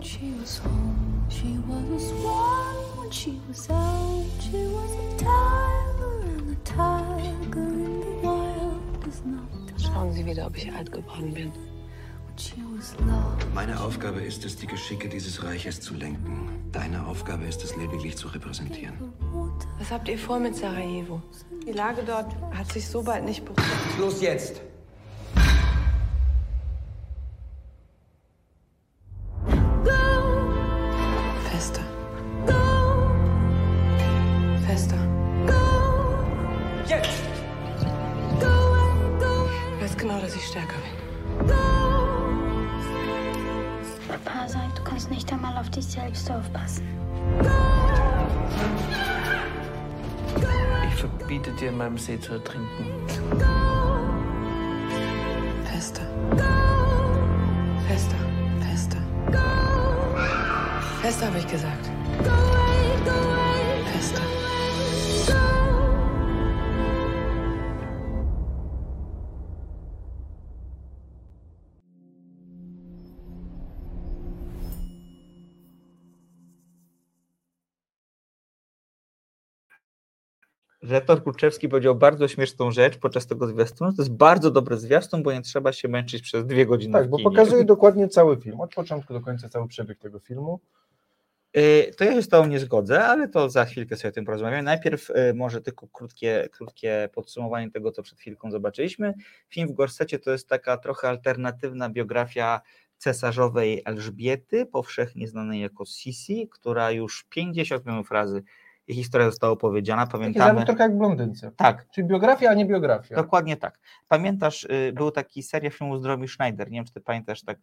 She 0.00 0.32
was 0.38 0.58
home, 0.58 1.26
she 1.28 1.58
was 1.66 2.02
a 2.02 2.06
swan 2.06 2.74
when 2.98 3.10
she 3.10 3.40
was 3.48 3.70
out. 3.70 4.24
She 4.38 4.66
was 4.68 4.92
a 4.92 5.16
tiger, 5.18 6.20
and 6.24 6.50
the 6.50 6.56
tiger 6.64 7.60
in 7.60 8.00
the 8.00 8.26
wild 8.26 9.06
is 9.08 9.22
not 9.24 9.46
Schauen 9.78 10.12
Sie 10.12 10.24
wieder, 10.24 10.46
ob 10.46 10.56
ich 10.56 10.72
alt 10.72 10.92
geworden 10.92 11.32
bin. 11.32 11.52
Meine 13.54 13.80
Aufgabe 13.80 14.20
ist 14.20 14.44
es, 14.44 14.56
die 14.56 14.66
Geschicke 14.66 15.08
dieses 15.08 15.42
Reiches 15.42 15.80
zu 15.80 15.94
lenken. 15.94 16.50
Deine 16.72 17.06
Aufgabe 17.06 17.44
ist 17.46 17.64
es, 17.64 17.74
lediglich 17.76 18.16
zu 18.16 18.28
repräsentieren. 18.28 18.94
Was 19.78 19.90
habt 19.90 20.08
ihr 20.08 20.18
vor 20.18 20.38
mit 20.38 20.54
Sarajevo? 20.54 21.22
Die 21.66 21.72
Lage 21.72 22.02
dort 22.04 22.34
hat 22.52 22.70
sich 22.70 22.86
so 22.86 23.02
bald 23.02 23.24
nicht 23.24 23.44
beruhigt. 23.44 23.98
Los 23.98 24.20
jetzt! 24.20 24.60
Kaffee 52.06 52.20
zu 52.20 52.38
trinken. 52.44 53.05
Rektor 80.90 81.22
Kurczewski 81.22 81.68
powiedział 81.68 81.94
bardzo 81.94 82.28
śmieszną 82.28 82.70
rzecz 82.70 82.98
podczas 82.98 83.26
tego 83.26 83.46
zwiastunu. 83.46 83.92
To 83.92 84.02
jest 84.02 84.14
bardzo 84.14 84.50
dobry 84.50 84.76
zwiastun, 84.76 85.22
bo 85.22 85.32
nie 85.32 85.42
trzeba 85.42 85.72
się 85.72 85.88
męczyć 85.88 86.22
przez 86.22 86.46
dwie 86.46 86.66
godziny. 86.66 86.92
Tak, 86.92 87.10
bo 87.10 87.18
pokazuje 87.18 87.64
dokładnie 87.64 88.08
cały 88.08 88.36
film, 88.36 88.60
od 88.60 88.74
początku 88.74 89.12
do 89.12 89.20
końca 89.20 89.48
cały 89.48 89.68
przebieg 89.68 89.98
tego 89.98 90.18
filmu. 90.18 90.60
Y, 91.56 91.94
To 91.98 92.04
ja 92.04 92.12
się 92.12 92.22
z 92.22 92.28
Tobą 92.28 92.46
nie 92.46 92.60
zgodzę, 92.60 93.04
ale 93.04 93.28
to 93.28 93.50
za 93.50 93.64
chwilkę 93.64 93.96
sobie 93.96 94.08
o 94.08 94.12
tym 94.12 94.24
porozmawiamy. 94.24 94.62
Najpierw 94.62 95.10
y, 95.10 95.34
może 95.34 95.60
tylko 95.60 95.88
krótkie, 95.88 96.48
krótkie 96.52 97.08
podsumowanie 97.14 97.70
tego, 97.70 97.92
co 97.92 98.02
przed 98.02 98.18
chwilką 98.18 98.50
zobaczyliśmy. 98.50 99.14
Film 99.48 99.68
w 99.68 99.72
Gorsecie 99.72 100.18
to 100.18 100.30
jest 100.30 100.48
taka 100.48 100.76
trochę 100.76 101.08
alternatywna 101.08 101.90
biografia 101.90 102.60
cesarzowej 102.98 103.82
Elżbiety, 103.84 104.66
powszechnie 104.66 105.28
znanej 105.28 105.60
jako 105.60 105.84
Sisi, 105.84 106.48
która 106.50 106.90
już 106.90 107.24
50 107.30 107.86
milionów 107.86 108.10
razy 108.10 108.42
historia 108.94 109.30
została 109.30 109.52
opowiedziana. 109.52 110.06
Pamiętamy. 110.06 110.64
trochę 110.64 110.82
jak 110.82 110.98
blondynce. 110.98 111.50
Tak, 111.56 111.86
Czyli 111.90 112.06
biografia, 112.06 112.50
a 112.50 112.54
nie 112.54 112.66
biografia. 112.66 113.16
dokładnie 113.16 113.56
tak. 113.56 113.78
Pamiętasz, 114.08 114.64
y, 114.64 114.92
był 114.94 115.10
taki 115.10 115.42
seria 115.42 115.70
filmów 115.70 116.02
z 116.02 116.04
Romy 116.04 116.28
Schneider, 116.28 116.70
nie 116.70 116.78
wiem, 116.78 116.84
czy 116.84 116.92
ty 116.92 117.00
pamiętasz 117.00 117.42
tak. 117.42 117.58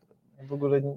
W 0.47 0.53
ogóle 0.53 0.81
nie, 0.81 0.95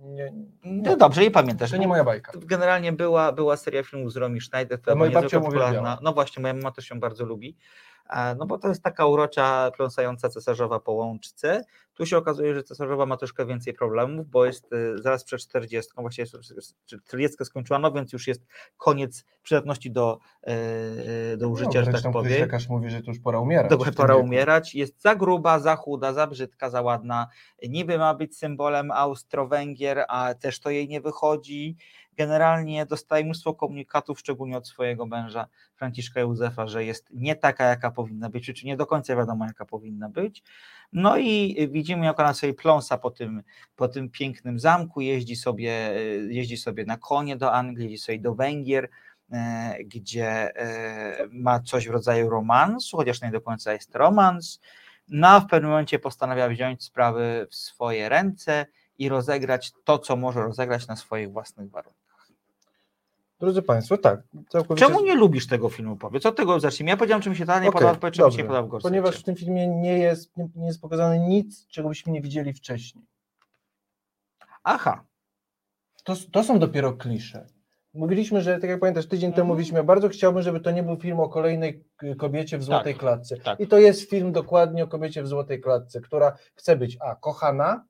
nie, 0.00 0.32
No 0.64 0.96
dobrze, 0.96 1.22
nie 1.22 1.30
pamiętasz. 1.30 1.70
to 1.70 1.76
nie 1.76 1.88
moja 1.88 2.04
bajka. 2.04 2.32
Generalnie 2.36 2.92
była, 2.92 3.32
była 3.32 3.56
seria 3.56 3.82
filmów 3.82 4.12
z 4.12 4.16
Romy 4.16 4.40
Schneider, 4.40 4.80
która 4.80 4.96
była 4.96 5.08
niezwykle 5.08 5.40
popularna. 5.40 5.98
No 6.02 6.12
właśnie, 6.12 6.42
moja 6.42 6.54
mama 6.54 6.70
też 6.70 6.90
ją 6.90 7.00
bardzo 7.00 7.24
lubi. 7.24 7.56
No 8.38 8.46
bo 8.46 8.58
to 8.58 8.68
jest 8.68 8.82
taka 8.82 9.06
urocza, 9.06 9.70
pląsająca 9.76 10.28
cesarzowa 10.28 10.80
po 10.80 10.92
łączce. 10.92 11.64
Tu 11.94 12.06
się 12.06 12.16
okazuje, 12.16 12.54
że 12.54 12.62
cesarzowa 12.62 13.06
ma 13.06 13.16
troszkę 13.16 13.46
więcej 13.46 13.74
problemów, 13.74 14.28
bo 14.28 14.44
jest 14.44 14.72
e, 14.72 14.98
zaraz 14.98 15.24
przed 15.24 15.40
40, 15.40 15.92
właściwie 15.96 16.28
jest- 16.56 16.74
40 16.86 17.44
skończyła, 17.44 17.78
no 17.78 17.92
więc 17.92 18.12
już 18.12 18.26
jest 18.26 18.46
koniec 18.76 19.24
przydatności 19.42 19.90
do, 19.90 20.18
e, 20.42 21.36
do 21.36 21.48
użycia, 21.48 21.80
no, 21.80 21.84
że 21.84 22.02
tak 22.02 22.12
powiem. 22.12 22.40
lekarz 22.40 22.68
mówi, 22.68 22.90
że 22.90 23.00
już 23.06 23.18
pora 23.18 23.38
umierać. 23.38 23.70
Dobrze, 23.70 23.92
pora 23.92 24.14
wieku. 24.14 24.26
umierać. 24.26 24.74
Jest 24.74 25.02
za 25.02 25.14
gruba, 25.14 25.58
za 25.58 25.76
chuda, 25.76 26.12
za 26.12 26.26
brzydka, 26.26 26.70
za 26.70 26.82
ładna. 26.82 27.26
Niby 27.68 27.98
ma 27.98 28.14
być 28.14 28.36
symbolem 28.38 28.90
Austro-Węgier, 28.90 30.04
a 30.08 30.34
też 30.34 30.60
to 30.60 30.70
jej 30.70 30.88
nie 30.88 31.00
wychodzi. 31.00 31.76
Generalnie 32.18 32.86
dostaje 32.86 33.24
mnóstwo 33.24 33.54
komunikatów, 33.54 34.20
szczególnie 34.20 34.56
od 34.56 34.68
swojego 34.68 35.06
męża 35.06 35.46
Franciszka 35.74 36.20
Józefa, 36.20 36.66
że 36.66 36.84
jest 36.84 37.10
nie 37.14 37.36
taka, 37.36 37.64
jaka 37.64 37.90
powinna 37.90 38.30
być, 38.30 38.46
czy 38.46 38.66
nie 38.66 38.76
do 38.76 38.86
końca 38.86 39.16
wiadomo, 39.16 39.44
jaka 39.44 39.64
powinna 39.64 40.08
być. 40.08 40.42
No 40.92 41.18
i 41.18 41.56
widzimy, 41.70 42.06
jak 42.06 42.20
ona 42.20 42.34
sobie 42.34 42.54
pląsa 42.54 42.98
po 42.98 43.10
tym, 43.10 43.42
po 43.76 43.88
tym 43.88 44.10
pięknym 44.10 44.58
zamku, 44.58 45.00
jeździ 45.00 45.36
sobie, 45.36 45.72
jeździ 46.28 46.56
sobie 46.56 46.84
na 46.84 46.96
konie 46.96 47.36
do 47.36 47.52
Anglii, 47.52 47.90
jeździ 47.90 48.06
sobie 48.06 48.18
do 48.18 48.34
Węgier, 48.34 48.88
e, 49.32 49.76
gdzie 49.84 50.56
e, 50.56 51.28
ma 51.30 51.60
coś 51.60 51.88
w 51.88 51.90
rodzaju 51.90 52.30
romansu, 52.30 52.96
chociaż 52.96 53.22
nie 53.22 53.30
do 53.30 53.40
końca 53.40 53.72
jest 53.72 53.94
romans. 53.94 54.60
No 55.08 55.28
a 55.28 55.40
w 55.40 55.46
pewnym 55.46 55.70
momencie 55.70 55.98
postanawia 55.98 56.48
wziąć 56.48 56.84
sprawy 56.84 57.46
w 57.50 57.54
swoje 57.54 58.08
ręce 58.08 58.66
i 58.98 59.08
rozegrać 59.08 59.72
to, 59.84 59.98
co 59.98 60.16
może 60.16 60.40
rozegrać 60.40 60.86
na 60.86 60.96
swoich 60.96 61.32
własnych 61.32 61.70
warunkach. 61.70 62.05
Drodzy 63.40 63.62
Państwo, 63.62 63.98
tak. 63.98 64.20
Całkowicie... 64.48 64.86
Czemu 64.86 65.00
nie 65.04 65.14
lubisz 65.14 65.46
tego 65.46 65.68
filmu? 65.68 65.96
Powiedz, 65.96 66.26
od 66.26 66.36
tego 66.36 66.60
zacznijmy. 66.60 66.90
Ja 66.90 66.96
powiedziałem, 66.96 67.22
czy 67.22 67.30
mi 67.30 67.36
się 67.36 67.46
ta 67.46 67.60
nie 67.60 67.68
Okej, 67.68 67.80
podoba, 67.80 67.98
powiedz, 68.00 68.16
czy 68.16 68.22
mi 68.24 68.32
się 68.32 68.44
podoba. 68.44 68.78
Ponieważ 68.82 69.20
w 69.20 69.22
tym 69.22 69.36
filmie 69.36 69.66
nie 69.68 69.98
jest, 69.98 70.36
nie, 70.36 70.48
nie 70.56 70.66
jest 70.66 70.80
pokazane 70.80 71.18
nic, 71.18 71.66
czego 71.66 71.88
byśmy 71.88 72.12
nie 72.12 72.20
widzieli 72.22 72.52
wcześniej. 72.52 73.04
Aha, 74.64 75.04
To, 76.04 76.14
to 76.32 76.44
są 76.44 76.58
dopiero 76.58 76.92
klisze. 76.92 77.46
Mówiliśmy, 77.94 78.42
że 78.42 78.58
tak 78.58 78.70
jak 78.70 78.80
pamiętasz, 78.80 79.06
tydzień 79.06 79.30
temu 79.32 79.40
Mhm. 79.42 79.48
mówiliśmy, 79.48 79.78
ja 79.78 79.84
bardzo 79.84 80.08
chciałbym, 80.08 80.42
żeby 80.42 80.60
to 80.60 80.70
nie 80.70 80.82
był 80.82 80.96
film 80.96 81.20
o 81.20 81.28
kolejnej 81.28 81.84
kobiecie 82.18 82.58
w 82.58 82.62
złotej 82.64 82.94
Tak, 82.94 83.00
klatce. 83.00 83.36
tak. 83.36 83.60
I 83.60 83.66
to 83.66 83.78
jest 83.78 84.10
film 84.10 84.32
dokładnie 84.32 84.84
o 84.84 84.86
kobiecie 84.88 85.22
w 85.22 85.28
złotej 85.28 85.60
klatce, 85.60 86.00
która 86.00 86.36
chce 86.54 86.76
być 86.76 86.96
a 87.00 87.14
kochana, 87.16 87.84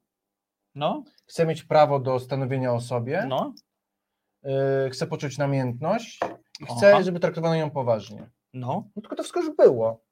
no, 0.75 1.05
chce 1.27 1.47
mieć 1.47 1.63
prawo 1.65 2.01
do 2.01 2.19
stanowienia 2.21 2.73
o 2.73 2.81
sobie, 2.81 3.25
no. 3.29 3.55
Y, 4.87 4.91
chce 4.91 5.07
poczuć 5.07 5.39
namiętność 5.39 6.21
i 6.61 6.67
chce, 6.67 6.93
Aha. 6.95 7.03
żeby 7.03 7.21
traktowano 7.21 7.55
ją 7.55 7.71
poważnie. 7.71 8.31
No, 8.55 8.85
No 8.97 9.03
tylko 9.03 9.17
to 9.17 9.23
wszystko 9.23 9.41
już 9.41 9.57
było. 9.57 10.07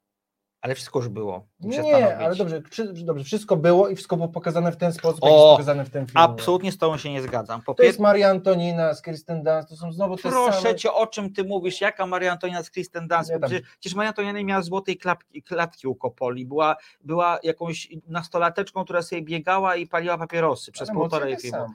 ale 0.61 0.75
wszystko 0.75 0.99
już 0.99 1.09
było. 1.09 1.47
Muszę 1.61 1.83
Nie, 1.83 1.89
stanowić. 1.97 2.17
ale 2.27 2.37
dobrze, 2.37 2.63
dobrze, 3.05 3.25
wszystko 3.25 3.57
było 3.57 3.89
i 3.89 3.95
wszystko 3.97 4.17
było 4.17 4.29
pokazane 4.29 4.73
w 4.73 4.77
ten 4.77 4.93
sposób, 4.93 5.21
jak 5.25 5.33
O, 5.33 5.37
jest 5.37 5.53
pokazane 5.53 5.85
w 5.85 5.91
tym 5.91 6.07
filmie. 6.07 6.21
Absolutnie 6.25 6.73
z 6.73 6.79
tobą 6.79 6.97
się 6.99 7.13
nie 7.13 7.23
zgadzam. 7.23 7.63
Po 7.63 7.75
To 7.75 7.83
jest 7.83 7.99
pier- 7.99 8.03
Maria 8.03 8.31
Antonina 8.31 8.95
z 8.95 9.03
Kirsten 9.03 9.43
Dunst, 9.43 9.69
to 9.69 9.77
są 9.77 9.93
znowu 9.93 10.17
te 10.17 10.23
Proszę 10.23 10.61
same... 10.63 10.75
cię, 10.75 10.93
o 10.93 11.07
czym 11.07 11.33
ty 11.33 11.45
mówisz? 11.45 11.81
Jaka 11.81 12.07
Maria 12.07 12.33
Antonina 12.33 12.63
z 12.63 12.71
Kristen 12.71 13.09
tam. 13.09 13.25
Przecież, 13.25 13.63
przecież 13.81 13.95
Maria 13.95 14.09
Antonina 14.09 14.39
nie 14.39 14.45
miała 14.45 14.63
złotej 14.63 14.97
klapki, 14.97 15.43
klatki 15.43 15.87
u 15.89 15.95
Kopoli. 15.95 16.47
Była, 16.47 16.77
była 17.01 17.39
jakąś 17.43 17.89
nastolateczką, 18.07 18.85
która 18.85 19.03
sobie 19.03 19.23
biegała 19.23 19.77
i 19.77 19.87
paliła 19.87 20.19
papierosy 20.19 20.73
przez 20.73 20.89
Ale 20.91 20.99
półtorej 20.99 21.37
filmu. 21.37 21.67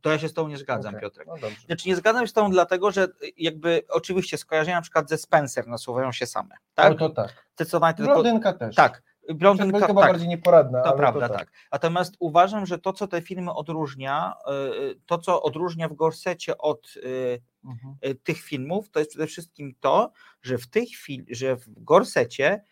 To 0.00 0.10
ja 0.10 0.18
się 0.18 0.28
z 0.28 0.32
tobą 0.32 0.48
nie 0.48 0.58
zgadzam, 0.58 0.94
Okej, 0.94 1.00
Piotrek. 1.02 1.28
No 1.28 1.34
dobrze. 1.38 1.56
Znaczy 1.66 1.88
nie 1.88 1.96
zgadzam 1.96 2.22
się 2.22 2.28
z 2.28 2.32
tobą 2.32 2.50
dlatego, 2.50 2.90
że 2.90 3.08
jakby 3.36 3.82
oczywiście 3.88 4.38
skojarzenia 4.38 4.76
na 4.76 4.82
przykład 4.82 5.08
ze 5.08 5.18
Spencer 5.18 5.66
nasuwają 5.66 6.12
się 6.12 6.26
same. 6.26 6.54
Tak? 6.74 6.90
No 6.90 7.08
to 7.08 7.14
tak. 7.14 7.46
Zdecydowanie 7.54 7.94
tylko. 7.94 8.12
Blondynka 8.12 8.52
też. 8.52 8.74
Tak. 8.74 9.02
Blondynka 9.34 9.86
była 9.86 10.02
tak. 10.02 10.12
bardziej 10.12 10.28
nieporadna, 10.28 10.82
To 10.82 10.92
prawda, 10.92 11.28
to 11.28 11.34
tak. 11.34 11.50
Natomiast 11.72 12.16
uważam, 12.18 12.66
że 12.66 12.78
to, 12.78 12.92
co 12.92 13.06
te 13.08 13.22
filmy 13.22 13.52
odróżnia, 13.54 14.34
y, 14.90 15.00
to, 15.06 15.18
co 15.18 15.42
odróżnia 15.42 15.88
w 15.88 15.94
Gorsecie 15.94 16.58
od 16.58 16.96
y, 16.96 17.42
Mhm. 17.64 17.96
y, 18.06 18.14
tych 18.14 18.40
filmów, 18.40 18.90
to 18.90 18.98
jest 18.98 19.10
przede 19.10 19.26
wszystkim 19.26 19.74
to, 19.80 20.12
że 20.42 20.58
w 20.58 20.66
tej 20.66 20.86
chwili, 20.86 21.34
że 21.34 21.56
w 21.56 21.64
Gorsecie 21.84 22.62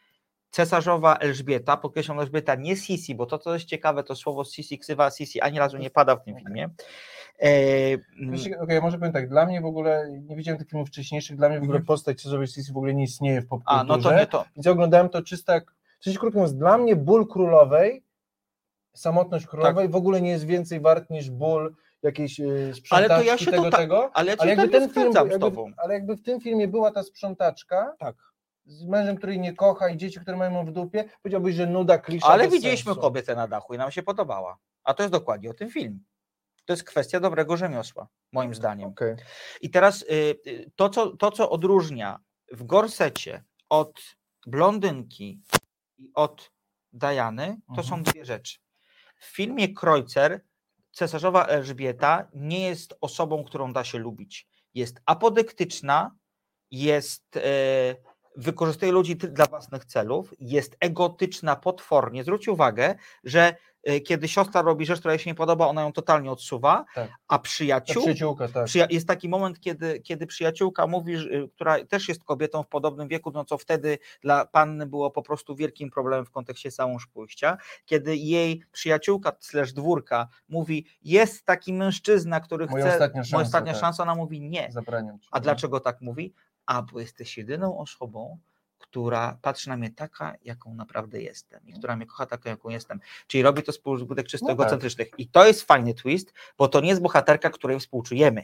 cesarzowa 0.56 1.16
Elżbieta, 1.16 1.76
podkreślam 1.76 2.20
Elżbieta, 2.20 2.54
nie 2.54 2.76
Sisi, 2.76 3.14
bo 3.14 3.26
to, 3.26 3.38
co 3.38 3.54
jest 3.54 3.66
ciekawe, 3.66 4.02
to 4.02 4.14
słowo 4.16 4.44
Sisi, 4.44 4.78
ksywa 4.78 5.10
Sisi 5.10 5.40
ani 5.40 5.58
razu 5.58 5.78
nie 5.78 5.90
pada 5.90 6.16
w 6.16 6.24
tym 6.24 6.36
filmie. 6.36 6.70
E, 7.38 7.48
mm, 8.20 8.34
Okej, 8.60 8.80
może 8.80 8.98
powiem 8.98 9.12
tak, 9.12 9.28
dla 9.28 9.46
mnie 9.46 9.60
w 9.60 9.64
ogóle, 9.64 10.10
nie 10.28 10.36
widziałem 10.36 10.58
tych 10.58 10.68
filmów 10.68 10.88
wcześniejszych, 10.88 11.36
dla 11.36 11.48
mnie 11.48 11.58
w 11.58 11.62
ogóle 11.62 11.76
Mhm. 11.78 11.86
postać 11.86 12.22
Cezarowej 12.22 12.46
Sisi 12.48 12.72
w 12.72 12.76
ogóle 12.76 12.94
nie 12.94 13.04
istnieje 13.04 13.40
w 13.42 13.46
popkulturze. 13.46 13.80
a, 13.80 13.96
no 13.96 13.98
to 13.98 14.16
nie 14.18 14.26
to. 14.26 14.44
Więc 14.56 14.66
oglądałem 14.66 15.08
to 15.08 15.22
czysto 15.22 15.52
jak, 15.52 15.74
sensie 16.04 16.18
krótko 16.18 16.38
mówiąc, 16.38 16.56
dla 16.58 16.78
mnie 16.78 16.96
ból 16.96 17.26
królowej, 17.28 18.04
samotność 18.94 19.46
królowej 19.46 19.88
w 19.88 19.96
ogóle 19.96 20.20
nie 20.20 20.30
jest 20.30 20.46
więcej 20.46 20.80
wart 20.80 21.10
niż 21.10 21.30
ból 21.30 21.74
jakiejś 22.02 22.32
sprzątaczki 22.74 22.88
Ale 22.90 23.08
to 23.08 23.22
ja 23.22 23.38
się 23.38 23.50
tego, 23.50 23.62
tota- 23.62 23.76
tego. 23.76 24.10
ale 24.14 24.30
ja 24.30 24.36
ale 24.38 24.50
jakby 24.50 24.68
ten 24.68 24.90
film, 24.90 25.12
jakby, 25.14 25.38
tobą. 25.38 25.70
ale 25.76 25.94
jakby 25.94 26.16
w 26.16 26.22
tym 26.22 26.40
filmie 26.40 26.68
była 26.68 26.90
ta 26.90 27.02
sprzątaczka, 27.02 27.94
Tak. 27.98 28.16
Z 28.66 28.84
mężem, 28.84 29.16
który 29.16 29.38
nie 29.38 29.54
kocha 29.54 29.88
i 29.88 29.96
dzieci, 29.96 30.20
które 30.20 30.36
mają 30.36 30.54
ją 30.54 30.66
w 30.66 30.72
dupie, 30.72 31.04
powiedziałbyś, 31.22 31.54
że 31.54 31.66
nuda, 31.66 31.98
klisza 31.98 32.26
Ale 32.26 32.48
widzieliśmy 32.48 32.90
sensu. 32.90 33.00
kobietę 33.00 33.36
na 33.36 33.48
dachu 33.48 33.74
i 33.74 33.78
nam 33.78 33.90
się 33.90 34.02
podobała. 34.02 34.58
A 34.84 34.94
to 34.94 35.02
jest 35.02 35.12
dokładnie 35.12 35.50
o 35.50 35.54
tym 35.54 35.70
film. 35.70 36.04
To 36.64 36.72
jest 36.72 36.84
kwestia 36.84 37.20
dobrego 37.20 37.56
rzemiosła, 37.56 38.08
moim 38.32 38.54
zdaniem. 38.54 38.88
Okej. 38.88 39.16
I 39.60 39.70
teraz 39.70 40.02
y, 40.02 40.06
y, 40.46 40.70
to, 40.76 40.88
co, 40.88 41.16
to, 41.16 41.30
co 41.30 41.50
odróżnia 41.50 42.18
w 42.52 42.64
gorsecie 42.64 43.44
od 43.68 44.00
blondynki 44.46 45.40
i 45.98 46.10
od 46.14 46.52
Diany, 46.92 47.56
to 47.76 47.82
są 47.82 48.02
dwie 48.02 48.24
rzeczy. 48.24 48.58
W 49.16 49.24
filmie 49.24 49.74
Kreuzer 49.74 50.40
cesarzowa 50.92 51.44
Elżbieta 51.46 52.28
nie 52.34 52.60
jest 52.60 52.94
osobą, 53.00 53.44
którą 53.44 53.72
da 53.72 53.84
się 53.84 53.98
lubić. 53.98 54.48
Jest 54.74 55.00
apodyktyczna, 55.06 56.16
jest, 56.70 57.36
e, 57.36 57.40
wykorzystuje 58.36 58.92
ludzi 58.92 59.16
dla 59.16 59.46
własnych 59.46 59.84
celów, 59.84 60.34
jest 60.40 60.76
egotyczna 60.80 61.56
potwornie. 61.56 62.22
Zwróć 62.22 62.48
uwagę, 62.48 62.94
że 63.24 63.54
e, 63.82 64.00
kiedy 64.00 64.28
siostra 64.28 64.62
robi 64.62 64.86
rzecz, 64.86 64.98
która 64.98 65.14
jej 65.14 65.18
się 65.18 65.30
nie 65.30 65.34
podoba, 65.34 65.66
ona 65.66 65.82
ją 65.82 65.92
totalnie 65.92 66.30
odsuwa, 66.30 66.84
Tak. 66.94 67.10
a 67.28 67.38
przyjaciół, 67.38 68.02
przyjaciółka, 68.02 68.48
tak. 68.48 68.66
Przyja- 68.66 68.86
jest 68.90 69.08
taki 69.08 69.28
moment, 69.28 69.60
kiedy, 69.60 70.00
kiedy 70.00 70.26
przyjaciółka 70.26 70.86
mówi, 70.86 71.14
y, 71.14 71.48
która 71.54 71.84
też 71.84 72.08
jest 72.08 72.24
kobietą 72.24 72.62
w 72.62 72.68
podobnym 72.68 73.08
wieku, 73.08 73.30
no 73.30 73.44
co 73.44 73.58
wtedy 73.58 73.98
dla 74.20 74.46
panny 74.46 74.86
było 74.86 75.10
po 75.10 75.22
prostu 75.22 75.54
wielkim 75.56 75.90
problemem 75.90 76.26
w 76.26 76.30
kontekście 76.30 76.70
samąż 76.70 77.06
pójścia, 77.06 77.56
kiedy 77.84 78.16
jej 78.16 78.62
przyjaciółka 78.72 79.32
slash 79.40 79.72
dwórka 79.72 80.28
mówi, 80.48 80.86
jest 81.02 81.44
taki 81.44 81.72
mężczyzna, 81.72 82.40
który 82.40 82.66
Moja 82.66 82.84
chce, 82.84 82.92
ostatnia 82.92 83.18
moja 83.20 83.24
szansa, 83.24 83.42
ostatnia 83.46 83.72
tak. 83.72 83.80
szansa, 83.80 84.02
ona 84.02 84.14
mówi 84.14 84.40
nie. 84.40 84.68
Zabraniam 84.70 85.20
ci. 85.20 85.28
A 85.32 85.40
dlaczego 85.40 85.80
tak 85.80 86.00
mówi? 86.00 86.34
A 86.66 86.82
bo 86.82 87.00
jesteś 87.00 87.38
jedyną 87.38 87.78
osobą, 87.78 88.38
która 88.78 89.38
patrzy 89.42 89.68
na 89.68 89.76
mnie 89.76 89.90
taka, 89.90 90.34
jaką 90.42 90.74
naprawdę 90.74 91.22
jestem 91.22 91.60
i 91.66 91.72
która 91.72 91.96
mnie 91.96 92.06
kocha 92.06 92.26
taką, 92.26 92.50
jaką 92.50 92.68
jestem. 92.68 93.00
Czyli 93.26 93.42
robi 93.42 93.62
to 93.62 93.72
z 93.72 93.78
pobudek 93.78 94.26
czysto 94.26 94.46
No 94.46 94.54
tak. 94.56 94.60
egocentrycznych. 94.60 95.08
I 95.18 95.28
to 95.28 95.46
jest 95.46 95.62
fajny 95.62 95.94
twist, 95.94 96.32
bo 96.58 96.68
to 96.68 96.80
nie 96.80 96.88
jest 96.88 97.02
bohaterka, 97.02 97.50
której 97.50 97.80
współczujemy. 97.80 98.42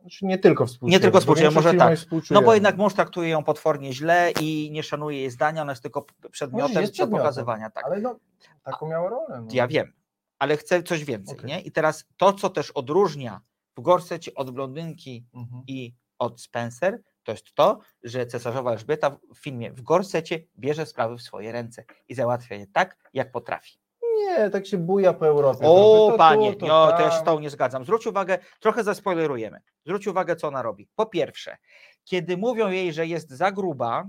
Znaczy, 0.00 0.26
nie 0.26 0.38
tylko 0.38 0.66
współczujemy. 0.66 0.92
Nie 0.96 1.00
tylko 1.00 1.20
współczujemy, 1.20 1.54
może 1.54 1.74
tak. 1.74 1.98
No 2.30 2.42
bo 2.42 2.54
jednak 2.54 2.76
mąż 2.76 2.94
traktuje 2.94 3.28
ją 3.28 3.44
potwornie 3.44 3.92
źle 3.92 4.32
i 4.40 4.70
nie 4.72 4.82
szanuje 4.82 5.18
jej 5.20 5.30
zdania, 5.30 5.62
ona 5.62 5.72
jest 5.72 5.82
tylko 5.82 6.06
przedmiotem 6.30 6.82
jest 6.82 6.96
do 6.98 7.06
pokazywania. 7.08 7.70
Tak. 7.70 7.84
Ale 7.84 8.00
no, 8.00 8.18
taką 8.62 8.88
miała 8.88 9.08
rolę. 9.10 9.40
No. 9.40 9.48
Ja 9.52 9.68
wiem, 9.68 9.92
ale 10.38 10.56
chcę 10.56 10.82
coś 10.82 11.04
więcej. 11.04 11.38
Okej. 11.38 11.48
Nie? 11.48 11.60
I 11.60 11.72
teraz 11.72 12.04
to, 12.16 12.32
co 12.32 12.50
też 12.50 12.70
odróżnia 12.70 13.40
w 13.76 13.80
Gorsecie 13.80 14.34
od 14.34 14.50
blondynki 14.50 15.24
Mhm. 15.34 15.62
i 15.66 15.94
od 16.18 16.40
Spencer, 16.40 17.02
to 17.22 17.32
jest 17.32 17.54
to, 17.54 17.78
że 18.02 18.26
cesarzowa 18.26 18.72
Elżbieta 18.72 19.18
w 19.34 19.38
filmie 19.38 19.72
w 19.72 19.82
Gorsecie 19.82 20.40
bierze 20.58 20.86
sprawy 20.86 21.16
w 21.16 21.22
swoje 21.22 21.52
ręce 21.52 21.84
i 22.08 22.14
załatwia 22.14 22.54
je 22.56 22.66
tak, 22.66 22.96
jak 23.14 23.32
potrafi. 23.32 23.78
Nie, 24.16 24.50
tak 24.50 24.66
się 24.66 24.78
buja 24.78 25.12
po 25.12 25.26
Europie. 25.26 25.60
O, 25.66 26.06
trochę. 26.06 26.12
To 26.12 26.18
panie, 26.18 26.54
to 26.56 26.66
no, 26.66 26.86
to 26.92 27.00
ja 27.02 27.10
się 27.10 27.16
tam. 27.16 27.20
z 27.20 27.24
tą 27.24 27.38
nie 27.40 27.50
zgadzam. 27.50 27.84
Zwróć 27.84 28.06
uwagę, 28.06 28.38
trochę 28.60 28.84
zaspoilerujemy. 28.84 29.60
Zwróć 29.84 30.06
uwagę, 30.06 30.36
co 30.36 30.48
ona 30.48 30.62
robi. 30.62 30.88
Po 30.94 31.06
pierwsze, 31.06 31.56
kiedy 32.04 32.36
mówią 32.36 32.70
jej, 32.70 32.92
że 32.92 33.06
jest 33.06 33.30
za 33.30 33.52
gruba, 33.52 34.08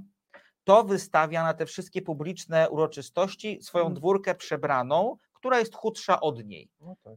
to 0.64 0.84
wystawia 0.84 1.44
na 1.44 1.54
te 1.54 1.66
wszystkie 1.66 2.02
publiczne 2.02 2.70
uroczystości 2.70 3.60
swoją 3.62 3.86
Mm. 3.86 3.96
dwórkę 3.96 4.36
przebraną, 4.36 5.18
która 5.34 5.60
jest 5.60 5.76
chudsza 5.76 6.20
od 6.20 6.46
niej. 6.46 6.70
No 6.82 6.96
tak. 7.04 7.14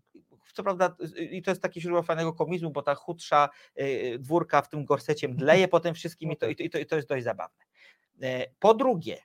Co 0.55 0.63
prawda, 0.63 0.97
y, 1.19 1.25
i 1.25 1.43
to 1.43 1.51
jest 1.51 1.63
takie 1.63 1.81
źródło 1.81 2.03
fajnego 2.03 2.33
komizmu, 2.33 2.71
bo 2.71 2.83
ta 2.83 2.95
chudsza 2.95 3.49
y, 3.81 4.19
dwórka 4.19 4.63
w 4.63 4.69
tym 4.69 4.85
gorsecie 4.85 5.29
mdleje 5.29 5.69
potem 5.69 5.95
wszystkim 5.95 6.33
i 6.33 6.37
to, 6.37 6.49
i 6.49 6.57
to, 6.57 6.63
i 6.63 6.71
to, 6.71 6.79
i 6.79 6.87
to 6.87 6.97
jest 6.97 7.09
dość 7.09 7.25
zabawne. 7.25 7.65
E, 8.23 8.47
Po 8.59 8.75
drugie, 8.75 9.19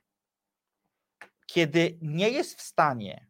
kiedy 1.45 1.97
nie 2.01 2.29
jest 2.29 2.59
w 2.59 2.61
stanie 2.61 3.27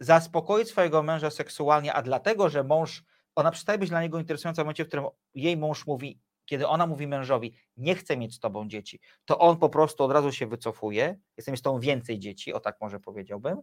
zaspokoić 0.00 0.68
swojego 0.68 1.02
męża 1.02 1.30
seksualnie, 1.30 1.94
a 1.94 2.02
dlatego, 2.02 2.48
że 2.48 2.64
mąż, 2.64 3.04
ona 3.34 3.50
przestaje 3.50 3.78
być 3.78 3.88
dla 3.88 4.02
niego 4.02 4.18
interesująca 4.18 4.62
w 4.62 4.64
momencie, 4.64 4.84
w 4.84 4.88
którym 4.88 5.06
jej 5.34 5.56
mąż 5.56 5.86
mówi, 5.86 6.20
kiedy 6.44 6.66
ona 6.66 6.86
mówi 6.86 7.06
mężowi, 7.06 7.54
nie 7.76 7.94
chcę 7.94 8.16
mieć 8.16 8.34
z 8.34 8.40
tobą 8.40 8.68
dzieci, 8.68 9.00
to 9.24 9.38
on 9.38 9.56
po 9.56 9.68
prostu 9.68 10.04
od 10.04 10.12
razu 10.12 10.32
się 10.32 10.46
wycofuje, 10.46 11.18
mieć 11.48 11.58
z 11.58 11.62
tobą 11.62 11.80
więcej 11.80 12.18
dzieci, 12.18 12.52
o 12.52 12.60
tak 12.60 12.80
może 12.80 13.00
powiedziałbym. 13.00 13.62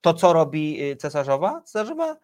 To, 0.00 0.14
co 0.14 0.32
robi 0.32 0.82
y, 0.82 0.96
cesarzowa? 0.96 1.62
Cesarzowa 1.62 2.12
y, 2.12 2.16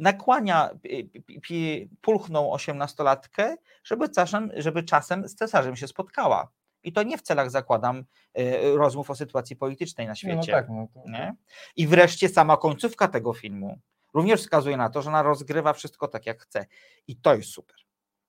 nakłania 0.00 0.70
pi- 0.82 1.04
pi- 1.08 1.40
pi- 1.40 1.88
pulchną 2.00 2.52
osiemnastolatkę, 2.52 3.56
żeby, 3.84 4.08
czasem, 4.08 4.50
żeby 4.56 4.82
czasem 4.82 5.28
z 5.28 5.34
cesarzem 5.34 5.76
się 5.76 5.88
spotkała. 5.88 6.48
I 6.82 6.92
to 6.92 7.02
nie 7.02 7.18
w 7.18 7.22
celach, 7.22 7.50
zakładam, 7.50 8.04
y, 8.38 8.76
rozmów 8.76 9.10
o 9.10 9.14
sytuacji 9.14 9.56
politycznej 9.56 10.06
na 10.06 10.12
Nie, 10.12 10.16
świecie. 10.16 10.36
no 10.36 10.42
tak, 10.46 10.68
no 10.68 10.86
to, 10.94 11.10
Nie? 11.10 11.34
I 11.76 11.86
wreszcie 11.86 12.28
sama 12.28 12.56
końcówka 12.56 13.08
tego 13.08 13.32
filmu 13.32 13.78
również 14.14 14.40
wskazuje 14.40 14.76
na 14.76 14.90
to, 14.90 15.02
że 15.02 15.10
ona 15.10 15.22
rozgrywa 15.22 15.72
wszystko 15.72 16.08
tak, 16.08 16.26
jak 16.26 16.42
chce. 16.42 16.66
I 17.08 17.16
to 17.16 17.34
jest 17.34 17.50
super. 17.50 17.76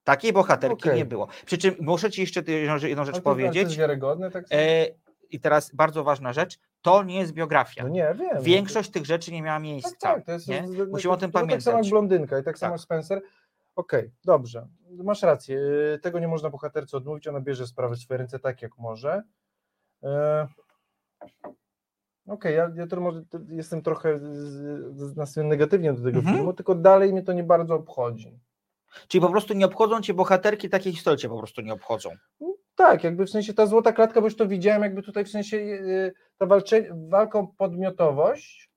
Takiej 0.04 0.34
bohaterki 0.34 0.76
Okej. 0.90 0.98
nie 0.98 1.06
było. 1.06 1.28
Przy 1.46 1.58
czym 1.58 1.76
muszę 1.80 2.12
ci 2.12 2.22
jeszcze 2.22 2.40
jedną, 2.48 2.78
rzecz- 2.78 2.90
jedną 2.90 3.06
rzecz 3.06 3.16
Ale 3.16 3.24
to, 3.24 3.30
jest 3.40 3.48
powiedzieć. 3.54 3.78
wiarygodne, 3.78 4.32
tak? 4.32 4.46
E, 4.52 4.88
I 5.32 5.40
teraz 5.40 5.76
bardzo 5.76 6.04
ważna 6.04 6.34
rzecz, 6.34 6.60
to 6.82 7.04
nie 7.04 7.20
jest 7.20 7.32
biografia. 7.34 7.84
no 7.84 7.90
nie, 7.90 8.16
wiem. 8.20 8.44
Większość 8.44 8.90
tych 8.92 9.06
rzeczy 9.06 9.32
nie 9.32 9.42
miała 9.42 9.58
to, 9.58 9.64
miejsca. 9.64 9.90
tak, 10.00 10.16
tak, 10.16 10.26
to 10.26 10.32
jest, 10.32 10.48
nie? 10.48 10.64
Musimy 10.92 11.14
o 11.14 11.18
tym 11.18 11.32
to 11.32 11.40
Tak 11.40 11.48
samo 11.48 11.52
jak 11.52 11.64
pamiętać. 11.64 11.90
blondynka 11.90 12.40
i 12.40 12.44
tak 12.44 12.58
samo 12.58 12.74
Tak. 12.74 12.82
Spencer. 12.82 13.22
Okej, 13.76 14.12
dobrze, 14.26 14.68
masz 15.04 15.22
rację. 15.22 15.58
y, 15.96 16.00
Tego 16.02 16.20
nie 16.20 16.28
można 16.28 16.50
bohaterce 16.50 16.98
odmówić, 16.98 17.28
ona 17.28 17.40
bierze 17.42 17.68
sprawy 17.68 17.96
w 17.96 18.00
swoje 18.00 18.18
ręce 18.18 18.40
tak, 18.40 18.62
jak 18.62 18.78
może. 18.78 19.24
E, 20.04 20.48
Okej, 22.28 22.56
ja, 22.56 22.72
ja 22.76 22.88
to 22.88 23.02
może 23.02 23.26
to 23.26 23.40
jestem 23.50 23.82
trochę 23.82 24.20
nastawiony 25.16 25.50
negatywnie 25.50 25.94
do 25.94 26.04
tego 26.04 26.20
Mhm. 26.20 26.36
filmu, 26.38 26.54
tylko 26.54 26.76
dalej 26.76 27.12
mnie 27.12 27.24
to 27.24 27.34
nie 27.34 27.44
bardzo 27.44 27.76
obchodzi. 27.76 28.40
Czyli 29.08 29.22
po 29.22 29.30
prostu 29.30 29.54
nie 29.54 29.66
obchodzą 29.66 30.02
cię 30.02 30.14
bohaterki, 30.14 30.70
takie 30.70 30.92
historie 30.92 31.18
cię 31.18 31.30
po 31.30 31.38
prostu 31.38 31.62
nie 31.62 31.74
obchodzą. 31.74 32.10
Tak, 32.82 33.04
jakby 33.04 33.26
w 33.26 33.30
sensie 33.30 33.54
ta 33.54 33.66
złota 33.66 33.94
klatka, 33.94 34.22
bo 34.22 34.28
już 34.28 34.36
to 34.36 34.48
widziałem, 34.48 34.82
jakby 34.82 35.04
tutaj 35.04 35.26
w 35.26 35.30
sensie 35.30 35.58
yy, 35.58 36.14
ta 36.38 36.46
walcze, 36.46 36.84
walka 37.10 37.40
o 37.40 37.48
podmiotowość 37.48 38.72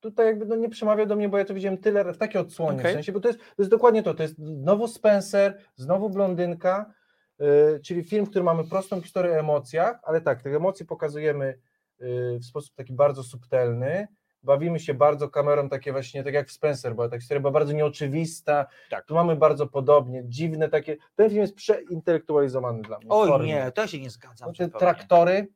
tutaj 0.00 0.26
jakby 0.26 0.46
no 0.46 0.56
nie 0.56 0.68
przemawia 0.68 1.06
do 1.06 1.16
mnie, 1.16 1.28
bo 1.28 1.38
ja 1.38 1.44
to 1.44 1.54
widziałem 1.54 1.78
tyle 1.78 2.12
w 2.12 2.18
takiej 2.18 2.40
odsłonie, 2.40 2.78
Okej. 2.78 2.92
w 2.92 2.94
sensie, 2.94 3.12
bo 3.12 3.20
to 3.20 3.28
jest, 3.28 3.40
to 3.40 3.62
jest 3.62 3.70
dokładnie 3.70 4.02
to, 4.02 4.14
to 4.14 4.22
jest 4.22 4.38
znowu 4.38 4.88
Spencer, 4.88 5.58
znowu 5.76 6.10
blondynka, 6.10 6.94
yy, 7.38 7.80
czyli 7.84 8.04
film, 8.04 8.26
w 8.26 8.30
którym 8.30 8.46
mamy 8.46 8.64
prostą 8.64 9.00
historię 9.00 9.32
o 9.32 9.38
emocjach, 9.38 10.00
ale 10.02 10.20
tak, 10.20 10.42
tych 10.42 10.54
emocji 10.54 10.86
pokazujemy 10.86 11.58
yy, 11.98 12.38
w 12.38 12.44
sposób 12.44 12.74
taki 12.74 12.92
bardzo 12.92 13.22
subtelny, 13.22 14.08
bawimy 14.42 14.80
się 14.80 14.94
bardzo 14.94 15.28
kamerą, 15.28 15.68
takie 15.68 15.92
właśnie, 15.92 16.24
tak 16.24 16.34
jak 16.34 16.48
w 16.48 16.52
Spencer, 16.52 16.94
była 16.94 17.08
ta 17.08 17.18
historia 17.18 17.40
była 17.40 17.50
bardzo 17.52 17.72
nieoczywista, 17.72 18.66
Tak. 18.90 19.04
tu 19.04 19.14
mamy 19.14 19.36
bardzo 19.36 19.66
podobnie, 19.66 20.22
dziwne 20.26 20.68
takie, 20.68 20.96
ten 21.16 21.30
film 21.30 21.40
jest 21.42 21.54
przeintelektualizowany 21.54 22.82
dla 22.82 22.98
mnie. 22.98 23.06
Oj 23.10 23.46
nie, 23.46 23.72
to 23.72 23.86
się 23.86 24.00
nie 24.00 24.10
zgadzam. 24.10 24.48
No 24.48 24.54
te 24.54 24.68
traktory, 24.78 25.48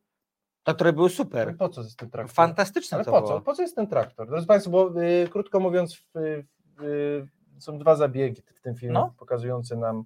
Te, 0.65 0.75
które 0.75 0.93
były 0.93 1.11
super. 1.11 1.57
po 1.57 1.69
co 1.69 1.81
jest 1.83 1.99
ten 1.99 2.11
traktor? 2.11 2.35
Fantastyczne 2.35 2.95
Ale 2.97 3.05
to 3.05 3.11
po 3.11 3.21
było. 3.21 3.33
co? 3.33 3.41
Po 3.41 3.55
co 3.55 3.63
jest 3.63 3.77
ten 3.77 3.87
traktor? 3.87 4.29
Drodzy 4.29 4.47
Państwo, 4.47 4.71
bo 4.71 5.03
y, 5.03 5.29
krótko 5.29 5.61
mówiąc, 5.61 5.97
w, 6.15 6.17
y, 6.83 7.29
są 7.59 7.79
dwa 7.79 7.97
zabiegi 7.97 8.43
w 8.55 8.61
tym 8.61 8.75
filmie 8.77 8.95
No. 8.95 9.15
pokazujące 9.19 9.77
nam, 9.77 9.97
no 9.97 10.05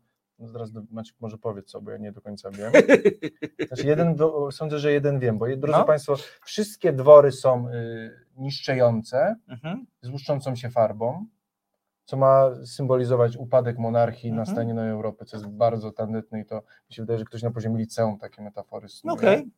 zaraz 0.48 0.72
do, 0.72 0.82
Maciek 0.90 1.16
może 1.20 1.38
powiedz 1.38 1.66
co, 1.70 1.80
bo 1.80 1.90
ja 1.90 1.96
nie 1.98 2.12
do 2.12 2.20
końca 2.20 2.50
wiem. 2.50 2.72
Znaczy 3.68 3.86
jeden, 3.86 4.16
sądzę, 4.50 4.78
że 4.78 4.92
jeden 4.92 5.18
wiem, 5.18 5.38
bo 5.38 5.46
drodzy 5.46 5.78
No. 5.78 5.84
Państwo, 5.84 6.16
wszystkie 6.44 6.92
dwory 6.92 7.32
są 7.32 7.68
y, 7.68 8.10
niszczejące, 8.36 9.36
Mhm. 9.48 9.86
z 10.02 10.08
łuszczącą 10.08 10.54
się 10.56 10.70
farbą, 10.70 11.26
co 12.04 12.16
ma 12.16 12.50
symbolizować 12.64 13.36
upadek 13.36 13.78
monarchii, 13.78 14.30
Mhm. 14.30 14.46
nastanie 14.48 14.74
nowej 14.74 14.90
Europy, 14.90 15.24
co 15.24 15.36
jest 15.36 15.48
bardzo 15.48 15.92
tandetne 15.92 16.40
i 16.40 16.44
to 16.44 16.56
mi 16.90 16.94
się 16.94 17.02
wydaje, 17.02 17.18
że 17.18 17.24
ktoś 17.24 17.42
na 17.42 17.50
poziomie 17.50 17.78
liceum 17.78 18.18
takie 18.18 18.42
metafory 18.42 18.88
snuje. 18.88 19.18
Okej. 19.18 19.50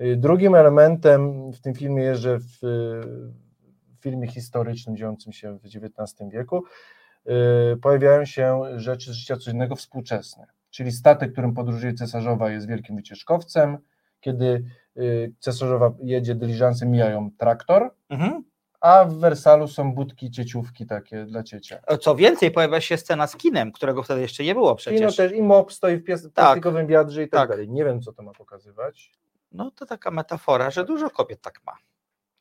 Y, 0.00 0.16
Drugim 0.16 0.54
elementem 0.54 1.52
w 1.52 1.60
tym 1.60 1.74
filmie 1.74 2.02
jest, 2.02 2.20
że 2.20 2.38
w 2.38 2.64
y, 2.64 3.00
filmie 4.00 4.26
historycznym 4.28 4.96
dziejącym 4.96 5.32
się 5.32 5.58
w 5.58 5.64
XIX 5.66 6.30
wieku 6.30 6.64
pojawiają 7.82 8.24
się 8.24 8.62
rzeczy 8.76 9.10
z 9.12 9.14
życia 9.14 9.36
codziennego 9.36 9.76
współczesne. 9.76 10.46
Czyli 10.70 10.92
statek, 10.92 11.32
którym 11.32 11.54
podróżuje 11.54 11.94
cesarzowa 11.94 12.50
jest 12.50 12.68
wielkim 12.68 12.96
wycieczkowcem. 12.96 13.78
Kiedy 14.20 14.64
y, 14.96 15.32
cesarzowa 15.38 15.92
jedzie 16.02 16.34
dyliżansem, 16.34 16.90
mijają 16.90 17.30
traktor, 17.38 17.90
Mhm. 18.08 18.44
a 18.80 19.04
w 19.04 19.14
Wersalu 19.14 19.68
są 19.68 19.92
budki, 19.94 20.30
cieciówki 20.30 20.86
takie 20.86 21.24
dla 21.24 21.42
ciecia. 21.42 21.78
Co 22.00 22.14
więcej, 22.14 22.50
pojawia 22.50 22.80
się 22.80 22.96
scena 22.96 23.26
z 23.26 23.36
kinem, 23.36 23.72
którego 23.72 24.02
wtedy 24.02 24.20
jeszcze 24.20 24.44
nie 24.44 24.54
było 24.54 24.74
przecież. 24.74 25.16
też 25.16 25.32
i 25.32 25.42
mop 25.42 25.72
stoi 25.72 25.96
w 25.96 26.04
pies- 26.04 26.30
plastikowym 26.30 26.86
wiadrze 26.86 27.22
i 27.22 27.28
tak, 27.28 27.40
tak. 27.40 27.48
dalej. 27.48 27.68
Nie 27.68 27.84
wiem, 27.84 28.02
co 28.02 28.12
to 28.12 28.22
ma 28.22 28.32
pokazywać. 28.32 29.12
No 29.52 29.70
to 29.70 29.86
taka 29.86 30.10
metafora, 30.10 30.70
że 30.70 30.84
dużo 30.84 31.10
kobiet 31.10 31.40
tak 31.42 31.60
ma, 31.66 31.72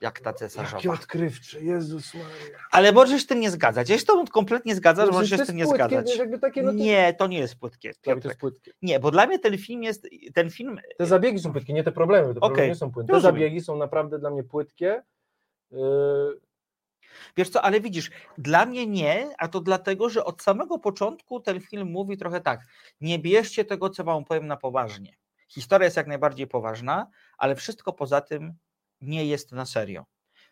jak 0.02 0.20
ta 0.20 0.34
cesarzowa. 0.34 0.94
odkrywcze, 0.94 1.62
Jezus 1.62 2.14
Maria. 2.14 2.58
Ale 2.72 2.92
możesz 2.92 3.16
się 3.16 3.20
z 3.24 3.28
tym 3.28 3.40
nie 3.40 3.52
zgadzać. 3.52 3.90
Ja 3.90 3.96
się 3.96 4.02
z 4.02 4.06
tobą 4.06 4.26
kompletnie 4.28 4.76
zgadzam, 4.76 5.06
No 5.08 5.14
możesz 5.14 5.30
się 5.30 5.36
z 5.38 5.40
to 5.40 5.46
tym 5.46 5.56
nie 5.56 5.66
płytkie, 5.66 5.86
zgadzać. 5.86 6.20
takie, 6.42 6.62
no 6.64 6.72
to- 6.72 6.78
Nie, 6.78 7.14
to 7.14 7.28
nie 7.28 7.40
jest 7.40 7.56
płytkie. 7.56 7.94
To 8.02 8.12
jest 8.14 8.36
płytkie. 8.40 8.72
Nie, 8.82 9.00
bo 9.00 9.12
dla 9.12 9.28
mnie 9.28 9.40
ten 9.40 9.58
film 9.58 9.84
jest, 9.84 10.08
ten 10.34 10.50
film, 10.50 10.80
Te 10.98 11.06
zabiegi 11.06 11.40
są 11.40 11.52
płytkie, 11.52 11.74
nie 11.74 11.84
te 11.84 11.92
problemy. 11.92 12.28
Te 12.28 12.34
problemy 12.34 12.54
Okej, 12.54 12.70
nie 12.70 12.76
są 12.76 12.92
płytkie. 12.92 13.08
Te 13.08 13.14
rozumiem. 13.14 13.36
zabiegi 13.36 13.62
są 13.62 13.78
naprawdę 13.78 14.20
dla 14.20 14.30
mnie 14.30 14.44
płytkie. 14.44 15.04
Yy, 15.72 16.40
wiesz 17.38 17.50
co, 17.50 17.62
ale 17.62 17.82
widzisz, 17.82 18.12
dla 18.38 18.66
mnie 18.66 18.88
nie, 18.88 19.28
a 19.38 19.48
to 19.48 19.60
dlatego, 19.60 20.10
że 20.10 20.26
od 20.26 20.42
samego 20.42 20.80
początku 20.80 21.40
ten 21.40 21.62
film 21.62 21.92
mówi 21.92 22.18
trochę 22.18 22.42
tak, 22.42 22.60
nie 23.02 23.20
bierzcie 23.20 23.66
tego, 23.66 23.90
co 23.90 24.04
wam 24.04 24.26
powiem 24.26 24.48
na 24.48 24.58
poważnie. 24.58 25.16
Historia 25.48 25.86
jest 25.86 25.98
jak 25.98 26.08
najbardziej 26.08 26.48
poważna, 26.48 27.08
ale 27.38 27.56
wszystko 27.56 27.94
poza 27.94 28.22
tym 28.22 28.54
nie 29.02 29.26
jest 29.26 29.52
na 29.52 29.66
serio. 29.66 30.06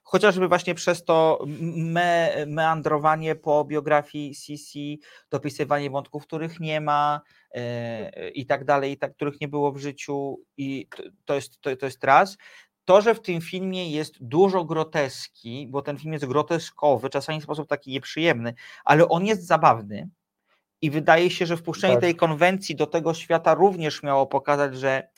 Chociażby 0.04 0.48
właśnie 0.48 0.76
przez 0.76 1.04
to 1.04 1.46
me, 1.76 2.36
meandrowanie 2.48 3.36
po 3.36 3.66
biografii 3.66 4.36
Sisi, 4.36 5.02
dopisywanie 5.30 5.90
wątków, 5.90 6.24
których 6.24 6.60
nie 6.60 6.82
ma 6.82 7.22
e, 7.52 8.30
i 8.30 8.46
tak 8.46 8.66
dalej, 8.66 8.92
i 8.92 8.98
tak, 8.98 9.16
których 9.16 9.42
nie 9.42 9.48
było 9.48 9.72
w 9.72 9.78
życiu 9.78 10.40
i 10.58 10.88
to, 10.96 11.04
to, 11.26 11.36
jest, 11.36 11.62
to, 11.62 11.76
to 11.76 11.86
jest 11.86 12.04
raz. 12.04 12.38
To, 12.86 13.02
że 13.02 13.16
w 13.16 13.22
tym 13.22 13.42
filmie 13.42 13.92
jest 13.92 14.24
dużo 14.24 14.66
groteski, 14.66 15.68
bo 15.70 15.82
ten 15.82 15.98
film 15.98 16.14
jest 16.14 16.26
groteskowy, 16.26 17.10
czasami 17.10 17.40
w 17.40 17.44
sposób 17.44 17.70
taki 17.70 17.92
nieprzyjemny, 17.92 18.54
ale 18.86 19.10
on 19.10 19.26
jest 19.26 19.48
zabawny 19.48 20.10
i 20.82 20.92
wydaje 20.92 21.30
się, 21.30 21.46
że 21.46 21.58
wpuszczenie 21.58 21.94
Tak. 21.94 22.02
tej 22.02 22.16
konwencji 22.16 22.76
do 22.76 22.88
tego 22.88 23.14
świata 23.14 23.54
również 23.54 24.04
miało 24.04 24.28
pokazać, 24.28 24.78
że 24.78 25.10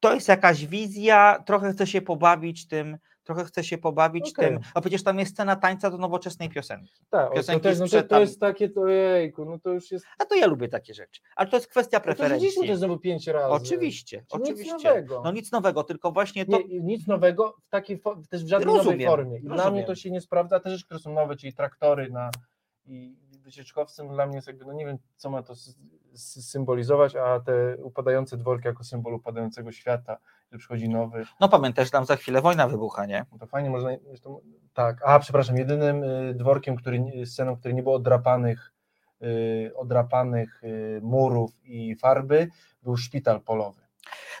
to 0.00 0.14
jest 0.14 0.28
jakaś 0.28 0.66
wizja, 0.66 1.42
trochę 1.46 1.72
chce 1.72 1.86
się 1.86 2.02
pobawić 2.02 2.68
tym, 2.68 2.98
trochę 3.24 3.44
chce 3.44 3.64
się 3.64 3.78
pobawić 3.78 4.30
Okej. 4.32 4.48
tym, 4.48 4.58
a 4.74 4.80
przecież 4.80 5.02
tam 5.02 5.18
jest 5.18 5.32
scena 5.32 5.56
tańca 5.56 5.90
do 5.90 5.98
nowoczesnej 5.98 6.48
piosenki. 6.48 6.92
tak, 7.10 7.28
to, 7.28 7.34
Piosenki 7.34 7.62
też, 7.62 7.78
no 7.78 7.88
to, 7.88 8.02
to 8.02 8.20
jest 8.20 8.40
takie, 8.40 8.68
to 8.68 8.86
jejku, 8.86 9.44
no 9.44 9.58
to 9.58 9.70
już 9.70 9.90
jest. 9.90 10.06
A 10.18 10.24
to 10.24 10.34
ja 10.34 10.46
lubię 10.46 10.68
takie 10.68 10.94
rzeczy, 10.94 11.20
ale 11.36 11.48
to 11.48 11.56
jest 11.56 11.68
kwestia 11.68 11.96
No 11.96 12.00
to 12.00 12.04
preferencji. 12.04 12.48
widzieliśmy 12.48 12.74
to 12.74 12.78
znowu 12.78 12.98
pięć 12.98 13.26
razy. 13.26 13.52
Oczywiście, 13.52 14.24
Czyli 14.30 14.42
nic 14.42 14.50
oczywiście. 14.50 14.88
nowego. 14.88 15.22
No 15.24 15.32
nic 15.32 15.52
nowego, 15.52 15.84
tylko 15.84 16.12
właśnie 16.12 16.46
to. 16.46 16.58
Nie, 16.58 16.80
nic 16.80 17.06
nowego 17.06 17.54
w 17.66 17.68
takiej 17.68 18.00
też 18.30 18.44
w 18.44 18.48
żadnej 18.48 18.66
nowej 18.66 18.84
Rozumiem, 18.84 19.08
formie. 19.10 19.38
I 19.38 19.42
dla 19.42 19.56
rozumiem. 19.56 19.74
mnie 19.74 19.84
to 19.84 19.94
się 19.94 20.10
nie 20.10 20.20
sprawdza, 20.20 20.60
te 20.60 20.70
rzeczy, 20.70 20.84
które 20.84 21.00
są 21.00 21.12
nowe, 21.14 21.36
czyli 21.36 21.52
traktory 21.54 22.10
na 22.10 22.30
i 22.86 23.16
wycieczkowcem 23.48 24.08
dla 24.08 24.26
mnie 24.26 24.36
jest 24.36 24.46
jakby, 24.46 24.64
no 24.64 24.72
nie 24.72 24.86
wiem, 24.86 24.98
co 25.16 25.30
ma 25.30 25.42
to 25.42 25.54
symbolizować, 26.14 27.16
a 27.16 27.40
te 27.40 27.76
upadające 27.76 28.36
dworki 28.36 28.66
jako 28.68 28.84
symbol 28.84 29.14
upadającego 29.14 29.72
świata, 29.72 30.18
że 30.52 30.58
przychodzi 30.58 30.88
nowy, 30.88 31.26
No 31.40 31.48
pamiętasz, 31.48 31.90
tam 31.90 32.04
za 32.04 32.16
chwilę 32.16 32.42
wojna 32.42 32.68
wybucha, 32.68 33.06
nie? 33.06 33.26
no 33.32 33.38
to 33.38 33.46
fajnie 33.46 33.70
można, 33.70 33.90
zresztą, 34.06 34.40
tak, 34.74 35.00
a 35.04 35.18
przepraszam, 35.18 35.56
jedynym 35.56 36.02
y, 36.04 36.34
dworkiem, 36.34 36.76
który, 36.76 37.26
sceną, 37.26 37.54
w 37.54 37.58
której 37.58 37.74
nie 37.74 37.82
było 37.82 37.94
odrapanych, 37.94 38.72
y, 39.22 39.72
odrapanych 39.76 40.62
y, 40.64 41.00
murów 41.02 41.50
i 41.64 41.96
farby, 41.96 42.48
był 42.82 42.96
szpital 42.96 43.40
polowy. 43.40 43.80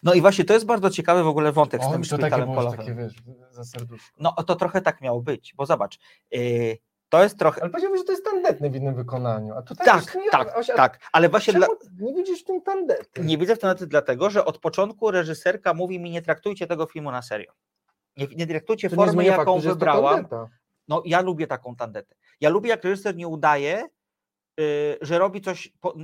No 0.02 0.14
i 0.14 0.20
właśnie 0.20 0.44
to 0.44 0.54
jest 0.54 0.66
bardzo 0.66 0.90
ciekawy 0.90 1.22
w 1.22 1.28
ogóle 1.28 1.52
wątek 1.52 1.82
z 1.82 1.86
O, 1.86 1.90
tym 1.92 2.02
to 2.02 2.08
takie 2.08 2.22
szpitalem 2.22 2.44
było, 2.46 2.56
polowym. 2.56 2.78
takie, 2.80 2.94
wiesz, 2.94 3.14
za 3.50 3.64
serduszko. 3.64 4.16
No 4.20 4.32
to 4.32 4.56
trochę 4.56 4.80
tak 4.80 5.00
miało 5.00 5.22
być, 5.22 5.54
bo 5.56 5.66
zobacz, 5.66 5.98
yy, 6.30 6.76
to 7.08 7.22
jest 7.22 7.38
trochę. 7.38 7.62
Ale 7.62 7.70
powiedziałbym, 7.70 7.98
że 7.98 8.04
to 8.04 8.12
jest 8.12 8.24
tandetne 8.24 8.70
w 8.70 8.76
innym 8.76 8.94
wykonaniu, 8.94 9.54
a 9.54 9.62
tutaj 9.62 9.86
Tak, 9.86 10.14
nie, 10.14 10.30
tak, 10.30 10.58
Osia, 10.58 10.74
tak, 10.74 10.98
ale 11.12 11.28
właśnie 11.28 11.52
dla, 11.52 11.66
nie 12.00 12.14
widzisz 12.14 12.40
w 12.40 12.44
tym 12.44 12.62
tandety? 12.62 13.20
nie 13.20 13.38
widzę 13.38 13.56
w 13.56 13.62
nawet 13.62 13.84
dlatego, 13.84 14.30
że 14.30 14.44
od 14.44 14.58
początku 14.58 15.10
reżyserka 15.10 15.74
mówi 15.74 16.00
mi, 16.00 16.10
nie 16.10 16.22
traktujcie 16.22 16.66
tego 16.66 16.86
filmu 16.86 17.10
na 17.10 17.22
serio. 17.22 17.52
Nie, 18.16 18.26
nie 18.36 18.46
traktujcie 18.46 18.88
To 18.90 18.94
nie 18.94 18.96
formy, 18.96 19.12
zmienia 19.12 19.30
jaką 19.30 19.54
faktu, 19.54 19.68
wybrałam. 19.68 20.26
No 20.88 21.02
ja 21.04 21.20
lubię 21.20 21.46
taką 21.46 21.76
tandetę. 21.76 22.14
Ja 22.40 22.50
lubię, 22.50 22.70
jak 22.70 22.84
reżyser 22.84 23.16
nie 23.16 23.28
udaje, 23.28 23.82
yy, 24.58 24.98
że 25.00 25.18
robi 25.18 25.40
coś 25.40 25.72
po, 25.80 25.94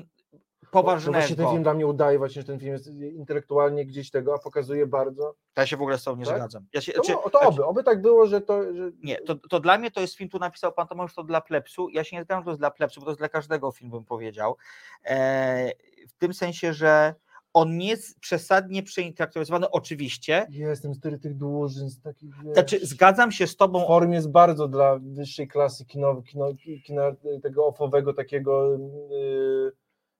No 0.74 0.82
poważnego. 0.82 1.18
właśnie 1.18 1.36
ten 1.36 1.48
film 1.48 1.62
dla 1.62 1.74
mnie 1.74 1.86
udaje 1.86 2.18
właśnie, 2.18 2.42
że 2.42 2.46
ten 2.46 2.58
film 2.60 2.72
jest 2.72 2.86
intelektualnie 2.96 3.86
gdzieś 3.86 4.10
tego, 4.10 4.34
a 4.34 4.38
pokazuje 4.38 4.86
bardzo. 4.86 5.34
Ja 5.56 5.66
się 5.66 5.76
w 5.76 5.80
ogóle 5.82 5.98
z 5.98 6.04
tobą 6.04 6.16
nie 6.20 6.26
Tak? 6.26 6.36
zgadzam. 6.36 6.66
Ja 6.74 6.80
się, 6.80 6.92
To, 6.92 7.02
znaczy, 7.04 7.20
mo- 7.24 7.30
to 7.30 7.40
oby, 7.40 7.64
oby 7.64 7.84
tak 7.84 8.02
było, 8.02 8.26
że 8.26 8.40
to. 8.40 8.74
Że... 8.74 8.90
Nie, 9.02 9.16
to, 9.18 9.34
to 9.34 9.60
dla 9.60 9.78
mnie 9.78 9.90
to 9.90 10.00
jest 10.00 10.14
film, 10.14 10.30
tu 10.30 10.38
napisał 10.38 10.72
pan 10.72 10.86
Tomasz, 10.88 11.14
to 11.14 11.22
dla 11.24 11.40
plepsu. 11.40 11.88
Ja 11.88 12.04
się 12.04 12.16
nie 12.16 12.22
zgadzam, 12.24 12.42
że 12.42 12.44
to 12.44 12.50
jest 12.50 12.60
dla 12.60 12.70
plepsu, 12.70 13.00
bo 13.00 13.04
to 13.04 13.10
jest 13.10 13.20
dla 13.20 13.28
każdego 13.28 13.72
filmu, 13.72 13.92
bym 13.96 14.04
powiedział. 14.04 14.56
E, 15.04 15.72
w 16.08 16.12
tym 16.18 16.34
sensie, 16.34 16.72
że 16.72 17.14
on 17.52 17.76
nie 17.78 17.88
jest 17.88 18.20
przesadnie 18.20 18.82
przeintelektualizowany, 18.82 19.70
oczywiście. 19.70 20.46
Jestem 20.50 20.94
z 20.94 21.00
tych- 21.00 21.36
dłużyn, 21.36 21.90
z 21.90 22.00
takich. 22.00 22.30
Wiesz, 22.44 22.54
Znaczy, 22.54 22.86
zgadzam 22.86 23.32
się 23.32 23.46
z 23.46 23.56
tobą. 23.56 23.86
Form 23.86 24.12
jest 24.12 24.30
bardzo 24.30 24.68
dla 24.68 24.98
wyższej 25.02 25.48
klasy 25.48 25.84
kino, 25.84 26.22
kino, 26.22 26.46
kina 26.86 27.02
tego 27.42 27.66
ofowego 27.66 28.14
takiego. 28.14 28.78
Yy, 29.10 29.72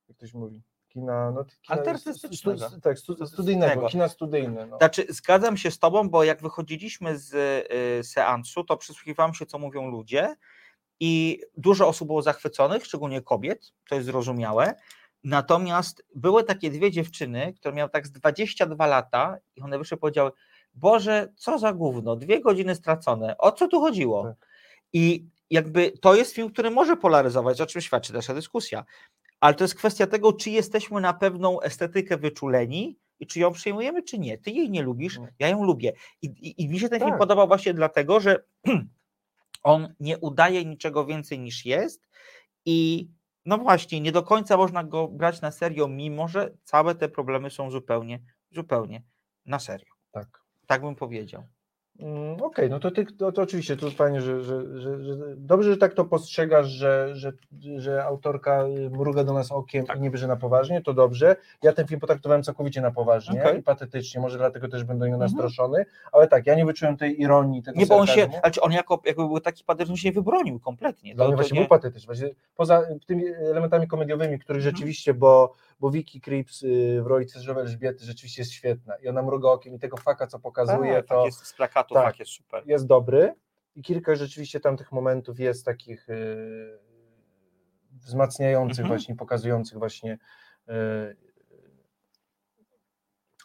jak 0.09 0.17
ktoś 0.17 0.35
mówi? 0.35 0.63
Kina, 0.89 1.31
no, 1.31 1.45
kina 1.45 1.83
Artystycznego. 1.83 2.69
stu- 2.69 2.81
tak, 2.81 2.99
stu, 2.99 3.27
studyjnego, 3.27 3.89
kina 3.89 4.09
studyjne. 4.09 4.67
No. 4.67 4.79
Znaczy, 4.79 5.07
zgadzam 5.09 5.57
się 5.57 5.71
z 5.71 5.79
tobą, 5.79 6.09
bo 6.09 6.25
jak 6.25 6.43
wychodziliśmy 6.43 7.19
z 7.19 7.35
y, 8.01 8.05
seansu, 8.05 8.65
to 8.65 8.77
przysłuchiwałem 8.77 9.35
się, 9.35 9.47
co 9.47 9.59
mówią 9.59 9.91
ludzie 9.91 10.35
i 11.01 11.41
dużo 11.57 11.89
osób 11.89 12.07
było 12.07 12.23
zachwyconych, 12.23 12.85
szczególnie 12.85 13.23
kobiet, 13.23 13.73
to 13.89 13.95
jest 13.95 14.07
zrozumiałe. 14.07 14.75
Natomiast 15.25 16.05
były 16.15 16.45
takie 16.45 16.71
dwie 16.71 16.91
dziewczyny, 16.91 17.53
które 17.53 17.75
miały 17.75 17.91
tak 17.91 18.07
z 18.07 18.13
22 18.13 18.87
lata 18.87 19.39
i 19.57 19.63
one 19.63 19.79
wyszły 19.79 19.97
i 19.97 20.01
powiedziały, 20.01 20.31
Boże, 20.75 21.33
co 21.37 21.59
za 21.59 21.73
gówno, 21.73 22.17
dwie 22.17 22.41
godziny 22.41 22.75
stracone, 22.75 23.39
o 23.39 23.53
co 23.53 23.69
tu 23.69 23.81
chodziło? 23.81 24.25
Tak. 24.25 24.49
I 24.93 25.27
jakby 25.51 25.91
to 25.91 26.15
jest 26.15 26.35
film, 26.35 26.51
który 26.51 26.71
może 26.71 26.97
polaryzować, 26.97 27.61
o 27.61 27.67
czym 27.67 27.81
świadczy 27.81 28.13
nasza 28.13 28.35
dyskusja, 28.35 28.85
ale 29.45 29.55
to 29.55 29.65
jest 29.65 29.75
kwestia 29.75 30.07
tego, 30.07 30.33
czy 30.33 30.51
jesteśmy 30.51 31.01
na 31.01 31.15
pewną 31.15 31.61
estetykę 31.61 32.17
wyczuleni 32.17 32.99
i 33.21 33.27
czy 33.27 33.41
ją 33.41 33.53
przyjmujemy, 33.53 34.03
czy 34.03 34.19
nie. 34.19 34.39
Ty 34.39 34.51
jej 34.51 34.71
nie 34.71 34.83
lubisz, 34.83 35.19
Nie. 35.19 35.33
ja 35.39 35.49
ją 35.49 35.65
lubię. 35.65 35.93
I, 36.23 36.27
i, 36.27 36.63
i 36.63 36.69
mi 36.69 36.81
się 36.81 36.89
ten 36.89 36.99
film 36.99 37.11
Tak. 37.11 37.19
podobał 37.19 37.47
właśnie 37.47 37.75
dlatego, 37.75 38.21
że 38.21 38.45
on 39.63 39.95
nie 40.01 40.19
udaje 40.19 40.65
niczego 40.65 41.07
więcej 41.07 41.39
niż 41.39 41.65
jest 41.67 42.09
I 42.65 43.09
no 43.47 43.59
właśnie, 43.59 44.01
nie 44.01 44.13
do 44.13 44.23
końca 44.23 44.57
można 44.57 44.85
go 44.85 45.09
brać 45.09 45.41
na 45.41 45.51
serio, 45.51 45.89
mimo 45.89 46.29
że 46.29 46.51
całe 46.63 46.95
te 46.95 47.09
problemy 47.09 47.51
są 47.51 47.71
zupełnie, 47.71 48.21
zupełnie 48.51 49.03
na 49.47 49.59
serio. 49.59 49.93
Tak. 50.13 50.41
Tak 50.67 50.83
bym 50.83 50.95
powiedział. 50.95 51.43
Mm, 52.01 52.43
Okej, 52.43 52.71
no 52.71 52.81
to, 52.81 52.91
ty, 52.91 53.07
to, 53.07 53.33
to 53.33 53.43
oczywiście, 53.43 53.77
to 53.77 53.91
fajnie, 53.91 54.21
że, 54.21 54.43
że, 54.43 54.81
że, 54.81 55.05
że 55.05 55.15
dobrze, 55.37 55.71
że 55.71 55.77
tak 55.77 55.95
to 55.95 56.05
postrzegasz, 56.05 56.67
że, 56.69 57.11
że, 57.13 57.33
że 57.77 58.05
autorka 58.05 58.65
y, 58.67 58.91
mruga 58.91 59.25
do 59.25 59.33
nas 59.33 59.53
okiem 59.53 59.87
Tak. 59.87 59.97
i 59.97 60.01
nie 60.01 60.11
bierze 60.11 60.27
na 60.27 60.37
poważnie, 60.37 60.83
to 60.83 60.95
dobrze. 60.95 61.37
Ja 61.63 61.73
ten 61.73 61.87
film 61.87 62.01
potraktowałem 62.01 62.43
całkowicie 62.43 62.81
na 62.81 62.91
poważnie 62.91 63.41
Okej. 63.43 63.59
i 63.59 63.63
patetycznie, 63.63 64.21
może 64.21 64.39
dlatego 64.39 64.69
też 64.69 64.85
będę 64.85 65.09
nią 65.09 65.15
Mhm. 65.15 65.31
nastraszony, 65.31 65.85
ale 66.13 66.29
tak, 66.29 66.47
ja 66.47 66.55
nie 66.55 66.67
wyczułem 66.67 66.97
tej 66.97 67.21
ironii, 67.21 67.63
tego 67.63 67.79
Nie, 67.79 67.87
bo 67.87 67.97
on 67.97 68.07
się, 68.07 68.29
znaczy 68.41 68.61
on 68.61 68.73
jako, 68.73 69.03
jakby 69.05 69.27
był 69.29 69.41
taki 69.41 69.65
patetyczny, 69.65 69.97
się 69.97 70.09
nie 70.09 70.13
wybronił 70.15 70.61
kompletnie. 70.61 71.15
Dla 71.15 71.25
To- 71.25 71.29
mnie 71.29 71.37
właśnie 71.37 71.55
nie- 71.55 71.61
był 71.61 71.69
patetyczny. 71.69 72.07
Właśnie 72.07 72.29
poza 72.57 72.83
tymi 73.07 73.25
elementami 73.27 73.87
komediowymi, 73.87 74.39
których 74.39 74.61
Mhm. 74.63 74.77
rzeczywiście, 74.77 75.15
bo, 75.15 75.53
bo 75.81 75.91
Vicky 75.91 76.21
Creeps 76.21 76.63
y, 76.63 77.01
w 77.03 77.07
roli 77.07 77.27
Cesarzowej 77.27 77.63
Elżbiety 77.63 78.05
rzeczywiście 78.05 78.43
jest 78.43 78.53
świetna 78.53 78.97
i 78.97 79.09
ona 79.09 79.23
mruga 79.23 79.49
okiem 79.49 79.75
i 79.75 79.79
tego 79.79 79.97
faka, 79.97 80.27
co 80.27 80.39
pokazuje, 80.39 80.95
tak, 80.95 81.07
to 81.07 81.15
tak, 81.17 81.25
jest 81.25 81.47
z 81.47 81.53
plakatu, 81.53 81.95
tak. 81.95 82.05
tak, 82.05 82.19
jest 82.19 82.33
super. 82.33 82.63
jest 82.67 82.87
dobry 82.87 83.35
i 83.75 83.83
kilka 83.83 84.15
rzeczywiście 84.15 84.61
tamtych 84.61 84.93
momentów 84.93 85.41
jest 85.41 85.65
takich 85.65 86.09
y, 86.09 86.79
wzmacniających 87.93 88.85
Mhm. 88.85 88.89
właśnie, 88.89 89.17
pokazujących 89.17 89.79
właśnie 89.79 90.19
y, 90.69 90.73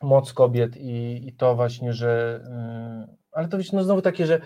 moc 0.02 0.34
kobiet 0.34 0.78
i, 0.78 1.28
i 1.28 1.34
to 1.34 1.56
właśnie, 1.56 1.94
że 1.94 2.42
y, 3.12 3.18
ale 3.32 3.48
to 3.48 3.58
wiesz, 3.58 3.72
no 3.72 3.84
znowu 3.84 4.02
takie, 4.02 4.26
że 4.26 4.42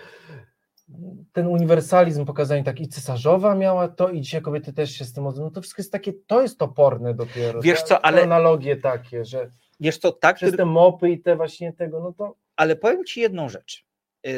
ten 1.32 1.46
uniwersalizm 1.46 2.24
pokazanie 2.24 2.64
tak 2.64 2.80
i 2.80 2.88
cesarzowa 2.88 3.54
miała 3.54 3.88
to 3.88 4.08
i 4.08 4.20
dzisiaj 4.20 4.42
kobiety 4.42 4.72
też 4.72 4.90
się 4.90 5.04
z 5.04 5.12
tym 5.12 5.26
odnoszą, 5.26 5.44
no 5.44 5.50
to 5.50 5.60
wszystko 5.60 5.80
jest 5.82 5.92
takie, 5.92 6.12
to 6.26 6.42
jest 6.42 6.58
toporne 6.58 7.14
dopiero. 7.14 7.60
Wiesz 7.60 7.80
te, 7.82 7.86
co, 7.86 8.04
ale- 8.04 8.22
analogie 8.22 8.76
takie, 8.76 9.24
że 9.24 9.50
Wiesz 9.80 9.98
co, 9.98 10.12
tak, 10.12 10.36
przez 10.36 10.56
te 10.56 10.64
mopy 10.64 11.10
i 11.10 11.20
te 11.20 11.36
właśnie 11.36 11.72
tego, 11.72 12.00
no 12.00 12.12
to 12.12 12.36
ale 12.56 12.76
powiem 12.76 13.04
Ci 13.04 13.20
jedną 13.20 13.48
rzecz. 13.48 13.84
Yy, 14.24 14.32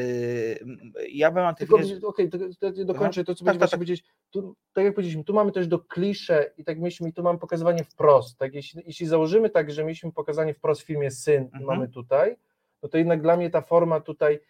ja 1.11 1.31
bym 1.31 1.55
Tylko, 1.55 2.09
okej, 2.09 2.31
to 2.31 2.39
dokończę 2.85 3.25
to, 3.25 3.35
co 3.35 3.45
Tak, 3.45 3.55
tak, 3.55 3.61
tak, 3.61 3.71
tak, 3.71 3.79
powiedzieć. 3.79 4.05
Tu, 4.31 4.57
tak 4.73 4.85
jak 4.85 4.95
powiedzieliśmy, 4.95 5.25
tu 5.25 5.35
mamy 5.35 5.53
też 5.53 5.69
do 5.69 5.79
klisze 5.79 6.51
i 6.57 6.65
tak 6.65 6.79
myślimy, 6.79 7.11
i 7.11 7.13
tu 7.13 7.23
mamy 7.23 7.39
pokazywanie 7.39 7.85
wprost. 7.85 8.39
Tak, 8.39 8.55
jeśli, 8.55 8.83
jeśli 8.87 9.07
założymy 9.07 9.51
tak, 9.51 9.71
że 9.71 9.85
mieliśmy 9.85 10.13
pokazanie 10.13 10.55
wprost 10.55 10.83
w 10.83 10.85
filmie 10.85 11.11
Syn 11.11 11.43
Mhm. 11.43 11.65
mamy 11.65 11.89
tutaj, 11.89 12.37
no 12.83 12.89
to 12.89 12.99
jednak 12.99 13.23
dla 13.23 13.37
mnie 13.37 13.51
ta 13.51 13.61
forma 13.61 14.01
tutaj, 14.01 14.41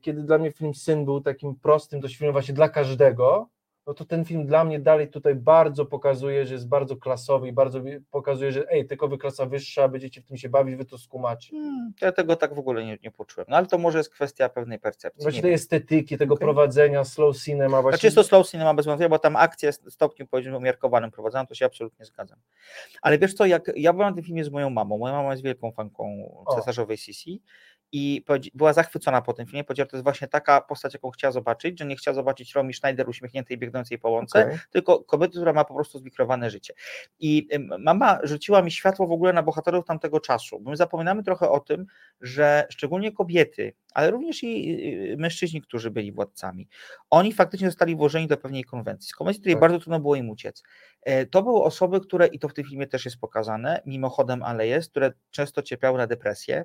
kiedy 0.00 0.22
dla 0.22 0.38
mnie 0.38 0.52
film 0.52 0.74
Syn 0.74 1.04
był 1.04 1.20
takim 1.20 1.54
prostym 1.54 2.00
dość 2.00 2.18
właśnie 2.32 2.54
dla 2.54 2.68
każdego, 2.68 3.48
no 3.86 3.94
to 3.94 4.04
ten 4.04 4.24
film 4.24 4.46
dla 4.46 4.64
mnie 4.64 4.80
dalej 4.80 5.08
tutaj 5.08 5.34
bardzo 5.34 5.86
pokazuje, 5.86 6.46
że 6.46 6.54
jest 6.54 6.68
bardzo 6.68 6.96
klasowy 6.96 7.48
i 7.48 7.52
bardzo 7.52 7.80
pokazuje, 8.10 8.52
że 8.52 8.70
ej, 8.70 8.86
tylko 8.86 9.08
wy 9.08 9.18
klasa 9.18 9.46
wyższa, 9.46 9.88
będziecie 9.88 10.20
w 10.20 10.24
tym 10.24 10.36
się 10.36 10.48
bawić, 10.48 10.76
wy 10.76 10.84
to 10.84 10.98
skumacie. 10.98 11.50
Hmm, 11.56 11.92
Ja 12.00 12.12
tego 12.12 12.36
tak 12.36 12.54
w 12.54 12.58
ogóle 12.58 12.84
nie, 12.84 12.98
nie 13.02 13.10
poczułem. 13.10 13.46
No 13.50 13.56
ale 13.56 13.66
to 13.66 13.78
może 13.78 13.98
jest 13.98 14.10
kwestia 14.10 14.48
pewnej 14.48 14.78
percepcji. 14.78 15.22
Właśnie 15.22 15.38
nie 15.38 15.42
tej 15.42 15.52
estetyki, 15.52 16.18
tego 16.18 16.34
Okej. 16.34 16.44
prowadzenia, 16.44 17.04
slow 17.04 17.36
cinema, 17.36 17.82
właśnie. 17.82 17.96
Znaczy 17.96 18.06
jest 18.06 18.16
to 18.16 18.24
slow 18.24 18.48
cinema 18.48 18.74
bez 18.74 18.86
wątpienia, 18.86 19.08
bo 19.08 19.18
tam 19.18 19.36
akcja 19.36 19.66
jest 19.66 19.92
stopniu 19.92 20.26
powiedzmy 20.26 20.56
umiarkowanym 20.56 21.10
prowadzona, 21.10 21.46
to 21.46 21.54
się 21.54 21.66
absolutnie 21.66 22.04
zgadzam. 22.04 22.38
Ale 23.02 23.18
wiesz 23.18 23.34
co, 23.34 23.46
jak 23.46 23.70
ja 23.76 23.92
byłam 23.92 24.10
na 24.10 24.14
tym 24.14 24.24
filmie 24.24 24.44
z 24.44 24.50
moją 24.50 24.70
mamą, 24.70 24.98
moja 24.98 25.14
mama 25.14 25.30
jest 25.30 25.42
wielką 25.42 25.72
fanką 25.72 26.34
cesarzowej 26.54 26.96
Sisi 26.96 27.42
i 27.92 28.24
była 28.54 28.72
zachwycona 28.72 29.22
po 29.22 29.32
tym 29.32 29.46
filmie, 29.46 29.64
powiedziała, 29.64 29.84
że 29.86 29.90
to 29.90 29.96
jest 29.96 30.04
właśnie 30.04 30.28
taka 30.28 30.60
postać, 30.60 30.94
jaką 30.94 31.10
chciała 31.10 31.32
zobaczyć, 31.32 31.78
że 31.78 31.86
nie 31.86 31.96
chciała 31.96 32.14
zobaczyć 32.14 32.54
Romy 32.54 32.72
Schneider 32.72 33.08
uśmiechniętej, 33.08 33.58
biegnącej 33.58 33.98
po 33.98 34.10
łące, 34.10 34.46
Okej. 34.46 34.58
tylko 34.70 35.04
kobiety, 35.04 35.32
która 35.32 35.52
ma 35.52 35.64
po 35.64 35.74
prostu 35.74 35.98
zmikrowane 35.98 36.50
życie. 36.50 36.74
I 37.18 37.48
mama 37.78 38.18
rzuciła 38.22 38.62
mi 38.62 38.70
światło 38.70 39.06
w 39.06 39.12
ogóle 39.12 39.32
na 39.32 39.42
bohaterów 39.42 39.84
tamtego 39.84 40.20
czasu, 40.20 40.60
bo 40.60 40.70
my 40.70 40.76
zapominamy 40.76 41.22
trochę 41.22 41.50
o 41.50 41.60
tym, 41.60 41.86
że 42.20 42.66
szczególnie 42.70 43.12
kobiety, 43.12 43.72
ale 43.94 44.10
również 44.10 44.42
i 44.42 44.78
mężczyźni, 45.18 45.62
którzy 45.62 45.90
byli 45.90 46.12
władcami, 46.12 46.68
oni 47.10 47.32
faktycznie 47.32 47.68
zostali 47.68 47.96
włożeni 47.96 48.26
do 48.26 48.36
pewnej 48.36 48.64
konwencji, 48.64 49.08
z 49.08 49.14
konwencji, 49.14 49.40
której 49.40 49.54
Tak. 49.54 49.60
bardzo 49.60 49.78
trudno 49.78 50.00
było 50.00 50.16
im 50.16 50.30
uciec. 50.30 50.62
E, 51.02 51.26
To 51.26 51.42
były 51.42 51.62
osoby, 51.62 52.00
które, 52.00 52.26
i 52.26 52.38
to 52.38 52.48
w 52.48 52.54
tym 52.54 52.64
filmie 52.64 52.86
też 52.86 53.04
jest 53.04 53.16
pokazane, 53.16 53.82
mimochodem, 53.86 54.42
ale 54.42 54.66
jest, 54.66 54.90
które 54.90 55.12
często 55.30 55.62
cierpiały 55.62 55.98
na 55.98 56.06
depresję. 56.06 56.64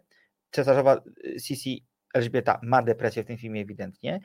Cesarzowa 0.51 1.01
y, 1.25 1.39
Sisi 1.39 1.85
Elżbieta 2.13 2.59
ma 2.63 2.81
depresję 2.81 3.23
w 3.23 3.25
tym 3.27 3.37
filmie 3.37 3.61
ewidentnie. 3.61 4.19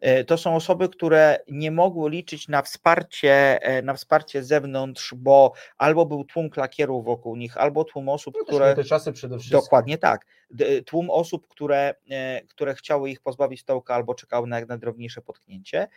E, 0.00 0.24
To 0.24 0.38
są 0.38 0.54
osoby, 0.56 0.88
które 0.88 1.38
nie 1.48 1.70
mogły 1.70 2.10
liczyć 2.10 2.48
na 2.48 2.62
wsparcie, 2.62 3.62
e, 3.62 3.82
na 3.82 3.94
wsparcie 3.94 4.42
z 4.42 4.48
zewnątrz, 4.48 5.14
bo 5.14 5.52
albo 5.76 6.06
był 6.06 6.24
tłum 6.24 6.50
klakierów 6.50 7.04
wokół 7.04 7.36
nich, 7.36 7.56
albo 7.56 7.84
tłum 7.84 8.08
osób, 8.08 8.34
No 8.38 8.44
które... 8.44 8.74
te 8.74 8.84
czasy 8.84 9.12
przede 9.12 9.38
wszystkim. 9.38 9.60
Dokładnie 9.60 9.98
tak. 9.98 10.26
D- 10.50 10.82
Tłum 10.82 11.10
osób, 11.10 11.48
które, 11.48 11.94
e, 12.10 12.42
które 12.42 12.74
chciały 12.74 13.10
ich 13.10 13.20
pozbawić 13.20 13.60
stołka 13.60 13.94
albo 13.94 14.14
czekały 14.14 14.46
na 14.46 14.58
jak 14.58 14.68
najdrobniejsze 14.68 15.22
potknięcie. 15.22 15.88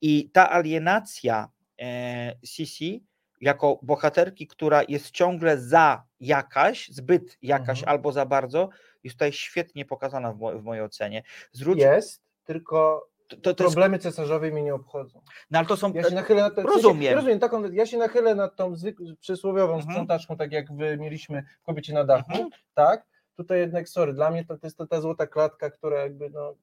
I 0.00 0.30
ta 0.30 0.50
alienacja 0.50 1.48
e, 1.80 2.34
Sisi 2.44 3.04
jako 3.40 3.78
bohaterki, 3.82 4.46
która 4.46 4.82
jest 4.88 5.10
ciągle 5.10 5.58
za 5.58 6.02
jakaś, 6.20 6.88
zbyt 6.88 7.38
jakaś 7.42 7.78
Mhm. 7.78 7.88
albo 7.88 8.12
za 8.12 8.26
bardzo, 8.26 8.68
jest 9.04 9.16
tutaj 9.16 9.32
świetnie 9.32 9.84
pokazana 9.84 10.32
w, 10.32 10.38
mo- 10.38 10.58
w 10.58 10.62
mojej 10.62 10.84
ocenie. 10.84 11.22
Zwróć, 11.52 11.78
Jest, 11.78 12.22
tylko 12.44 13.06
to, 13.28 13.36
to, 13.36 13.54
to 13.54 13.64
jest, 13.64 13.74
problemy 13.74 13.98
cesarzowej 13.98 14.52
mnie 14.52 14.62
nie 14.62 14.74
obchodzą. 14.74 15.22
no 15.50 15.58
ale 15.58 15.68
to 15.68 15.76
są, 15.76 15.92
Ja 15.92 16.02
się 16.02 16.14
nachylę 16.14 16.50
w 16.50 16.54
sensie, 16.54 16.70
rozumiem. 16.72 17.14
rozumiem 17.14 17.38
taką, 17.38 17.70
ja 17.72 17.86
się 17.86 17.96
nachylę 17.98 18.34
nad 18.34 18.56
tą 18.56 18.76
zwykłą, 18.76 19.06
przysłowiową 19.20 19.74
Mhm. 19.74 19.90
sprzątaczką, 19.92 20.36
tak 20.36 20.52
jak 20.52 20.72
wy 20.76 20.96
mieliśmy 20.96 21.42
w 21.62 21.64
kobiecie 21.66 21.94
na 21.94 22.04
dachu, 22.04 22.32
Mhm. 22.32 22.48
tak? 22.74 23.06
Tutaj 23.36 23.58
jednak, 23.58 23.88
sorry, 23.88 24.12
dla 24.12 24.30
mnie 24.30 24.44
to, 24.44 24.58
to 24.58 24.66
jest 24.66 24.78
ta, 24.78 24.86
ta 24.86 25.00
złota 25.00 25.26
klatka, 25.26 25.70
która 25.70 25.98
jakby, 26.02 26.30
no, 26.30 26.54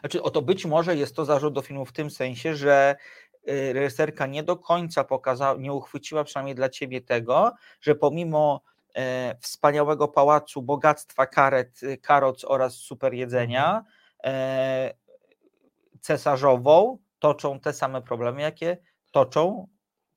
Znaczy, 0.00 0.22
oto 0.22 0.42
być 0.42 0.66
może 0.66 0.96
jest 0.96 1.16
to 1.16 1.24
zarzut 1.24 1.54
do 1.54 1.62
filmu 1.62 1.84
w 1.84 1.92
tym 1.92 2.10
sensie, 2.10 2.56
że 2.56 2.96
reżyserka 3.72 4.26
nie 4.26 4.42
do 4.42 4.56
końca 4.56 5.04
pokazała, 5.04 5.58
nie 5.58 5.72
uchwyciła 5.72 6.24
przynajmniej 6.24 6.54
dla 6.54 6.68
ciebie 6.68 7.00
tego, 7.00 7.52
że 7.80 7.94
pomimo 7.94 8.62
e, 8.94 9.36
wspaniałego 9.40 10.08
pałacu, 10.08 10.62
bogactwa 10.62 11.26
karet, 11.26 11.82
y, 11.82 11.98
karoc 11.98 12.44
oraz 12.44 12.74
super 12.74 13.14
jedzenia, 13.14 13.84
e, 14.24 14.94
cesarzową 16.00 16.98
toczą 17.18 17.60
te 17.60 17.72
same 17.72 18.02
problemy, 18.02 18.42
jakie 18.42 18.76
toczą, 19.10 19.68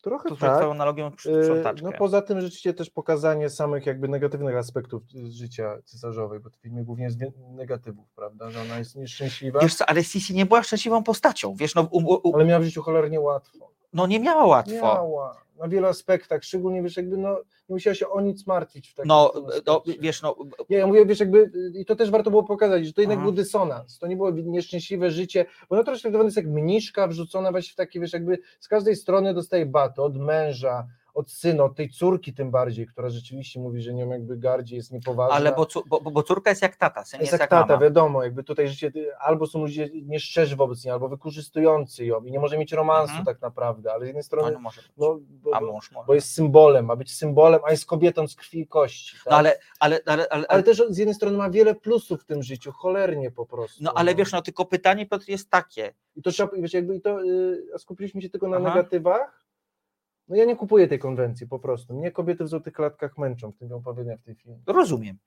trochę 0.02 0.30
tu 0.30 0.38
tak. 0.38 0.64
analogią 0.64 1.06
Yy, 1.06 1.44
sprzątaczkę. 1.44 1.86
No 1.86 1.92
poza 1.98 2.22
tym 2.22 2.42
rzeczywiście 2.42 2.74
też 2.74 2.90
pokazanie 2.90 3.50
samych 3.50 3.86
jakby 3.86 4.08
negatywnych 4.08 4.56
aspektów 4.56 5.04
życia 5.30 5.78
cesarzowej, 5.86 6.40
bo 6.40 6.50
w 6.50 6.56
filmie 6.56 6.84
głównie 6.84 7.06
jest 7.06 7.18
negatywów, 7.52 8.06
prawda, 8.16 8.50
że 8.50 8.62
ona 8.62 8.78
jest 8.78 8.96
nieszczęśliwa, 8.96 9.60
Wiesz 9.60 9.76
co, 9.76 9.86
ale 9.86 10.04
Sisi 10.04 10.34
nie 10.34 10.46
była 10.46 10.64
szczęśliwą 10.64 11.04
postacią, 11.04 11.56
wiesz, 11.56 11.76
no, 11.76 11.88
u, 11.92 12.30
u, 12.30 12.36
ale 12.36 12.46
miała 12.46 12.60
w 12.60 12.64
życiu 12.64 12.82
cholernie 12.82 13.20
łatwo. 13.20 13.72
no 13.94 14.08
nie 14.08 14.20
miała 14.20 14.46
łatwo. 14.46 14.76
Miała, 14.76 15.36
na 15.60 15.68
wielu 15.68 15.88
aspektach, 15.88 16.44
szczególnie 16.44 16.84
wiesz, 16.84 16.98
jakby 16.98 17.18
no, 17.18 17.34
nie 17.70 17.74
musiała 17.76 17.96
się 17.96 18.10
o 18.10 18.22
nic 18.22 18.48
martwić 18.48 18.90
w 18.90 18.94
takim 18.94 19.08
No, 19.08 19.34
no, 19.68 19.84
wiesz, 20.00 20.22
no, 20.22 20.36
Nie, 20.70 20.78
ja 20.78 20.88
mówię, 20.88 21.06
wiesz, 21.06 21.20
jakby, 21.20 21.52
i 21.74 21.86
to 21.86 21.96
też 21.96 22.12
warto 22.12 22.30
było 22.30 22.44
pokazać, 22.44 22.88
że 22.88 22.94
to 22.94 23.02
jednak 23.02 23.18
Aha. 23.18 23.26
był 23.26 23.36
dysonans, 23.36 24.00
to 24.00 24.08
nie 24.08 24.16
było 24.16 24.32
nieszczęśliwe 24.32 25.12
życie, 25.12 25.46
bo 25.70 25.76
ona 25.76 25.84
troszkę 25.84 26.02
traktowana 26.02 26.28
jest 26.28 26.38
jak 26.38 26.48
mniszka 26.48 27.08
wrzucona 27.08 27.52
właśnie 27.52 27.74
w 27.74 27.76
takie, 27.76 28.00
wiesz, 28.00 28.14
jakby 28.14 28.40
z 28.60 28.68
każdej 28.68 28.96
strony 28.96 29.34
dostaje 29.34 29.66
batę, 29.66 30.02
od 30.02 30.18
męża, 30.18 30.88
od 31.14 31.32
syna, 31.32 31.64
od 31.64 31.76
tej 31.76 31.90
córki 31.90 32.34
tym 32.34 32.52
bardziej, 32.52 32.88
która 32.88 33.10
rzeczywiście 33.10 33.60
mówi, 33.60 33.82
że 33.82 33.94
nią 33.94 34.10
jakby 34.10 34.38
gardzi 34.38 34.76
jest 34.76 34.92
niepoważna. 34.92 35.36
ale 35.36 35.52
bo, 35.52 35.68
bo, 35.88 36.12
bo- 36.12 36.24
córka 36.24 36.50
jest 36.50 36.62
jak 36.62 36.76
tata, 36.76 37.04
syn 37.06 37.20
jest 37.20 37.22
jest, 37.22 37.32
jak 37.32 37.42
jak 37.42 37.50
tata, 37.50 37.66
mama. 37.74 37.82
wiadomo, 37.82 38.24
jakby 38.24 38.44
tutaj 38.44 38.68
życie, 38.68 38.92
albo 39.20 39.48
są 39.48 39.60
ludzie 39.60 39.90
nieszczerzy 39.94 40.56
wobec 40.56 40.86
niej, 40.86 40.92
albo 40.92 41.10
wykorzystujący 41.10 42.06
ją 42.06 42.24
i 42.24 42.32
nie 42.32 42.40
może 42.40 42.58
mieć 42.58 42.72
romansu 42.74 43.10
Mhm. 43.10 43.26
tak 43.26 43.42
naprawdę, 43.42 43.94
ale 43.94 44.06
z 44.06 44.08
jednej 44.08 44.24
strony, 44.24 44.52
no 44.52 44.60
może 44.60 44.82
no, 44.98 45.20
bo, 45.30 45.56
A 45.56 45.62
mąż 45.62 45.92
może. 45.92 46.08
bo 46.08 46.14
jest 46.14 46.34
symbolem, 46.34 46.86
ma 46.86 46.96
być 46.96 47.16
symbolem, 47.16 47.62
a 47.68 47.72
jest 47.72 47.86
kobietą 47.86 48.28
z 48.28 48.36
krwi 48.36 48.60
i 48.60 48.68
kości. 48.68 49.16
Tak? 49.18 49.26
No 49.32 49.38
ale, 49.38 49.60
ale, 49.80 50.00
ale, 50.06 50.28
ale, 50.30 50.48
ale 50.48 50.64
też 50.64 50.84
z 50.90 50.98
jednej 50.98 51.16
strony 51.16 51.38
ma 51.38 51.50
wiele 51.50 51.76
plusów 51.76 52.22
w 52.22 52.26
tym 52.26 52.44
życiu, 52.44 52.72
cholernie 52.72 53.32
po 53.32 53.46
prostu. 53.46 53.84
no 53.84 53.94
ale 53.96 54.16
wiesz, 54.16 54.32
no 54.32 54.42
tylko 54.42 54.66
pytanie 54.66 55.06
Piotr 55.06 55.30
jest 55.30 55.50
takie, 55.50 55.94
I 56.16 56.22
to 56.22 56.32
trzeba, 56.32 56.52
wiesz, 56.58 56.74
jakby 56.74 56.96
i 56.96 57.02
to, 57.02 57.24
yy, 57.24 57.64
skupiliśmy 57.78 58.22
się 58.22 58.30
tylko 58.30 58.48
na 58.48 58.58
Aha. 58.58 58.70
negatywach, 58.70 59.46
no 60.30 60.36
ja 60.36 60.46
nie 60.46 60.56
kupuję 60.56 60.88
tej 60.88 61.00
konwencji 61.00 61.48
po 61.48 61.60
prostu. 61.60 61.94
Mnie 61.94 62.12
kobiety 62.12 62.44
w 62.44 62.48
złotych 62.48 62.74
klatkach 62.74 63.18
męczą 63.18 63.52
w 63.52 63.58
tym 63.58 63.72
opowiedzenia 63.72 64.18
w 64.18 64.22
tej 64.22 64.36
filmie. 64.36 64.60
rozumiem, 64.68 65.18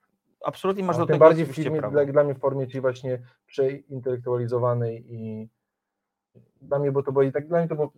absolutnie 0.44 0.84
masz 0.84 0.96
do 0.96 1.06
tym 1.06 1.14
tego 1.14 1.24
bardziej 1.24 1.46
w 1.46 1.54
filmie 1.54 1.78
prawo. 1.78 1.92
dla, 1.92 2.04
dla 2.04 2.24
mnie 2.24 2.34
w 2.34 2.38
formie 2.38 2.66
czyli 2.66 2.80
właśnie 2.80 3.22
przeintelektualizowanej 3.46 5.14
i 5.14 5.48
dla 6.60 6.78
mnie, 6.78 6.92
bo 6.92 7.02
to 7.02 7.12
było 7.12 7.22
i 7.22 7.32
tak 7.32 7.48
dla 7.48 7.58
mnie 7.58 7.68
to 7.68 7.74
było 7.74 7.92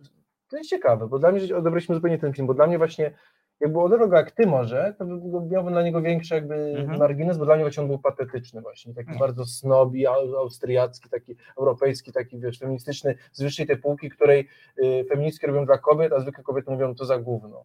to 0.47 0.57
jest 0.57 0.69
ciekawe, 0.69 1.07
bo 1.07 1.19
dla 1.19 1.31
mnie 1.31 1.55
odebraliśmy 1.55 1.95
zupełnie 1.95 2.17
ten 2.17 2.33
film, 2.33 2.47
bo 2.47 2.53
dla 2.53 2.67
mnie 2.67 2.77
właśnie 2.77 3.11
jakby 3.59 3.79
odebrał 3.79 4.09
go 4.09 4.15
jak 4.15 4.31
ty 4.31 4.47
może, 4.47 4.95
to 4.97 5.05
by 5.05 5.45
miałbym 5.51 5.73
dla 5.73 5.81
niego 5.83 6.01
większy 6.01 6.35
jakby 6.35 6.55
Mhm. 6.55 6.99
margines, 6.99 7.37
bo 7.37 7.45
dla 7.45 7.57
właśnie 7.57 7.83
on 7.83 7.89
był 7.89 7.99
patetyczny 7.99 8.61
właśnie, 8.61 8.93
taki 8.93 9.09
Mhm. 9.09 9.19
bardzo 9.19 9.45
snobi, 9.45 10.07
au- 10.07 10.35
austriacki, 10.37 11.09
taki 11.09 11.35
europejski, 11.59 12.11
taki 12.11 12.39
wiesz, 12.39 12.59
feministyczny, 12.59 13.15
z 13.31 13.41
wyższej 13.43 13.67
tej 13.67 13.77
półki, 13.77 14.09
której 14.09 14.47
y, 14.83 15.05
feministki 15.09 15.47
robią 15.47 15.65
dla 15.65 15.77
kobiet, 15.77 16.13
a 16.13 16.19
zwykle 16.19 16.43
kobiety 16.43 16.71
mówią 16.71 16.95
to 16.95 17.05
za 17.05 17.17
gówno. 17.19 17.63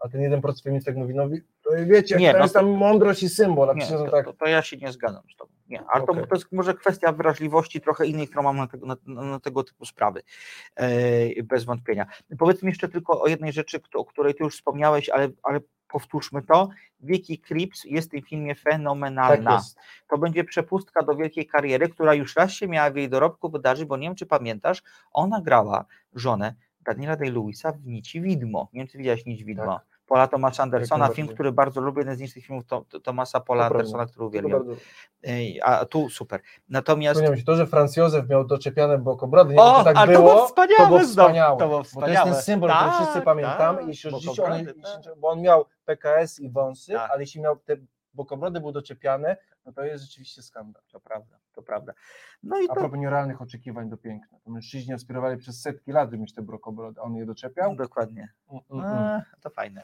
A 0.00 0.08
ten 0.08 0.20
1% 0.40 0.62
feministek 0.62 0.96
mówi, 0.96 1.14
no 1.14 1.28
to 1.62 1.70
wiecie, 1.86 2.16
Nie, 2.16 2.32
to 2.32 2.38
no 2.38 2.44
jest 2.44 2.54
to- 2.54 2.60
tam 2.60 2.70
mądrość 2.70 3.22
i 3.22 3.28
symbol, 3.28 3.76
Nie, 3.76 3.86
to, 3.86 4.10
tak, 4.10 4.24
to, 4.24 4.32
to 4.32 4.46
ja 4.46 4.62
się 4.62 4.76
nie 4.76 4.92
zgadzam 4.92 5.22
z 5.34 5.36
tobą. 5.36 5.52
Nie, 5.68 5.82
ale 5.88 6.06
to, 6.06 6.12
Okej. 6.12 6.26
to 6.26 6.34
jest 6.34 6.52
może 6.52 6.74
kwestia 6.74 7.12
wrażliwości 7.12 7.80
trochę 7.80 8.06
innej, 8.06 8.28
którą 8.28 8.42
mam 8.42 8.56
na 8.56 8.66
tego, 8.66 8.86
na, 8.86 8.96
na 9.06 9.40
tego 9.40 9.64
typu 9.64 9.84
sprawy. 9.84 10.22
E, 10.76 11.42
bez 11.42 11.64
wątpienia. 11.64 12.06
Powiedz 12.38 12.62
mi 12.62 12.68
jeszcze 12.68 12.88
tylko 12.88 13.22
o 13.22 13.26
jednej 13.28 13.52
rzeczy, 13.52 13.80
o 13.94 14.04
której 14.04 14.34
ty 14.34 14.44
już 14.44 14.54
wspomniałeś, 14.56 15.08
ale, 15.08 15.28
ale 15.42 15.60
powtórzmy 15.88 16.42
to. 16.42 16.68
Vicky 17.00 17.38
Krieps 17.38 17.84
jest 17.84 18.08
w 18.08 18.10
tym 18.10 18.22
filmie 18.22 18.54
tak 18.54 18.64
fenomenalna. 18.64 19.54
jest. 19.54 19.78
to 20.10 20.18
będzie 20.18 20.44
przepustka 20.44 21.02
do 21.02 21.16
wielkiej 21.16 21.46
kariery, 21.46 21.88
która 21.88 22.14
już 22.14 22.36
raz 22.36 22.52
się 22.52 22.68
miała 22.68 22.90
w 22.90 22.96
jej 22.96 23.08
dorobku 23.08 23.50
wydarzyć, 23.50 23.84
bo 23.84 23.96
nie 23.96 24.06
wiem, 24.08 24.14
czy 24.16 24.26
pamiętasz, 24.26 24.82
ona 25.12 25.40
grała 25.40 25.84
żonę 26.14 26.54
Daniela 26.88 27.16
Day-Lewisa 27.16 27.72
w 27.72 27.86
Nici 27.86 28.20
Widmo. 28.20 28.68
Nie 28.72 28.80
wiem, 28.80 28.88
czy 28.88 28.98
widziałeś 28.98 29.26
Nić 29.26 29.44
Widmo. 29.44 29.80
Paula 30.06 30.28
Thomasa 30.28 30.62
Andersona, 30.62 30.98
najbardziej. 30.98 31.24
film, 31.24 31.34
który 31.34 31.52
bardzo 31.52 31.80
lubię, 31.80 32.00
jeden 32.00 32.16
z 32.16 32.20
niższych 32.20 32.44
filmów 32.46 32.64
to, 32.66 32.84
to, 32.88 33.00
Thomasa 33.00 33.40
Paula 33.40 33.64
To 33.64 33.68
prawda. 33.70 33.78
Andersona, 33.84 34.06
który 34.06 34.26
uwielbiam. 34.26 34.52
bardzo- 34.66 34.80
Ej, 35.22 35.60
A 35.62 35.84
tu 35.84 36.08
super. 36.08 36.40
Natomiast 36.68 37.14
Wspomniałem 37.14 37.38
się, 37.38 37.44
to, 37.44 37.56
że 37.56 37.66
Franz 37.66 37.96
Józef 37.96 38.28
miał 38.28 38.44
doczepiane 38.44 38.98
bokobrody, 38.98 39.54
nie 39.54 39.60
O, 39.60 39.66
wiem, 39.70 39.78
czy 39.78 39.84
tak 39.84 39.96
ale 39.96 40.12
to 40.14 40.20
było, 40.22 40.34
było 40.34 40.46
wspaniałe 40.46 40.78
to 40.82 40.86
było 40.86 41.00
wspaniałe, 41.00 41.58
to 41.58 41.66
było 41.66 41.68
bo 41.68 41.74
to 41.74 41.78
jest 41.78 41.90
wspaniałe. 41.90 42.30
ten 42.32 42.42
symbol, 42.42 42.70
który 42.70 42.84
Tak, 42.90 42.94
wszyscy 43.02 43.20
pamiętamy, 43.20 43.78
tak, 43.78 43.88
jeśli 43.88 44.10
rzeczywiście 44.10 44.44
on, 44.44 44.64
tak. 44.66 44.74
bo 45.20 45.28
on 45.28 45.40
miał 45.40 45.64
PKS 45.84 46.40
i 46.40 46.50
wąsy, 46.50 46.92
Tak. 46.92 47.10
ale 47.10 47.20
jeśli 47.20 47.40
miał 47.40 47.56
te 47.56 47.76
bokobrody 48.14 48.60
były 48.60 48.72
doczepiane, 48.72 49.36
no 49.64 49.72
to 49.72 49.84
jest 49.84 50.04
rzeczywiście 50.04 50.42
skandal. 50.42 50.82
to 50.92 51.00
prawda, 51.00 51.38
to 51.52 51.62
prawda. 51.62 51.92
No 52.42 52.60
i 52.60 52.64
A 52.64 52.68
to 52.68 52.74
propos 52.74 52.98
nierealnych 52.98 53.42
oczekiwań 53.42 53.88
do 53.88 53.96
piękna, 53.96 54.38
to 54.44 54.50
mężczyźni 54.50 54.94
aspirowali 54.94 55.36
przez 55.36 55.60
setki 55.60 55.92
lat, 55.92 56.10
by 56.10 56.18
mieć 56.18 56.34
te 56.34 56.42
bokobrody, 56.42 57.00
a 57.00 57.02
on 57.02 57.14
je 57.14 57.26
doczepiał? 57.26 57.76
dokładnie. 57.76 58.28
Mm, 58.52 58.62
mm, 58.70 58.84
mm. 58.84 58.96
A, 58.96 59.22
to 59.40 59.50
fajne. 59.50 59.82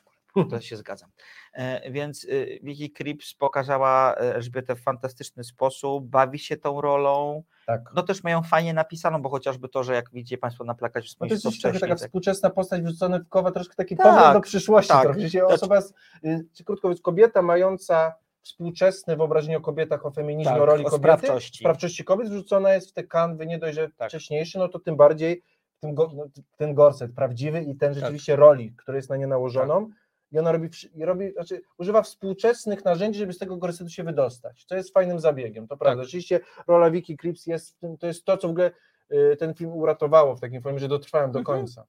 To 0.51 0.61
się 0.61 0.76
zgadzam. 0.76 1.11
E, 1.53 1.91
Więc 1.91 2.24
y, 2.24 2.59
Vicky 2.62 2.91
Krieps 2.91 3.35
pokazała 3.35 4.14
Elżbietę 4.14 4.74
w 4.76 4.80
fantastyczny 4.82 5.45
sposób, 5.45 6.07
bawi 6.07 6.39
się 6.39 6.57
tą 6.57 6.80
rolą. 6.80 7.43
Tak. 7.66 7.80
No 7.95 8.03
też 8.03 8.22
mają 8.24 8.43
fajnie 8.43 8.74
napisaną, 8.74 9.22
bo 9.22 9.28
chociażby 9.30 9.68
to, 9.68 9.82
że 9.85 9.95
jak 9.95 10.11
widzicie 10.12 10.39
Państwo 10.39 10.64
na 10.64 10.74
plakacie, 10.74 11.09
No 11.20 11.26
to 11.26 11.35
jest 11.35 11.62
to 11.62 11.72
taka 11.72 11.89
tak. 11.89 11.99
współczesna 11.99 12.51
postać 12.51 12.82
wrzucona 12.82 13.18
w 13.18 13.28
koła, 13.28 13.51
troszkę 13.53 13.74
taki 13.74 13.97
Tak, 13.97 14.07
powrót 14.07 14.32
do 14.32 14.41
przyszłości. 14.41 14.89
tak. 14.93 15.03
Trochę, 15.03 15.20
że 15.20 15.28
Znaczy- 15.28 15.47
osoba, 15.47 15.80
z, 15.80 15.91
y, 16.24 16.47
czy 16.55 16.64
krótko 16.64 16.89
mówiąc, 16.89 17.01
kobieta 17.03 17.43
mająca 17.43 18.14
współczesne 18.43 19.16
wyobrażenie 19.16 19.57
o 19.57 19.61
kobietach, 19.61 20.07
o 20.07 20.11
feminizmie, 20.11 20.53
Tak, 20.53 20.62
o 20.62 20.66
roli 20.66 20.85
o 20.85 20.91
kobiety, 20.91 21.16
sprawczości. 21.18 21.59
sprawczości 21.59 22.05
kobiet 22.05 22.28
wrzucona 22.28 22.74
jest 22.74 22.91
w 22.91 22.93
te 22.93 23.05
kanwy, 23.05 23.47
nie 23.47 23.59
dość, 23.59 23.74
że 23.74 23.89
Tak. 23.97 24.09
wcześniejszy, 24.09 24.59
no 24.59 24.68
to 24.68 24.78
tym 24.78 24.97
bardziej 24.97 25.43
tym 25.80 25.95
go, 25.95 26.11
no, 26.14 26.24
ten 26.57 26.74
gorset 26.74 27.12
prawdziwy 27.14 27.61
i 27.62 27.66
Tak. 27.68 27.76
ten 27.80 27.95
rzeczywiście 27.95 28.37
roli, 28.37 28.72
który 28.76 28.99
jest 28.99 29.11
na 29.11 29.16
nie 29.16 29.26
nałożoną. 29.26 29.91
I 30.35 30.39
ona 30.39 30.53
robi, 30.53 30.68
robi, 31.01 31.32
znaczy 31.32 31.61
używa 31.78 32.03
współczesnych 32.03 32.85
narzędzi, 32.85 33.18
żeby 33.18 33.32
z 33.32 33.39
tego 33.39 33.57
gorsetu 33.57 33.91
się 33.91 34.05
wydostać, 34.05 34.64
co 34.64 34.74
jest 34.76 34.93
fajnym 34.93 35.20
zabiegiem, 35.20 35.68
to 35.68 35.76
prawda. 35.76 36.03
Tak. 36.03 36.09
Oczywiście 36.09 36.41
rola 36.66 36.91
Vicky 36.91 37.16
Krieps 37.16 37.47
jest, 37.47 37.78
to 38.01 38.07
jest 38.07 38.24
to, 38.24 38.37
co 38.37 38.49
w 38.49 38.51
ogóle 38.51 38.70
y, 39.12 39.37
ten 39.37 39.55
film 39.55 39.72
uratowało 39.72 40.37
w 40.37 40.41
takim 40.41 40.62
formie, 40.62 40.78
że 40.78 40.89
dotrwałem 40.89 41.32
do 41.32 41.39
Mhm. 41.39 41.59
końca. 41.59 41.87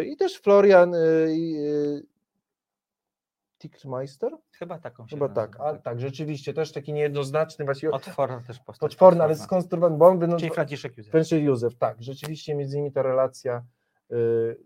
Y, 0.00 0.04
I 0.04 0.16
też 0.16 0.38
Florian 0.40 0.94
y, 0.94 2.02
Tickmeister? 3.58 4.32
Chyba 4.52 4.78
taką 4.78 5.06
się 5.08 5.16
Chyba 5.16 5.28
tak, 5.28 5.60
a 5.60 5.74
tak, 5.78 6.00
rzeczywiście, 6.00 6.54
też 6.54 6.72
taki 6.72 6.92
niejednoznaczny, 6.92 7.64
właściwie 7.64 7.92
Potworna 7.92 8.40
też 8.46 8.58
postać. 8.60 8.90
potworny, 8.92 9.22
ale 9.22 9.28
potworna. 9.34 9.46
skonstruowany, 9.46 9.96
bo 9.96 10.06
on 10.06 10.38
Czyli 10.38 10.50
Franciszek 10.50 10.96
Józef. 10.96 11.10
Franciszek 11.10 11.42
Józef, 11.44 11.74
tak, 11.76 12.02
rzeczywiście 12.02 12.54
między 12.54 12.76
nimi 12.76 12.92
ta 12.92 13.02
relacja 13.02 13.64
y, 14.12 14.56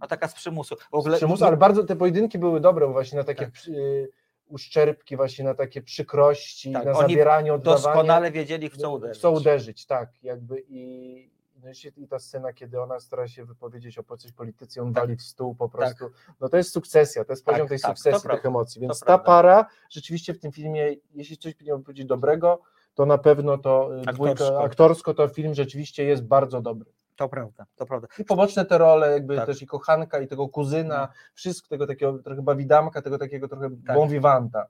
A 0.00 0.06
taka 0.06 0.28
z 0.28 0.34
przymusu. 0.34 0.76
W 0.76 0.80
z 0.80 0.84
ogóle, 0.90 1.16
przymusu, 1.16 1.44
ale 1.44 1.56
bardzo 1.56 1.84
te 1.84 1.96
pojedynki 1.96 2.38
były 2.38 2.60
dobre 2.60 2.86
właśnie 2.86 3.18
na 3.18 3.24
takie 3.24 3.44
Tak. 3.44 3.52
przy- 3.52 3.70
y, 3.72 4.08
uszczerbki, 4.48 5.16
właśnie 5.16 5.44
na 5.44 5.54
takie 5.54 5.82
przykrości, 5.82 6.72
Tak, 6.72 6.84
na 6.84 6.90
oni 6.92 7.00
zabieranie, 7.00 7.54
oddawanie. 7.54 7.82
doskonale 7.82 8.30
wiedzieli, 8.30 8.70
w 8.70 8.76
co 8.76 8.90
uderzyć. 8.92 9.18
Chcą 9.18 9.30
uderzyć, 9.30 9.86
tak, 9.86 10.22
jakby 10.22 10.62
i, 10.68 11.30
no 11.62 11.68
i 11.96 12.08
ta 12.08 12.18
scena, 12.18 12.52
kiedy 12.52 12.80
ona 12.80 13.00
stara 13.00 13.28
się 13.28 13.44
wypowiedzieć 13.44 13.98
o 13.98 14.16
coś 14.16 14.32
polityce, 14.32 14.82
on 14.82 14.94
Tak. 14.94 15.04
wali 15.04 15.16
w 15.16 15.22
stół 15.22 15.54
po 15.54 15.68
Tak. 15.68 15.76
prostu, 15.76 16.10
no 16.40 16.48
to 16.48 16.56
jest 16.56 16.72
sukcesja, 16.72 17.24
to 17.24 17.32
jest 17.32 17.44
poziom 17.44 17.60
Tak, 17.60 17.68
tej 17.68 17.80
tak, 17.80 17.90
sukcesji, 17.98 18.30
tych 18.30 18.46
emocji, 18.46 18.80
więc 18.80 19.00
ta 19.00 19.06
prawda. 19.06 19.24
para 19.24 19.66
rzeczywiście 19.90 20.34
w 20.34 20.38
tym 20.38 20.52
filmie, 20.52 20.94
jeśli 21.14 21.36
coś 21.36 21.54
miałbym 21.60 21.84
powiedzieć 21.84 22.06
dobrego, 22.06 22.60
to 22.94 23.06
na 23.06 23.18
pewno 23.18 23.58
to 23.58 23.90
y, 23.98 24.12
dwójka, 24.12 24.32
Aktorsko. 24.32 24.62
aktorsko 24.62 25.14
to 25.14 25.28
film 25.28 25.54
rzeczywiście 25.54 26.04
jest 26.04 26.22
bardzo 26.24 26.62
dobry. 26.62 26.90
To 27.20 27.28
prawda, 27.28 27.66
to 27.76 27.86
prawda. 27.86 28.08
I 28.18 28.24
poboczne 28.24 28.64
te 28.64 28.78
role, 28.78 29.12
jakby 29.12 29.36
Tak. 29.36 29.46
też 29.46 29.62
i 29.62 29.66
kochanka, 29.66 30.20
i 30.20 30.26
tego 30.26 30.48
kuzyna, 30.48 30.98
No. 31.00 31.08
wszystko 31.34 31.68
tego 31.68 31.86
takiego 31.86 32.18
trochę 32.18 32.42
bawidamka, 32.42 33.02
tego 33.02 33.18
takiego 33.18 33.48
trochę 33.48 33.70
Tak. 33.86 33.96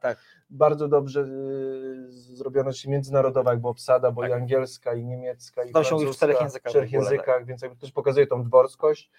Tak. 0.00 0.18
Bardzo 0.50 0.88
dobrze 0.88 1.20
y, 1.20 2.12
zrobiona 2.12 2.72
się 2.72 2.90
międzynarodowa 2.90 3.50
jakby 3.50 3.68
obsada, 3.68 4.10
bo 4.12 4.20
Tak. 4.22 4.30
i 4.30 4.34
angielska, 4.34 4.94
i 4.94 5.04
niemiecka, 5.04 5.64
i 5.64 5.72
To 5.72 5.84
się 5.84 5.94
mówi 5.94 6.06
w 6.06 6.16
francuska, 6.16 6.18
czterech 6.26 6.40
językach 6.40 6.70
w 6.70 6.72
czterech 6.72 6.90
tak. 6.90 6.92
językach, 7.00 7.44
więc 7.46 7.62
jakby 7.62 7.76
też 7.76 7.92
pokazuje 7.92 8.26
tą 8.26 8.44
dworskość, 8.44 9.10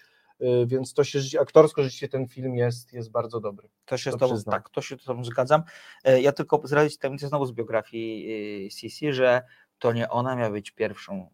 y, 0.42 0.66
więc 0.66 0.94
to 0.94 1.04
się, 1.04 1.18
aktorsko 1.40 1.82
rzeczywiście 1.82 2.08
ten 2.08 2.28
film 2.28 2.54
jest, 2.54 2.92
jest 2.92 3.10
bardzo 3.10 3.40
dobry. 3.40 3.68
To 3.84 3.96
się 3.96 4.10
To 4.10 4.16
z 4.16 4.20
tobą, 4.20 4.34
przyznam. 4.34 4.52
tak, 4.52 4.70
to 4.70 4.80
się 4.82 4.96
z 4.98 5.04
tobą 5.04 5.24
zgadzam. 5.24 5.62
E, 6.04 6.20
Ja 6.20 6.32
tylko 6.32 6.60
zdradzić 6.64 6.98
tajemnicę 6.98 7.28
znowu 7.28 7.46
z 7.46 7.52
biografii 7.52 8.66
e, 8.66 8.70
Sisi, 8.70 9.12
że 9.12 9.42
to 9.78 9.92
nie 9.92 10.08
ona 10.10 10.36
miała 10.36 10.50
być 10.50 10.70
pierwszą 10.70 11.30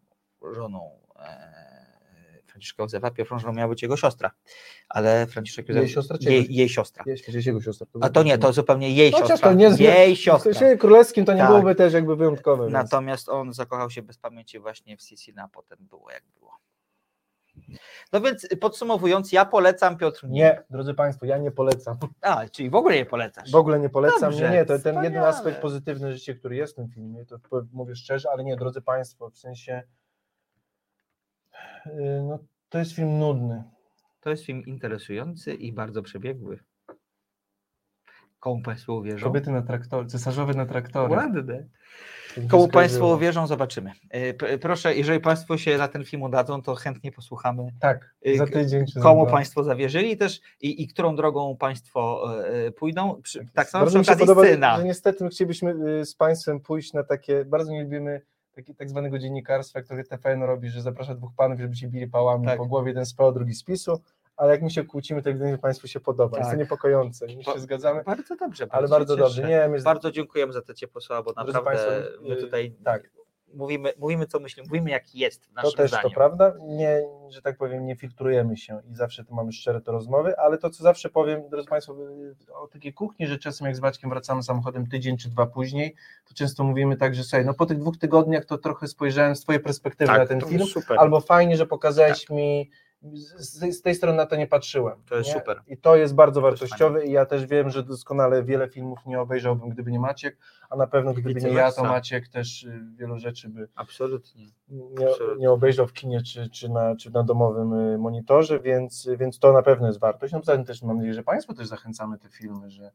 żoną 0.55 0.91
e, 1.19 1.68
Franciszka 2.59 2.83
Józefa, 2.83 3.11
pierwszą 3.11 3.39
żoną 3.39 3.53
miała 3.53 3.69
być 3.69 3.81
jego 3.81 3.97
siostra, 3.97 4.31
ale 4.89 5.27
Franciszek 5.27 5.67
Józef... 5.69 5.83
Jej 5.83 5.89
siostra 5.93 6.17
jej, 6.21 6.55
jej 6.55 6.69
siostra. 6.69 7.03
Jest 7.07 7.45
jego 7.45 7.61
siostra. 7.61 7.87
A 8.01 8.09
to 8.09 8.23
nie, 8.23 8.37
to 8.37 8.53
zupełnie 8.53 8.91
jej 8.91 9.11
Chociaż 9.11 9.27
siostra. 9.29 9.49
to 9.49 9.55
nie 9.55 9.69
jej 9.79 10.15
W 10.15 10.19
siostra. 10.19 10.53
sensie 10.53 10.77
królewskim 10.77 11.25
to 11.25 11.33
nie 11.33 11.39
Tak. 11.39 11.47
byłoby 11.49 11.75
też 11.75 11.93
jakby 11.93 12.15
wyjątkowe. 12.15 12.63
więc- 12.63 12.73
Natomiast 12.73 13.29
on 13.29 13.53
zakochał 13.53 13.89
się 13.89 14.01
bez 14.01 14.17
pamięci 14.17 14.59
właśnie 14.59 14.97
w 14.97 15.01
Sisi, 15.01 15.33
no 15.35 15.43
a 15.43 15.47
potem 15.47 15.77
było 15.81 16.11
jak 16.11 16.23
było. 16.39 16.51
No 18.13 18.21
więc 18.21 18.47
podsumowując, 18.61 19.31
ja 19.31 19.45
polecam 19.45 19.97
Piotr. 19.97 20.27
Nie, 20.27 20.63
drodzy 20.69 20.93
Państwo, 20.93 21.25
ja 21.25 21.37
nie 21.37 21.51
polecam. 21.51 21.97
A, 22.21 22.47
czyli 22.49 22.69
w 22.69 22.75
ogóle 22.75 22.95
nie 22.95 23.05
polecasz. 23.05 23.51
W 23.51 23.55
ogóle 23.55 23.79
nie 23.79 23.89
polecam. 23.89 24.21
Dobrze, 24.21 24.49
nie, 24.49 24.55
nie, 24.55 24.65
to 24.65 24.79
ten 24.79 25.03
jeden 25.03 25.23
aspekt 25.23 25.61
pozytywny 25.61 26.13
życie, 26.13 26.35
który 26.35 26.55
jest 26.55 26.73
w 26.73 26.75
tym 26.75 26.89
filmie, 26.89 27.25
to 27.25 27.39
mówię 27.73 27.95
szczerze, 27.95 28.29
ale 28.33 28.43
nie, 28.43 28.55
drodzy 28.55 28.81
Państwo, 28.81 29.29
w 29.29 29.37
sensie 29.37 29.83
no, 32.23 32.39
to 32.69 32.79
jest 32.79 32.91
film 32.91 33.19
nudny. 33.19 33.63
To 34.21 34.29
jest 34.29 34.43
film 34.45 34.65
interesujący 34.65 35.53
i 35.53 35.73
bardzo 35.73 36.01
przebiegły. 36.01 36.59
Komu 38.39 38.61
Państwo 38.61 38.93
uwierzą? 38.93 39.23
Kobiety 39.23 39.51
na 39.51 39.61
traktorze, 39.61 40.07
cesarzowy 40.09 40.53
na 40.53 40.65
traktorze. 40.65 41.15
Ładne. 41.15 41.43
Tak 42.35 42.47
Komu 42.47 42.67
Państwo 42.67 43.07
uwierzą, 43.15 43.47
zobaczymy. 43.47 43.91
P- 44.37 44.57
Proszę, 44.57 44.95
jeżeli 44.95 45.19
Państwo 45.19 45.57
się 45.57 45.77
na 45.77 45.87
ten 45.87 46.05
film 46.05 46.21
udadzą, 46.23 46.61
to 46.61 46.75
chętnie 46.75 47.11
posłuchamy. 47.11 47.67
Tak, 47.79 48.15
Y, 48.27 48.37
za 48.37 48.47
tydzień 48.47 48.85
czy 48.85 48.93
za 48.93 49.01
Komu 49.01 49.23
dwa. 49.23 49.31
Państwo 49.31 49.63
zawierzyli 49.63 50.17
też 50.17 50.41
i, 50.61 50.83
i 50.83 50.87
którą 50.87 51.15
drogą 51.15 51.57
Państwo 51.57 52.23
pójdą. 52.77 53.21
Przy, 53.21 53.45
tak 53.53 53.69
samo 53.69 53.85
Bardzo 53.85 53.99
przy 54.01 54.11
okazji 54.11 54.27
podoba, 54.27 54.83
niestety 54.83 55.23
my 55.23 55.29
chcielibyśmy 55.29 55.75
y, 56.01 56.05
z 56.05 56.15
Państwem 56.15 56.59
pójść 56.59 56.93
na 56.93 57.03
takie, 57.03 57.45
bardzo 57.45 57.71
nie 57.71 57.83
lubimy 57.83 58.21
takie 58.55 58.73
tak 58.75 58.89
zwanego 58.89 59.19
dziennikarstwa, 59.19 59.81
które 59.81 60.03
TVN 60.03 60.43
robi, 60.43 60.69
że 60.69 60.81
zaprasza 60.81 61.15
dwóch 61.15 61.31
panów, 61.37 61.59
żeby 61.59 61.75
się 61.75 61.87
bili 61.87 62.07
pałami 62.07 62.45
Tak. 62.45 62.57
po 62.57 62.65
głowie, 62.65 62.87
jeden 62.89 63.05
z 63.05 63.13
PO, 63.13 63.31
drugi 63.31 63.53
z 63.53 63.63
PiSu, 63.63 63.99
ale 64.37 64.51
jak 64.51 64.61
my 64.61 64.69
się 64.69 64.83
kłócimy, 64.83 65.21
to 65.21 65.29
ewidentnie 65.29 65.57
Państwu 65.57 65.87
się 65.87 65.99
podoba. 65.99 66.37
Jest 66.37 66.47
to 66.49 66.51
Tak. 66.51 66.59
niepokojące, 66.59 67.25
my 67.27 67.43
się 67.43 67.59
zgadzamy, 67.59 68.03
Bardzo 68.03 68.35
dobrze. 68.35 68.67
ale 68.69 68.87
się 68.87 68.91
bardzo 68.91 69.15
dobrze. 69.15 69.47
Nie, 69.47 69.67
my 69.67 69.81
Bardzo 69.81 70.11
dziękujemy 70.11 70.53
za 70.53 70.61
te 70.61 70.73
ciepłe 70.75 71.01
słowa, 71.01 71.23
bo 71.23 71.33
Drodzy 71.33 71.53
naprawdę 71.53 71.85
Państwo, 71.85 72.19
my 72.29 72.35
tutaj 72.35 72.75
tak. 72.83 73.09
Mówimy, 73.53 73.93
mówimy 73.99 74.25
co 74.25 74.39
myślimy, 74.39 74.67
mówimy 74.67 74.89
jak 74.89 75.15
jest 75.15 75.45
w 75.45 75.47
To 75.47 75.53
naszym 75.55 75.77
też 75.77 75.91
zdaniu. 75.91 76.09
to 76.09 76.15
prawda, 76.15 76.53
nie, 76.61 77.01
że 77.29 77.41
tak 77.41 77.57
powiem, 77.57 77.85
nie 77.85 77.95
filtrujemy 77.95 78.57
się 78.57 78.81
i 78.91 78.95
zawsze 78.95 79.23
tu 79.23 79.35
mamy 79.35 79.51
szczere 79.51 79.81
te 79.81 79.91
rozmowy, 79.91 80.37
ale 80.37 80.57
to, 80.57 80.69
co 80.69 80.83
zawsze 80.83 81.09
powiem, 81.09 81.49
drodzy 81.49 81.67
Państwo, 81.67 81.95
o 82.53 82.67
takiej 82.67 82.93
kuchni, 82.93 83.27
że 83.27 83.37
czasem 83.37 83.67
jak 83.67 83.75
z 83.75 83.79
Baćkiem 83.79 84.09
wracamy 84.09 84.43
samochodem 84.43 84.87
tydzień 84.87 85.17
czy 85.17 85.29
dwa 85.29 85.45
później, 85.45 85.95
to 86.27 86.33
często 86.33 86.63
mówimy 86.63 86.97
tak, 86.97 87.15
że 87.15 87.23
słuchaj, 87.23 87.45
no 87.45 87.53
po 87.53 87.65
tych 87.65 87.79
dwóch 87.79 87.97
tygodniach 87.97 88.45
to 88.45 88.57
trochę 88.57 88.87
spojrzałem 88.87 89.35
z 89.35 89.41
Twojej 89.41 89.61
perspektywy 89.61 90.07
Tak, 90.07 90.19
na 90.19 90.25
ten 90.25 90.39
to 90.39 90.47
film, 90.47 90.65
super. 90.65 90.99
albo 90.99 91.19
fajnie, 91.21 91.57
że 91.57 91.65
pokazałeś 91.65 92.29
mi 92.29 92.69
z, 93.37 93.77
z 93.77 93.81
tej 93.81 93.95
strony 93.95 94.17
na 94.17 94.25
to 94.25 94.35
nie 94.35 94.47
patrzyłem. 94.47 95.03
To 95.09 95.15
jest 95.15 95.29
nie? 95.29 95.33
super. 95.39 95.61
I 95.67 95.77
to 95.77 95.95
jest 95.95 96.15
bardzo 96.15 96.41
To 96.41 96.47
wartościowe 96.47 97.05
i 97.05 97.11
ja 97.11 97.25
też 97.25 97.45
wiem, 97.45 97.69
że 97.69 97.83
doskonale 97.83 98.43
wiele 98.43 98.69
filmów 98.69 98.99
nie 99.05 99.19
obejrzałbym, 99.21 99.69
gdyby 99.69 99.91
nie 99.91 99.99
Maciek, 99.99 100.37
a 100.69 100.75
na 100.75 100.87
pewno 100.87 101.13
gdyby 101.13 101.41
nie 101.41 101.49
ja, 101.49 101.71
to. 101.71 101.83
Maciek 101.83 102.27
też 102.27 102.63
y, 102.63 102.81
wielu 102.95 103.17
rzeczy 103.19 103.49
by 103.49 103.67
Absolutnie. 103.75 104.45
nie, 104.69 105.07
Absolutnie. 105.09 105.41
nie 105.41 105.51
obejrzał 105.51 105.87
w 105.87 105.93
kinie 105.93 106.21
czy, 106.21 106.49
czy, 106.49 106.69
na, 106.69 106.95
czy 106.95 107.11
na 107.11 107.23
domowym 107.23 107.73
y, 107.73 107.97
monitorze, 107.97 108.59
więc, 108.59 109.09
więc 109.19 109.39
to 109.39 109.53
na 109.53 109.61
pewno 109.61 109.87
jest 109.87 109.99
wartość. 109.99 110.33
No 110.33 110.39
poza 110.39 110.63
też 110.63 110.81
mam 110.83 110.95
nadzieję, 110.97 111.13
że 111.13 111.23
Państwo 111.23 111.53
też 111.53 111.67
zachęcamy 111.67 112.17
te 112.17 112.29
filmy, 112.29 112.69
że 112.69 112.91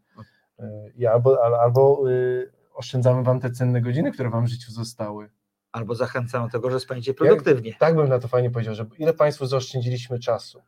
y, 0.60 0.64
ja 0.96 1.12
albo, 1.12 1.44
al- 1.44 1.54
albo 1.54 2.10
y, 2.10 2.52
oszczędzamy 2.74 3.22
Wam 3.22 3.40
te 3.40 3.50
cenne 3.50 3.80
godziny, 3.80 4.12
które 4.12 4.30
Wam 4.30 4.44
w 4.44 4.48
życiu 4.48 4.72
zostały. 4.72 5.30
Albo 5.74 5.94
zachęcam 5.94 6.44
do 6.44 6.50
tego, 6.52 6.70
że 6.70 6.80
spędzicie 6.80 7.14
produktywnie. 7.14 7.74
Tak 7.78 7.96
bym 7.96 8.08
na 8.08 8.18
to 8.18 8.28
fajnie 8.28 8.50
powiedział, 8.50 8.74
że 8.74 8.86
ile 8.98 9.12
Państwu 9.12 9.46
zaoszczędziliśmy 9.46 10.18
czasu, 10.18 10.62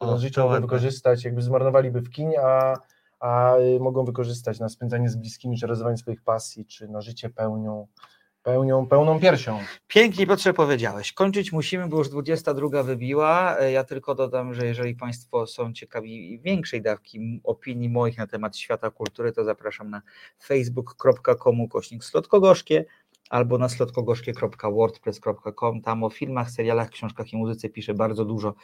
mogą 0.00 0.44
ładne. 0.44 0.60
wykorzystać, 0.60 1.24
jakby 1.24 1.42
zmarnowaliby 1.42 2.00
w 2.00 2.10
kinie, 2.10 2.40
a, 2.42 2.74
a 3.20 3.56
y, 3.56 3.80
mogą 3.80 4.04
wykorzystać 4.04 4.60
na 4.60 4.68
spędzanie 4.68 5.08
z 5.08 5.16
bliskimi, 5.16 5.58
czy 5.58 5.66
realizowanie 5.66 5.96
swoich 5.96 6.22
pasji, 6.22 6.66
czy 6.66 6.88
na 6.88 7.00
życie 7.00 7.30
pełnią, 7.30 7.86
pełnią, 8.42 8.86
pełną 8.86 9.20
piersią. 9.20 9.58
Pięknie 9.86 10.26
Piotrze 10.26 10.54
powiedziałeś. 10.54 11.12
Kończyć 11.12 11.52
musimy, 11.52 11.88
bo 11.88 11.98
już 11.98 12.08
22 12.08 12.82
wybiła. 12.82 13.58
E, 13.58 13.72
Ja 13.72 13.84
tylko 13.84 14.14
dodam, 14.14 14.54
że 14.54 14.66
jeżeli 14.66 14.94
Państwo 14.94 15.46
są 15.46 15.72
ciekawi 15.72 16.40
większej 16.40 16.82
dawki 16.82 17.40
opinii 17.44 17.88
moich 17.88 18.18
na 18.18 18.26
temat 18.26 18.56
świata 18.56 18.90
kultury, 18.90 19.32
to 19.32 19.44
zapraszam 19.44 19.90
na 19.90 20.02
facebook.com 20.42 21.68
kośnik 21.68 22.04
slotkogorzkie 22.04 22.84
albo 23.30 23.58
na 23.58 23.68
slotkogorzkie.wordpress.com. 23.68 25.82
Tam 25.82 26.04
o 26.04 26.10
filmach, 26.10 26.50
serialach, 26.50 26.90
książkach 26.90 27.32
i 27.32 27.36
muzyce 27.36 27.68
piszę 27.68 27.94
bardzo 27.94 28.24
dużo. 28.24 28.54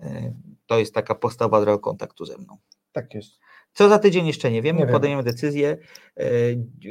E, 0.00 0.34
To 0.66 0.78
jest 0.78 0.94
taka 0.94 1.14
podstawowa 1.14 1.60
droga 1.60 1.82
kontaktu 1.82 2.24
ze 2.24 2.38
mną. 2.38 2.58
Tak 2.92 3.14
jest. 3.14 3.38
Co 3.72 3.88
za 3.88 3.98
tydzień 3.98 4.26
jeszcze 4.26 4.50
nie 4.50 4.62
wiemy, 4.62 4.80
Nie 4.80 4.86
podejmiemy 4.86 5.22
decyzję, 5.22 5.78
e, 6.20 6.24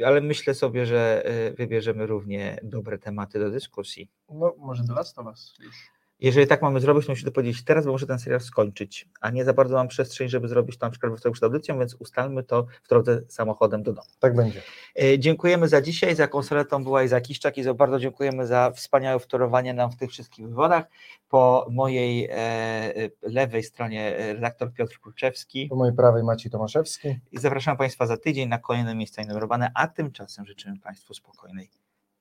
ale 0.06 0.20
myślę 0.20 0.54
sobie, 0.54 0.86
że 0.86 1.24
e, 1.24 1.52
wybierzemy 1.52 2.06
równie 2.06 2.58
dobre 2.62 2.98
tematy 2.98 3.38
do 3.38 3.50
dyskusji. 3.50 4.10
No, 4.28 4.54
może 4.58 4.84
do 4.84 4.94
Was 4.94 5.14
to 5.14 5.24
Was 5.24 5.54
już. 5.60 5.93
Jeżeli 6.24 6.46
tak 6.46 6.62
mamy 6.62 6.80
zrobić, 6.80 7.06
to 7.06 7.12
muszę 7.12 7.24
to 7.24 7.32
powiedzieć 7.32 7.64
teraz, 7.64 7.86
bo 7.86 7.92
muszę 7.92 8.06
ten 8.06 8.18
serial 8.18 8.40
skończyć, 8.40 9.08
a 9.20 9.30
nie 9.30 9.44
za 9.44 9.52
bardzo 9.52 9.74
mam 9.74 9.88
przestrzeń, 9.88 10.28
żeby 10.28 10.48
zrobić 10.48 10.78
to 10.78 10.86
na 10.86 10.90
przykład 10.90 11.12
przed 11.32 11.44
audycją, 11.44 11.78
więc 11.78 11.94
ustalmy 11.94 12.42
to 12.42 12.66
w 12.82 12.88
drodze 12.88 13.20
samochodem 13.28 13.82
do 13.82 13.92
domu. 13.92 14.08
Tak 14.18 14.34
będzie. 14.34 14.62
E, 15.02 15.18
Dziękujemy 15.18 15.68
za 15.68 15.82
dzisiaj, 15.82 16.16
za 16.16 16.28
konsoletą 16.28 16.84
była 16.84 17.02
Iza 17.02 17.20
Kiszczak 17.20 17.58
i 17.58 17.62
za 17.62 17.74
bardzo 17.74 17.98
dziękujemy 17.98 18.46
za 18.46 18.70
wspaniałe 18.70 19.20
wtorowanie 19.20 19.74
nam 19.74 19.92
w 19.92 19.96
tych 19.96 20.10
wszystkich 20.10 20.48
wywodach. 20.48 20.84
Po 21.28 21.66
mojej 21.70 22.24
e, 22.24 22.32
e, 22.32 23.10
lewej 23.22 23.62
stronie 23.62 24.16
redaktor 24.18 24.72
Piotr 24.72 24.98
Kurczewski 25.00 25.66
Po 25.68 25.76
mojej 25.76 25.96
prawej 25.96 26.22
Maciej 26.22 26.50
Tomaszewski. 26.52 27.18
i 27.32 27.38
zapraszam 27.38 27.76
Państwa 27.76 28.06
za 28.06 28.16
tydzień 28.16 28.48
na 28.48 28.58
kolejne 28.58 28.94
miejsca 28.94 29.22
ignorowane, 29.22 29.70
a 29.74 29.88
tymczasem 29.88 30.46
życzymy 30.46 30.78
Państwu 30.78 31.14
spokojnej 31.14 31.70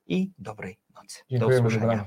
i 0.07 0.31
dobrej 0.39 0.77
nocy. 0.95 1.19
Do 1.19 1.25
Dziękujemy, 1.29 1.59
usłyszenia. 1.59 1.81
dobranoc. 1.81 2.01